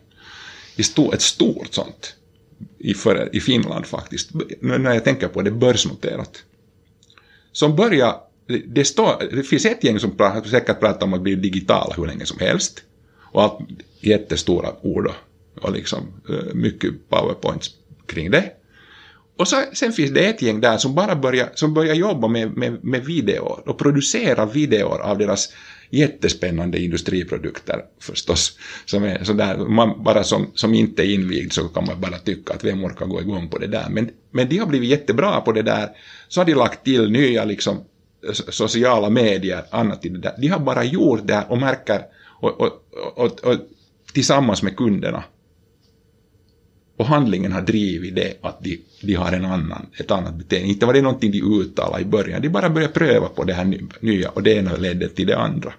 ett 0.77 1.21
stort 1.21 1.73
sånt 1.73 2.15
i, 2.79 2.93
för, 2.93 3.35
i 3.35 3.39
Finland 3.39 3.85
faktiskt, 3.85 4.29
när 4.61 4.93
jag 4.93 5.03
tänker 5.03 5.27
på 5.27 5.41
det 5.41 5.51
börsnoterat. 5.51 6.43
Som 7.51 7.75
börjar, 7.75 8.15
det, 8.67 8.85
står, 8.85 9.35
det 9.35 9.43
finns 9.43 9.65
ett 9.65 9.83
gäng 9.83 9.99
som 9.99 10.17
pratar, 10.17 10.49
säkert 10.49 10.79
pratar 10.79 11.05
om 11.05 11.13
att 11.13 11.21
bli 11.21 11.35
digitala 11.35 11.93
hur 11.97 12.07
länge 12.07 12.25
som 12.25 12.39
helst. 12.39 12.83
Och 13.31 13.43
allt 13.43 13.59
jättestora 14.01 14.69
ord 14.81 15.11
och, 15.61 15.71
liksom 15.71 16.21
eh, 16.29 16.53
mycket 16.53 17.09
powerpoints 17.09 17.69
kring 18.05 18.31
det. 18.31 18.51
Och 19.37 19.47
så, 19.47 19.63
sen 19.73 19.91
finns 19.91 20.11
det 20.11 20.25
ett 20.25 20.41
gäng 20.41 20.61
där 20.61 20.77
som 20.77 20.95
bara 20.95 21.15
börjar, 21.15 21.49
som 21.55 21.73
börjar 21.73 21.95
jobba 21.95 22.27
med, 22.27 22.57
med, 22.57 22.83
med 22.83 23.05
videor 23.05 23.63
och 23.69 23.77
producera 23.77 24.45
videor 24.45 25.01
av 25.01 25.17
deras 25.17 25.49
jättespännande 25.89 26.79
industriprodukter 26.79 27.81
förstås. 27.99 28.57
Som 28.85 29.03
är 29.03 29.23
sådär, 29.23 29.57
man 29.57 30.03
bara 30.03 30.23
som, 30.23 30.51
som 30.55 30.73
inte 30.73 31.03
är 31.03 31.13
invigd 31.13 31.53
så 31.53 31.67
kan 31.67 31.85
man 31.85 32.01
bara 32.01 32.17
tycka 32.17 32.53
att 32.53 32.63
vem 32.63 32.83
orkar 32.83 33.05
gå 33.05 33.21
igång 33.21 33.49
på 33.49 33.57
det 33.57 33.67
där. 33.67 33.89
Men, 33.89 34.09
men 34.31 34.49
de 34.49 34.57
har 34.57 34.67
blivit 34.67 34.89
jättebra 34.89 35.41
på 35.41 35.51
det 35.51 35.61
där. 35.61 35.89
Så 36.27 36.39
har 36.39 36.45
de 36.45 36.53
lagt 36.53 36.83
till 36.83 37.11
nya 37.11 37.45
liksom, 37.45 37.83
sociala 38.33 39.09
medier, 39.09 39.63
annat 39.71 40.05
i 40.05 40.09
det 40.09 40.19
där. 40.19 40.33
De 40.37 40.47
har 40.47 40.59
bara 40.59 40.83
gjort 40.83 41.27
det 41.27 41.45
och 41.49 41.57
märker 41.57 42.01
och, 42.39 42.61
och, 42.61 42.71
och, 43.15 43.43
och 43.43 43.57
tillsammans 44.13 44.63
med 44.63 44.77
kunderna 44.77 45.23
och 46.97 47.05
handlingen 47.05 47.51
har 47.51 47.61
drivit 47.61 48.15
det 48.15 48.33
att 48.41 48.63
de, 48.63 48.79
de 49.01 49.13
har 49.13 49.31
en 49.31 49.45
annan, 49.45 49.85
ett 49.99 50.11
annat 50.11 50.35
beteende. 50.35 50.69
Inte 50.69 50.85
var 50.85 50.93
det 50.93 51.01
någonting 51.01 51.31
de 51.31 51.41
uttalade 51.41 52.01
i 52.01 52.05
början, 52.05 52.41
de 52.41 52.49
bara 52.49 52.69
började 52.69 52.93
pröva 52.93 53.27
på 53.27 53.43
det 53.43 53.53
här 53.53 53.79
nya 53.99 54.29
och 54.29 54.43
det 54.43 54.53
ena 54.53 54.75
ledde 54.75 55.09
till 55.09 55.27
det 55.27 55.37
andra. 55.37 55.73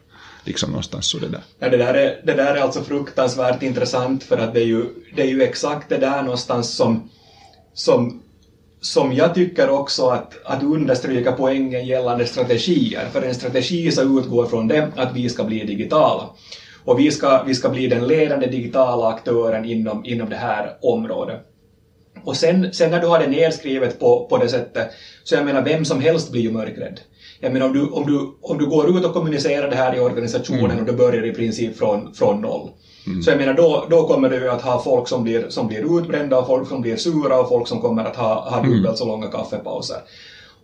Liksom 0.44 0.70
någonstans 0.70 1.06
så 1.06 1.18
det 1.18 1.28
där. 1.28 1.40
Ja, 1.58 1.68
det, 1.68 1.76
där 1.76 1.94
är, 1.94 2.20
det 2.24 2.34
där 2.34 2.54
är 2.54 2.60
alltså 2.60 2.82
fruktansvärt 2.82 3.62
intressant 3.62 4.24
för 4.24 4.38
att 4.38 4.54
det 4.54 4.60
är 4.60 4.66
ju, 4.66 4.84
det 5.16 5.22
är 5.22 5.26
ju 5.26 5.42
exakt 5.42 5.88
det 5.88 5.98
där 5.98 6.22
någonstans 6.22 6.76
som, 6.76 7.10
som, 7.74 8.22
som 8.80 9.12
jag 9.12 9.34
tycker 9.34 9.70
också 9.70 10.06
att, 10.08 10.34
att 10.44 10.62
understryka 10.62 11.32
poängen 11.32 11.86
gällande 11.86 12.26
strategier. 12.26 13.04
För 13.12 13.22
en 13.22 13.34
strategi 13.34 13.92
så 13.92 14.18
utgår 14.18 14.46
från 14.46 14.68
det 14.68 14.88
att 14.96 15.16
vi 15.16 15.28
ska 15.28 15.44
bli 15.44 15.64
digitala. 15.64 16.30
Och 16.84 16.98
vi 16.98 17.10
ska, 17.10 17.42
vi 17.42 17.54
ska 17.54 17.68
bli 17.68 17.86
den 17.86 18.06
ledande 18.06 18.46
digitala 18.46 19.08
aktören 19.08 19.64
inom, 19.64 20.04
inom 20.04 20.28
det 20.28 20.36
här 20.36 20.72
området. 20.80 21.40
Och 22.24 22.36
sen, 22.36 22.72
sen 22.72 22.90
när 22.90 23.00
du 23.00 23.06
har 23.06 23.18
det 23.18 23.26
nedskrivet 23.26 23.98
på, 23.98 24.26
på 24.28 24.38
det 24.38 24.48
sättet, 24.48 24.88
så 25.24 25.34
jag 25.34 25.44
menar 25.44 25.62
vem 25.62 25.84
som 25.84 26.00
helst 26.00 26.30
blir 26.30 26.42
ju 26.42 26.50
mörkrädd. 26.50 27.00
Jag 27.40 27.52
menar 27.52 27.66
om 27.66 27.72
du, 27.72 27.86
om 27.86 28.06
du, 28.06 28.38
om 28.42 28.58
du 28.58 28.66
går 28.66 28.98
ut 28.98 29.04
och 29.04 29.12
kommunicerar 29.12 29.70
det 29.70 29.76
här 29.76 29.96
i 29.96 30.00
organisationen 30.00 30.64
mm. 30.64 30.78
och 30.78 30.86
du 30.86 30.92
börjar 30.92 31.26
i 31.26 31.34
princip 31.34 31.78
från, 31.78 32.14
från 32.14 32.40
noll. 32.40 32.70
Mm. 33.06 33.22
Så 33.22 33.30
jag 33.30 33.38
menar 33.38 33.54
då, 33.54 33.86
då 33.90 34.08
kommer 34.08 34.30
du 34.30 34.50
att 34.50 34.62
ha 34.62 34.82
folk 34.82 35.08
som 35.08 35.22
blir, 35.22 35.48
som 35.48 35.66
blir 35.66 35.98
utbrända 35.98 36.44
folk 36.44 36.68
som 36.68 36.80
blir 36.80 36.96
sura 36.96 37.40
och 37.40 37.48
folk 37.48 37.68
som 37.68 37.80
kommer 37.80 38.04
att 38.04 38.16
ha, 38.16 38.50
ha 38.50 38.58
mm. 38.58 38.70
dubbelt 38.70 38.86
mm. 38.86 38.96
så 38.96 39.06
långa 39.06 39.26
kaffepauser. 39.26 39.96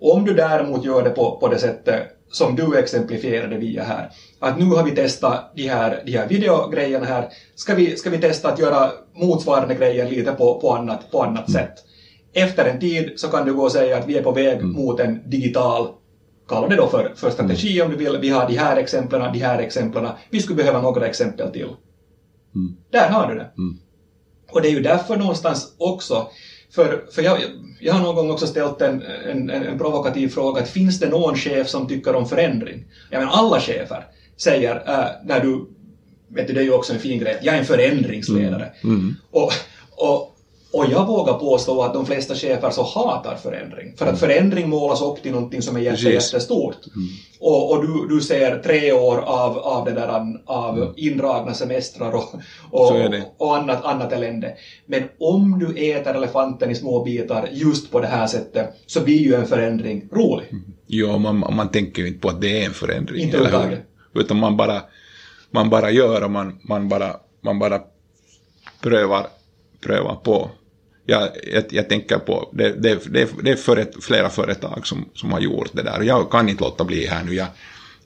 Om 0.00 0.24
du 0.24 0.34
däremot 0.34 0.84
gör 0.84 1.02
det 1.02 1.10
på, 1.10 1.36
på 1.40 1.48
det 1.48 1.58
sättet 1.58 2.02
som 2.32 2.56
du 2.56 2.78
exemplifierade 2.78 3.58
via 3.58 3.82
här, 3.82 4.10
att 4.38 4.58
nu 4.58 4.64
har 4.64 4.84
vi 4.84 4.90
testat 4.90 5.52
de 5.56 5.68
här, 5.68 6.02
de 6.06 6.12
här 6.12 6.28
videogrejerna 6.28 7.06
här, 7.06 7.28
ska 7.54 7.74
vi, 7.74 7.96
ska 7.96 8.10
vi 8.10 8.18
testa 8.18 8.48
att 8.48 8.58
göra 8.58 8.90
motsvarande 9.14 9.74
grejer 9.74 10.10
lite 10.10 10.32
på, 10.32 10.60
på 10.60 10.74
annat, 10.74 11.10
på 11.10 11.22
annat 11.22 11.48
mm. 11.48 11.62
sätt. 11.62 11.74
Efter 12.32 12.64
en 12.64 12.80
tid 12.80 13.12
så 13.16 13.28
kan 13.28 13.46
du 13.46 13.54
gå 13.54 13.62
och 13.62 13.72
säga 13.72 13.98
att 13.98 14.08
vi 14.08 14.18
är 14.18 14.22
på 14.22 14.32
väg 14.32 14.58
mm. 14.58 14.72
mot 14.72 15.00
en 15.00 15.30
digital, 15.30 15.88
kalla 16.48 16.68
det 16.68 16.76
då 16.76 16.88
för, 16.88 17.12
för 17.16 17.30
strategi 17.30 17.82
om 17.82 17.90
du 17.90 17.96
vill, 17.96 18.18
vi 18.20 18.28
har 18.28 18.48
de 18.48 18.56
här 18.56 18.76
exemplen, 18.76 19.32
de 19.32 19.38
här 19.38 19.58
exemplen, 19.58 20.12
vi 20.30 20.40
skulle 20.40 20.56
behöva 20.56 20.80
några 20.80 21.06
exempel 21.06 21.50
till. 21.50 21.68
Mm. 22.54 22.76
Där 22.90 23.08
har 23.08 23.28
du 23.28 23.34
det. 23.34 23.50
Mm. 23.58 23.78
Och 24.50 24.62
det 24.62 24.68
är 24.68 24.72
ju 24.72 24.80
därför 24.80 25.16
någonstans 25.16 25.74
också 25.78 26.26
för, 26.74 27.04
för 27.12 27.22
jag, 27.22 27.38
jag 27.80 27.94
har 27.94 28.02
någon 28.02 28.14
gång 28.14 28.30
också 28.30 28.46
ställt 28.46 28.82
en, 28.82 29.02
en, 29.02 29.50
en 29.50 29.78
provokativ 29.78 30.28
fråga, 30.28 30.62
att 30.62 30.68
finns 30.68 30.98
det 30.98 31.08
någon 31.08 31.36
chef 31.36 31.68
som 31.68 31.88
tycker 31.88 32.14
om 32.14 32.28
förändring? 32.28 32.84
Jag 33.10 33.18
menar 33.18 33.32
alla 33.32 33.60
chefer 33.60 34.06
säger, 34.36 34.74
äh, 34.74 35.26
när 35.26 35.40
du, 35.40 35.68
vet 36.28 36.46
du 36.46 36.52
det 36.52 36.60
är 36.60 36.64
ju 36.64 36.72
också 36.72 36.92
en 36.92 36.98
fin 36.98 37.20
grej, 37.20 37.38
jag 37.42 37.54
är 37.54 37.58
en 37.58 37.64
förändringsledare. 37.64 38.72
Mm. 38.84 38.96
Mm. 38.96 39.14
Och, 39.30 39.52
och, 39.96 40.33
och 40.74 40.86
jag 40.90 41.06
vågar 41.06 41.34
påstå 41.34 41.82
att 41.82 41.94
de 41.94 42.06
flesta 42.06 42.34
chefer 42.34 42.70
så 42.70 42.82
hatar 42.82 43.36
förändring. 43.36 43.96
För 43.96 44.06
att 44.06 44.20
förändring 44.20 44.68
målas 44.68 45.02
upp 45.02 45.22
till 45.22 45.32
någonting 45.32 45.62
som 45.62 45.76
är 45.76 45.80
jätte, 45.80 46.08
jättestort. 46.08 46.76
Mm. 46.96 47.08
Och, 47.40 47.72
och 47.72 47.86
du, 47.86 48.14
du 48.14 48.20
ser 48.20 48.58
tre 48.58 48.92
år 48.92 49.18
av, 49.18 49.58
av, 49.58 49.84
det 49.84 49.92
där, 49.92 50.38
av 50.46 50.76
mm. 50.76 50.88
indragna 50.96 51.54
semestrar 51.54 52.12
och, 52.14 52.34
och, 52.70 53.14
och 53.38 53.56
annat, 53.56 53.84
annat 53.84 54.12
elände. 54.12 54.54
Men 54.86 55.02
om 55.20 55.58
du 55.58 55.90
äter 55.90 56.14
elefanten 56.14 56.70
i 56.70 56.74
små 56.74 57.04
bitar 57.04 57.48
just 57.52 57.90
på 57.90 58.00
det 58.00 58.06
här 58.06 58.26
sättet 58.26 58.74
så 58.86 59.00
blir 59.00 59.18
ju 59.18 59.34
en 59.34 59.46
förändring 59.46 60.08
rolig. 60.12 60.46
Mm. 60.50 60.64
Jo, 60.86 61.18
man, 61.18 61.38
man 61.38 61.68
tänker 61.68 62.02
ju 62.02 62.08
inte 62.08 62.20
på 62.20 62.28
att 62.28 62.40
det 62.40 62.62
är 62.62 62.66
en 62.66 62.74
förändring. 62.74 63.22
Inte 63.22 63.36
eller 63.36 63.84
Utan 64.14 64.36
man 64.36 64.56
bara, 64.56 64.82
man 65.50 65.70
bara 65.70 65.90
gör 65.90 66.24
och 66.24 66.30
man, 66.30 66.58
man, 66.68 66.88
bara, 66.88 67.16
man 67.40 67.58
bara 67.58 67.80
prövar, 68.82 69.26
prövar 69.80 70.14
på 70.14 70.50
jag, 71.06 71.28
jag, 71.52 71.64
jag, 71.70 71.88
tänker 71.88 72.18
på, 72.18 72.50
det, 72.52 72.82
det, 72.82 73.12
det, 73.12 73.28
det 73.42 73.50
är 73.50 73.56
för 73.56 73.76
ett, 73.76 74.04
flera 74.04 74.30
företag 74.30 74.86
som, 74.86 75.08
som 75.14 75.32
har 75.32 75.40
gjort 75.40 75.70
det 75.72 75.82
där. 75.82 76.02
Jag 76.02 76.30
kan 76.30 76.48
inte 76.48 76.64
låta 76.64 76.84
bli 76.84 77.06
här 77.06 77.24
nu. 77.24 77.34
Jag 77.34 77.46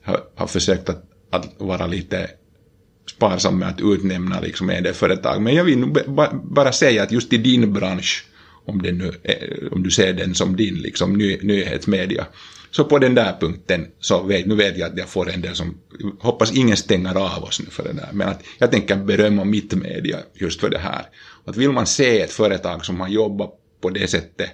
har, 0.03 0.19
har 0.35 0.47
försökt 0.47 0.89
att, 0.89 1.03
att 1.31 1.47
vara 1.57 1.87
lite 1.87 2.29
sparsam 3.09 3.59
med 3.59 3.69
att 3.69 3.81
utnämna 3.81 4.39
liksom 4.39 4.69
en 4.69 4.83
del 4.83 4.93
företag. 4.93 5.41
Men 5.41 5.55
jag 5.55 5.63
vill 5.63 5.85
bara 6.43 6.71
säga 6.71 7.03
att 7.03 7.11
just 7.11 7.33
i 7.33 7.37
din 7.37 7.73
bransch, 7.73 8.25
om, 8.65 8.81
det 8.81 8.91
nu 8.91 9.11
är, 9.23 9.73
om 9.73 9.83
du 9.83 9.91
ser 9.91 10.13
den 10.13 10.35
som 10.35 10.55
din 10.55 10.75
liksom, 10.75 11.13
ny, 11.13 11.37
nyhetsmedia, 11.41 12.25
så 12.71 12.83
på 12.83 12.99
den 12.99 13.15
där 13.15 13.37
punkten 13.39 13.87
så 13.99 14.23
vet, 14.23 14.45
nu 14.45 14.55
vet 14.55 14.77
jag 14.77 14.91
att 14.91 14.97
jag 14.97 15.09
får 15.09 15.29
en 15.29 15.41
del 15.41 15.55
som, 15.55 15.77
hoppas 16.19 16.51
ingen 16.51 16.77
stänger 16.77 17.15
av 17.17 17.43
oss 17.43 17.59
nu 17.59 17.65
för 17.69 17.83
det 17.83 17.93
där, 17.93 18.09
men 18.13 18.27
att 18.27 18.43
jag 18.57 18.71
tänker 18.71 18.95
berömma 18.95 19.43
mitt 19.43 19.73
media 19.73 20.17
just 20.33 20.59
för 20.59 20.69
det 20.69 20.77
här. 20.77 21.05
Att 21.45 21.57
vill 21.57 21.71
man 21.71 21.87
se 21.87 22.21
ett 22.21 22.31
företag 22.31 22.85
som 22.85 22.99
har 22.99 23.07
jobbat 23.07 23.53
på 23.81 23.89
det 23.89 24.07
sättet, 24.07 24.49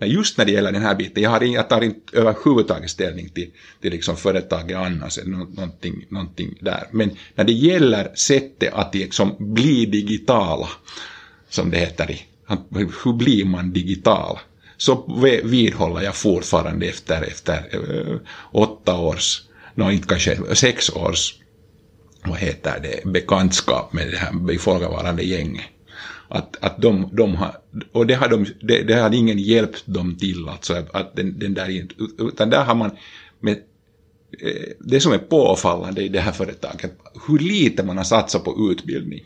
just 0.00 0.38
när 0.38 0.44
det 0.44 0.52
gäller 0.52 0.72
den 0.72 0.82
här 0.82 0.94
biten, 0.94 1.22
jag, 1.22 1.30
har, 1.30 1.40
jag 1.40 1.68
tar 1.68 1.80
inte 1.80 2.18
överhuvudtaget 2.18 2.90
ställning 2.90 3.28
till, 3.28 3.50
till 3.80 3.92
liksom 3.92 4.16
företaget 4.16 4.76
annars, 4.76 5.18
eller 5.18 5.30
någonting, 5.30 6.06
någonting 6.08 6.54
där, 6.60 6.88
men 6.90 7.16
när 7.34 7.44
det 7.44 7.52
gäller 7.52 8.14
sättet 8.14 8.72
att 8.72 8.94
liksom 8.94 9.36
bli 9.38 9.86
digitala, 9.86 10.68
som 11.48 11.70
det 11.70 11.78
heter 11.78 12.10
i, 12.10 12.22
hur 13.04 13.12
blir 13.12 13.44
man 13.44 13.72
digital? 13.72 14.38
så 14.82 15.20
vidhåller 15.44 16.02
jag 16.02 16.16
fortfarande 16.16 16.86
efter, 16.86 17.22
efter 17.22 17.68
eh, 17.72 18.16
åtta 18.52 18.98
års, 18.98 19.42
no, 19.74 19.90
inte 19.90 20.08
kanske 20.08 20.54
sex 20.54 20.90
års, 20.90 21.34
vad 22.24 22.38
heter 22.38 22.80
det, 22.82 23.10
bekantskap 23.10 23.92
med 23.92 24.10
det 24.10 24.16
här 24.16 24.50
ifrågavarande 24.50 25.22
gänget. 25.22 25.64
Att, 26.34 26.56
att 26.60 26.82
de, 26.82 27.08
de 27.12 27.34
har, 27.34 27.56
och 27.92 28.06
det 28.06 28.14
har, 28.14 28.28
de, 28.28 28.46
det, 28.60 28.82
det 28.82 28.94
har 28.94 29.14
ingen 29.14 29.38
hjälpt 29.38 29.86
dem 29.86 30.16
till, 30.16 30.48
alltså 30.48 30.74
att, 30.92 31.16
den, 31.16 31.38
den 31.38 31.54
där, 31.54 31.86
utan 32.18 32.50
där 32.50 32.64
har 32.64 32.74
man 32.74 32.90
med 33.40 33.56
eh, 34.40 34.72
det 34.80 35.00
som 35.00 35.12
är 35.12 35.18
påfallande 35.18 36.02
i 36.02 36.08
det 36.08 36.20
här 36.20 36.32
företaget, 36.32 36.92
hur 37.28 37.38
lite 37.38 37.82
man 37.82 37.96
har 37.96 38.04
satsat 38.04 38.44
på 38.44 38.70
utbildning. 38.72 39.20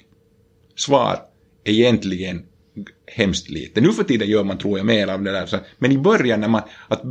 Svar, 0.76 1.18
egentligen 1.64 2.42
hemskt 3.06 3.50
lite. 3.50 3.80
Nu 3.80 3.92
för 3.92 4.04
tiden 4.04 4.28
gör 4.28 4.44
man, 4.44 4.58
tror 4.58 4.78
jag, 4.78 4.86
mer 4.86 5.08
av 5.08 5.22
det 5.22 5.32
där. 5.32 5.60
Men 5.78 5.92
i 5.92 5.98
början 5.98 6.40
när 6.40 6.48
man, 6.48 6.62
att, 6.88 7.02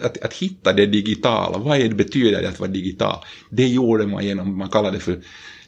att, 0.00 0.18
att 0.18 0.34
hitta 0.34 0.72
det 0.72 0.86
digitala, 0.86 1.58
vad 1.58 1.78
är 1.78 1.88
det 1.88 1.94
betyder 1.94 2.42
det 2.42 2.48
att 2.48 2.60
vara 2.60 2.70
digital? 2.70 3.24
Det 3.50 3.68
gjorde 3.68 4.06
man 4.06 4.24
genom, 4.24 4.58
man 4.58 4.68
kallade 4.68 4.96
det 4.96 5.00
för 5.00 5.20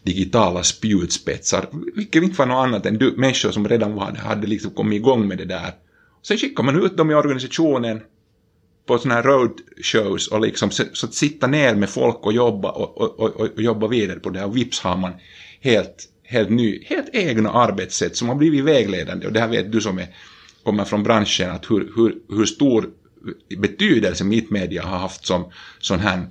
digitala 0.09 0.63
spjutspetsar, 0.63 1.67
vilket 1.95 2.23
inte 2.23 2.39
var 2.39 2.47
något 2.47 2.65
annat 2.65 2.87
än 2.87 2.99
du, 2.99 3.13
människor 3.17 3.51
som 3.51 3.69
redan 3.69 3.95
var, 3.95 4.13
hade 4.13 4.47
liksom 4.47 4.71
kommit 4.71 4.97
igång 4.97 5.29
med 5.29 5.39
det 5.39 5.45
där. 5.45 5.73
Sen 6.23 6.39
skickar 6.39 6.63
man 6.63 6.85
ut 6.85 6.97
dem 6.97 7.11
i 7.11 7.15
organisationen 7.15 8.01
på 8.87 8.99
sådana 8.99 9.15
här 9.15 9.23
roadshows 9.23 10.29
och 10.29 10.41
liksom 10.41 10.71
så, 10.71 10.85
så 10.93 11.07
att 11.07 11.15
sitta 11.15 11.47
ner 11.47 11.75
med 11.75 11.91
folk 11.91 12.27
och 12.27 12.33
jobba 12.33 12.71
och, 12.71 12.99
och, 12.99 13.21
och, 13.21 13.41
och 13.41 13.63
jobba 13.63 13.89
vidare 13.89 14.19
på 14.19 14.31
det. 14.31 14.39
Här, 14.39 14.47
och 14.47 14.57
vips 14.57 14.81
har 14.81 14.97
man 14.97 15.13
helt, 15.61 16.09
helt 16.23 16.51
ny, 16.51 16.83
helt 16.85 17.09
egna 17.13 17.51
arbetssätt 17.51 18.17
som 18.17 18.29
har 18.29 18.35
blivit 18.35 18.65
vägledande. 18.65 19.27
Och 19.27 19.33
det 19.33 19.41
här 19.41 19.49
vet 19.49 19.73
du 19.73 19.81
som 19.81 19.99
är, 19.99 20.07
kommer 20.65 20.85
från 20.85 21.03
branschen 21.03 21.51
att 21.51 21.71
hur, 21.71 21.93
hur, 21.97 22.15
hur 22.29 22.47
stor 22.47 22.91
betydelse 23.59 24.25
mittmedia 24.25 24.83
har 24.83 24.99
haft 24.99 25.27
som 25.27 25.53
sån 25.79 25.99
här, 25.99 26.27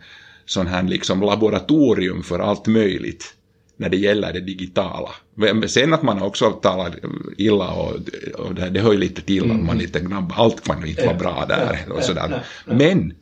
sån 0.45 0.67
här 0.67 0.83
liksom 0.83 1.21
laboratorium 1.21 2.23
för 2.23 2.39
allt 2.39 2.67
möjligt 2.67 3.33
när 3.77 3.89
det 3.89 3.97
gäller 3.97 4.33
det 4.33 4.39
digitala. 4.39 5.09
Sen 5.67 5.93
att 5.93 6.03
man 6.03 6.21
också 6.21 6.51
talar 6.51 6.95
illa 7.37 7.71
och, 7.71 7.93
och 8.37 8.55
det, 8.55 8.69
det 8.69 8.79
hör 8.79 8.91
ju 8.91 8.97
lite 8.97 9.21
till 9.21 9.43
mm. 9.43 9.57
att 9.57 9.65
man 9.65 9.77
lite 9.77 9.99
gnabbar, 9.99 10.35
allt 10.35 10.63
kan 10.63 10.87
inte 10.87 11.05
vara 11.05 11.17
bra 11.17 11.45
där 11.47 11.91
och 11.91 12.03
sådär. 12.03 12.43
Men 12.65 13.13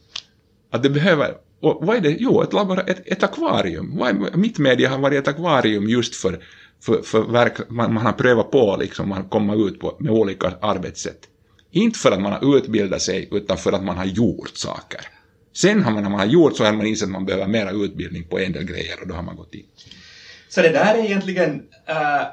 att 0.71 0.83
det 0.83 0.89
behöver, 0.89 1.33
och 1.61 1.85
vad 1.85 1.95
är 1.95 2.01
det? 2.01 2.15
Jo, 2.19 2.41
ett, 2.41 2.53
labora, 2.53 2.81
ett, 2.81 3.01
ett 3.05 3.23
akvarium. 3.23 4.03
Mittmedia 4.33 4.89
har 4.89 4.97
varit 4.97 5.19
ett 5.19 5.27
akvarium 5.27 5.89
just 5.89 6.15
för, 6.15 6.39
för, 6.81 7.01
för 7.01 7.21
verk, 7.21 7.69
man, 7.69 7.93
man 7.93 8.05
har 8.05 8.13
prövat 8.13 8.51
på 8.51 8.77
liksom, 8.79 9.09
man 9.09 9.23
kommer 9.23 9.67
ut 9.67 9.79
på, 9.79 9.95
med 9.99 10.11
olika 10.11 10.53
arbetssätt. 10.61 11.19
Inte 11.71 11.99
för 11.99 12.11
att 12.11 12.21
man 12.21 12.31
har 12.31 12.57
utbildat 12.57 13.01
sig, 13.01 13.27
utan 13.31 13.57
för 13.57 13.71
att 13.71 13.83
man 13.83 13.97
har 13.97 14.05
gjort 14.05 14.51
saker. 14.53 15.01
Sen 15.55 15.83
har 15.83 15.91
man, 15.91 16.03
när 16.03 16.09
man 16.09 16.19
har 16.19 16.27
gjort 16.27 16.57
så 16.57 16.63
har 16.63 16.73
man 16.73 16.85
insett 16.85 17.05
att 17.05 17.11
man 17.11 17.25
behöver 17.25 17.47
mera 17.47 17.71
utbildning 17.71 18.23
på 18.23 18.39
en 18.39 18.51
del 18.51 18.63
grejer 18.63 19.01
och 19.01 19.07
då 19.07 19.13
har 19.13 19.23
man 19.23 19.35
gått 19.35 19.55
in. 19.55 19.65
Så 20.55 20.61
det 20.61 20.69
där 20.69 20.95
är 20.95 21.05
egentligen 21.05 21.63
äh, 21.85 22.27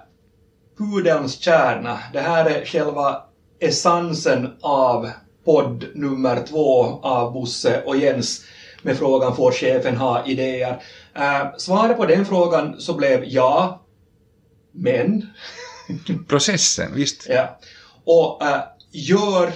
pudelns 0.79 1.41
kärna. 1.41 1.99
Det 2.12 2.20
här 2.20 2.51
är 2.51 2.64
själva 2.64 3.23
essensen 3.61 4.57
av 4.61 5.11
podd 5.45 5.85
nummer 5.95 6.43
två 6.49 6.83
av 7.03 7.33
Bosse 7.33 7.83
och 7.83 7.97
Jens 7.97 8.45
med 8.83 8.99
frågan 8.99 9.37
får 9.37 9.53
chefen 9.53 9.97
ha 9.97 10.27
idéer? 10.27 10.83
Äh, 11.14 11.57
svaret 11.59 11.97
på 11.97 12.07
den 12.07 12.27
frågan 12.27 12.81
så 12.81 12.95
blev 12.95 13.25
ja, 13.25 13.85
men... 14.73 15.27
Processen, 16.29 16.95
visst. 16.95 17.27
Ja. 17.29 17.59
Och 18.05 18.43
äh, 18.43 18.62
gör, 18.93 19.53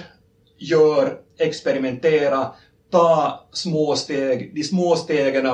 gör, 0.57 1.17
experimentera, 1.39 2.51
ta 2.91 3.47
små 3.51 3.95
steg. 3.95 4.55
De 4.55 4.63
små 4.63 4.95
stegen 4.95 5.47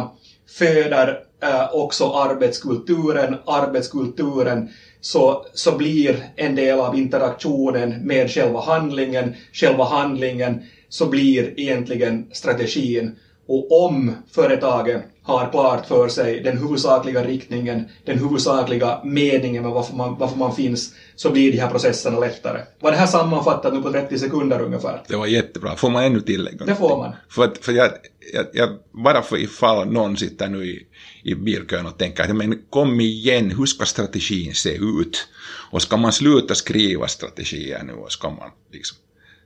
föder 0.58 1.20
eh, 1.44 1.76
också 1.76 2.12
arbetskulturen. 2.12 3.36
Arbetskulturen 3.46 4.70
så, 5.02 5.46
så 5.54 5.78
blir 5.78 6.24
en 6.36 6.56
del 6.56 6.80
av 6.80 6.96
interaktionen 6.98 8.08
med 8.08 8.32
själva 8.32 8.62
handlingen. 8.62 9.36
Själva 9.54 9.84
handlingen 9.84 10.64
så 10.90 11.06
blir 11.06 11.60
egentligen 11.60 12.28
strategin. 12.32 13.18
Och 13.48 13.86
om 13.86 14.16
företaget 14.32 15.04
har 15.24 15.52
klart 15.52 15.86
för 15.86 16.10
sig 16.10 16.40
den 16.40 16.58
huvudsakliga 16.58 17.24
riktningen, 17.24 17.90
den 18.06 18.20
huvudsakliga 18.20 19.02
meningen 19.04 19.64
med 19.64 19.72
varför 19.72 19.96
man, 19.96 20.18
varför 20.20 20.38
man 20.38 20.56
finns, 20.56 20.94
så 21.16 21.32
blir 21.32 21.52
de 21.52 21.58
här 21.58 21.70
processerna 21.70 22.20
lättare. 22.20 22.62
Var 22.80 22.92
det 22.92 22.98
här 22.98 23.08
sammanfattat 23.08 23.74
nu 23.74 23.82
på 23.82 23.92
30 23.92 24.20
sekunder 24.20 24.62
ungefär? 24.62 25.02
Det 25.08 25.16
var 25.16 25.26
jättebra. 25.26 25.76
Får 25.76 25.90
man 25.90 26.04
ännu 26.04 26.22
tillägga? 26.22 26.66
Det 26.66 26.76
får 26.76 26.98
man. 26.98 27.16
För, 27.30 27.44
att, 27.44 27.58
för 27.58 27.72
jag, 27.72 27.92
jag, 28.34 28.46
jag, 28.54 28.70
bara 28.92 29.22
för 29.22 29.38
ifall 29.38 29.92
någon 29.92 30.18
sitter 30.18 30.48
nu 30.48 30.66
i, 30.66 30.88
i 31.24 31.36
bilkön 31.36 31.86
och 31.86 31.98
tänker 31.98 32.24
att 32.24 32.36
men 32.36 32.62
kom 32.70 33.00
igen, 33.02 33.52
hur 33.52 33.66
ska 33.66 33.86
strategin 33.86 34.54
se 34.54 34.76
ut? 34.76 35.28
Och 35.72 35.82
ska 35.82 35.98
man 35.98 36.14
sluta 36.14 36.56
skriva 36.56 37.08
strategier 37.08 37.84
nu 37.84 37.94
och 37.94 38.12
ska 38.12 38.30
man 38.30 38.50
liksom... 38.72 38.98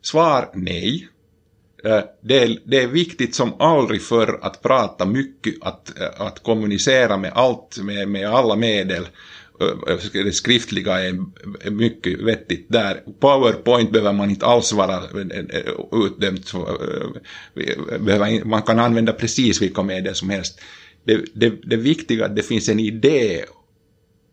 Svar 0.02 0.50
nej. 0.54 1.08
Eh, 1.88 2.04
det 2.22 2.40
är, 2.40 2.60
det 2.66 2.82
är 2.82 2.88
viktigt 2.88 3.36
som 3.36 3.54
aldrig 3.62 4.02
förr 4.02 4.40
att 4.42 4.62
prata 4.62 5.06
mycket, 5.06 5.54
att, 5.62 6.00
eh, 6.00 6.22
att 6.22 6.44
kommunicera 6.44 7.18
med 7.18 7.32
allt, 7.36 7.78
med, 7.84 8.08
med 8.08 8.30
alla 8.30 8.56
medel. 8.56 9.08
Eh, 9.62 9.98
det 10.14 10.32
skriftliga 10.32 11.00
är 11.00 11.20
mycket 11.70 12.22
vettigt 12.22 12.66
där. 12.70 13.04
Powerpoint 13.20 13.92
behöver 13.92 14.14
man 14.14 14.30
inte 14.30 14.46
alls 14.46 14.74
vara 14.74 15.04
utdömt. 16.06 16.54
Man 18.46 18.62
kan 18.62 18.80
använda 18.80 19.14
precis 19.14 19.62
vilka 19.62 19.84
medel 19.84 20.16
som 20.16 20.30
helst. 20.30 20.60
Det, 21.04 21.26
det, 21.34 21.50
det 21.64 21.78
viktiga 21.78 22.26
är 22.26 22.30
att 22.30 22.36
det 22.36 22.44
finns 22.44 22.70
en 22.70 22.80
idé, 22.80 23.44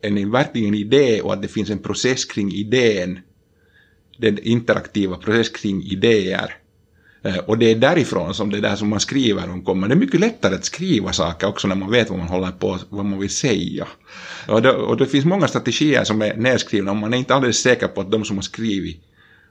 en 0.03 0.31
verkligen 0.31 0.75
idé 0.75 1.21
och 1.21 1.33
att 1.33 1.43
det 1.43 1.49
finns 1.49 1.71
en 1.71 1.79
process 1.79 2.25
kring 2.25 2.53
idén. 2.53 3.19
Den 4.19 4.39
interaktiva 4.39 5.17
process 5.17 5.49
kring 5.49 5.83
idéer 5.83 6.64
Eh, 7.25 7.37
och 7.37 7.59
det 7.59 7.71
är 7.71 7.77
därifrån 7.77 8.35
som 8.35 8.51
det 8.51 8.61
där 8.61 8.77
som 8.77 8.89
man 8.89 9.01
skriver 9.01 9.51
om 9.51 9.65
kommer. 9.65 9.89
Det 9.89 9.95
är 9.95 9.97
mycket 9.97 10.21
lättare 10.21 10.55
att 10.55 10.65
skriva 10.65 11.13
saker 11.13 11.47
också 11.47 11.69
när 11.69 11.75
man 11.75 11.91
vet 11.91 12.11
vad 12.11 12.19
man 12.19 12.29
håller 12.29 12.51
på, 12.51 12.79
vad 12.89 13.05
man 13.05 13.19
vill 13.19 13.31
säga. 13.31 13.87
Och 14.49 14.63
det, 14.63 14.73
och 14.73 14.97
det 14.97 15.07
finns 15.07 15.25
många 15.25 15.49
strategier 15.49 16.05
som 16.05 16.23
är 16.23 16.37
nedskrivna 16.37 16.91
och 16.91 16.97
man 16.97 17.15
är 17.15 17.19
inte 17.19 17.35
alldeles 17.35 17.59
säker 17.59 17.89
på 17.89 18.01
att 18.01 18.11
de 18.11 18.25
som 18.25 18.37
har 18.37 18.43
skrivit 18.43 19.01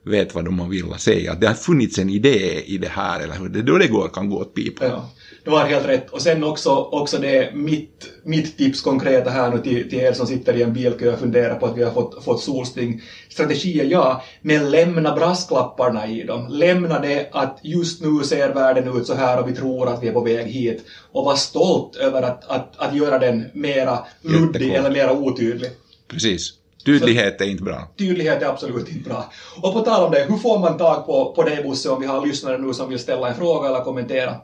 vet 0.05 0.35
vad 0.35 0.45
de 0.45 0.69
vill 0.69 0.93
säga. 0.97 1.31
Att 1.31 1.41
det 1.41 1.47
har 1.47 1.53
funnits 1.53 1.99
en 1.99 2.09
idé 2.09 2.63
i 2.65 2.77
det 2.77 2.87
här, 2.87 3.19
eller 3.19 3.35
hur? 3.35 3.49
Det 3.49 3.59
är 3.59 3.63
då 3.63 3.77
det 3.77 3.87
går, 3.87 4.07
kan 4.07 4.29
gå 4.29 4.37
åt 4.37 4.55
pipan. 4.55 4.89
Ja 4.89 5.09
du 5.43 5.51
har 5.51 5.65
helt 5.65 5.87
rätt. 5.87 6.09
Och 6.09 6.21
sen 6.21 6.43
också, 6.43 6.69
också 6.69 7.17
det 7.17 7.55
mitt, 7.55 8.09
mitt 8.23 8.57
tips 8.57 8.81
konkreta 8.81 9.29
här 9.29 9.51
nu 9.51 9.61
till, 9.61 9.89
till 9.89 9.99
er 9.99 10.13
som 10.13 10.27
sitter 10.27 10.53
i 10.53 10.61
en 10.61 10.73
bilkö 10.73 11.13
och 11.13 11.19
funderar 11.19 11.55
på 11.55 11.65
att 11.65 11.77
vi 11.77 11.83
har 11.83 11.91
fått, 11.91 12.23
fått 12.23 12.43
solsting. 12.43 13.01
Strategier, 13.29 13.85
ja, 13.85 14.23
men 14.41 14.71
lämna 14.71 15.15
brasklapparna 15.15 16.07
i 16.07 16.23
dem. 16.23 16.47
Lämna 16.49 16.99
det 16.99 17.29
att 17.31 17.59
just 17.63 18.01
nu 18.01 18.23
ser 18.23 18.53
världen 18.53 18.97
ut 18.97 19.07
så 19.07 19.13
här 19.13 19.41
och 19.41 19.49
vi 19.49 19.55
tror 19.55 19.89
att 19.89 20.03
vi 20.03 20.07
är 20.07 20.13
på 20.13 20.21
väg 20.21 20.47
hit. 20.47 20.85
Och 21.11 21.25
var 21.25 21.35
stolt 21.35 21.95
över 21.95 22.21
att, 22.21 22.45
att, 22.49 22.73
att 22.77 22.95
göra 22.95 23.19
den 23.19 23.45
mera 23.53 23.99
luddig 24.21 24.73
eller 24.73 24.91
mera 24.91 25.13
otydlig. 25.13 25.69
Precis. 26.07 26.62
Tydlighet 26.85 27.41
är 27.41 27.45
inte 27.45 27.63
bra. 27.63 27.93
Tydlighet 27.97 28.41
är 28.41 28.45
absolut 28.45 28.89
inte 28.89 29.09
bra. 29.09 29.31
Och 29.61 29.73
på 29.73 29.79
tal 29.79 30.05
om 30.05 30.11
det, 30.11 30.25
hur 30.29 30.37
får 30.37 30.59
man 30.59 30.77
tag 30.77 31.05
på, 31.05 31.33
på 31.35 31.43
dig 31.43 31.63
Bosse 31.63 31.89
om 31.89 32.01
vi 32.01 32.07
har 32.07 32.25
lyssnare 32.25 32.57
nu 32.57 32.73
som 32.73 32.89
vill 32.89 32.99
ställa 32.99 33.29
en 33.29 33.35
fråga 33.35 33.69
eller 33.69 33.83
kommentera? 33.83 34.35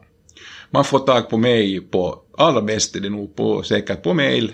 Man 0.70 0.86
får 0.86 1.00
tag 1.00 1.30
på 1.30 1.38
mig 1.38 1.82
på, 1.82 2.22
allra 2.38 2.62
bäst 2.62 2.96
är 2.96 3.00
det 3.00 3.10
nog 3.10 3.36
på, 3.36 3.64
säkert 3.64 4.04
på 4.04 4.14
mail, 4.14 4.54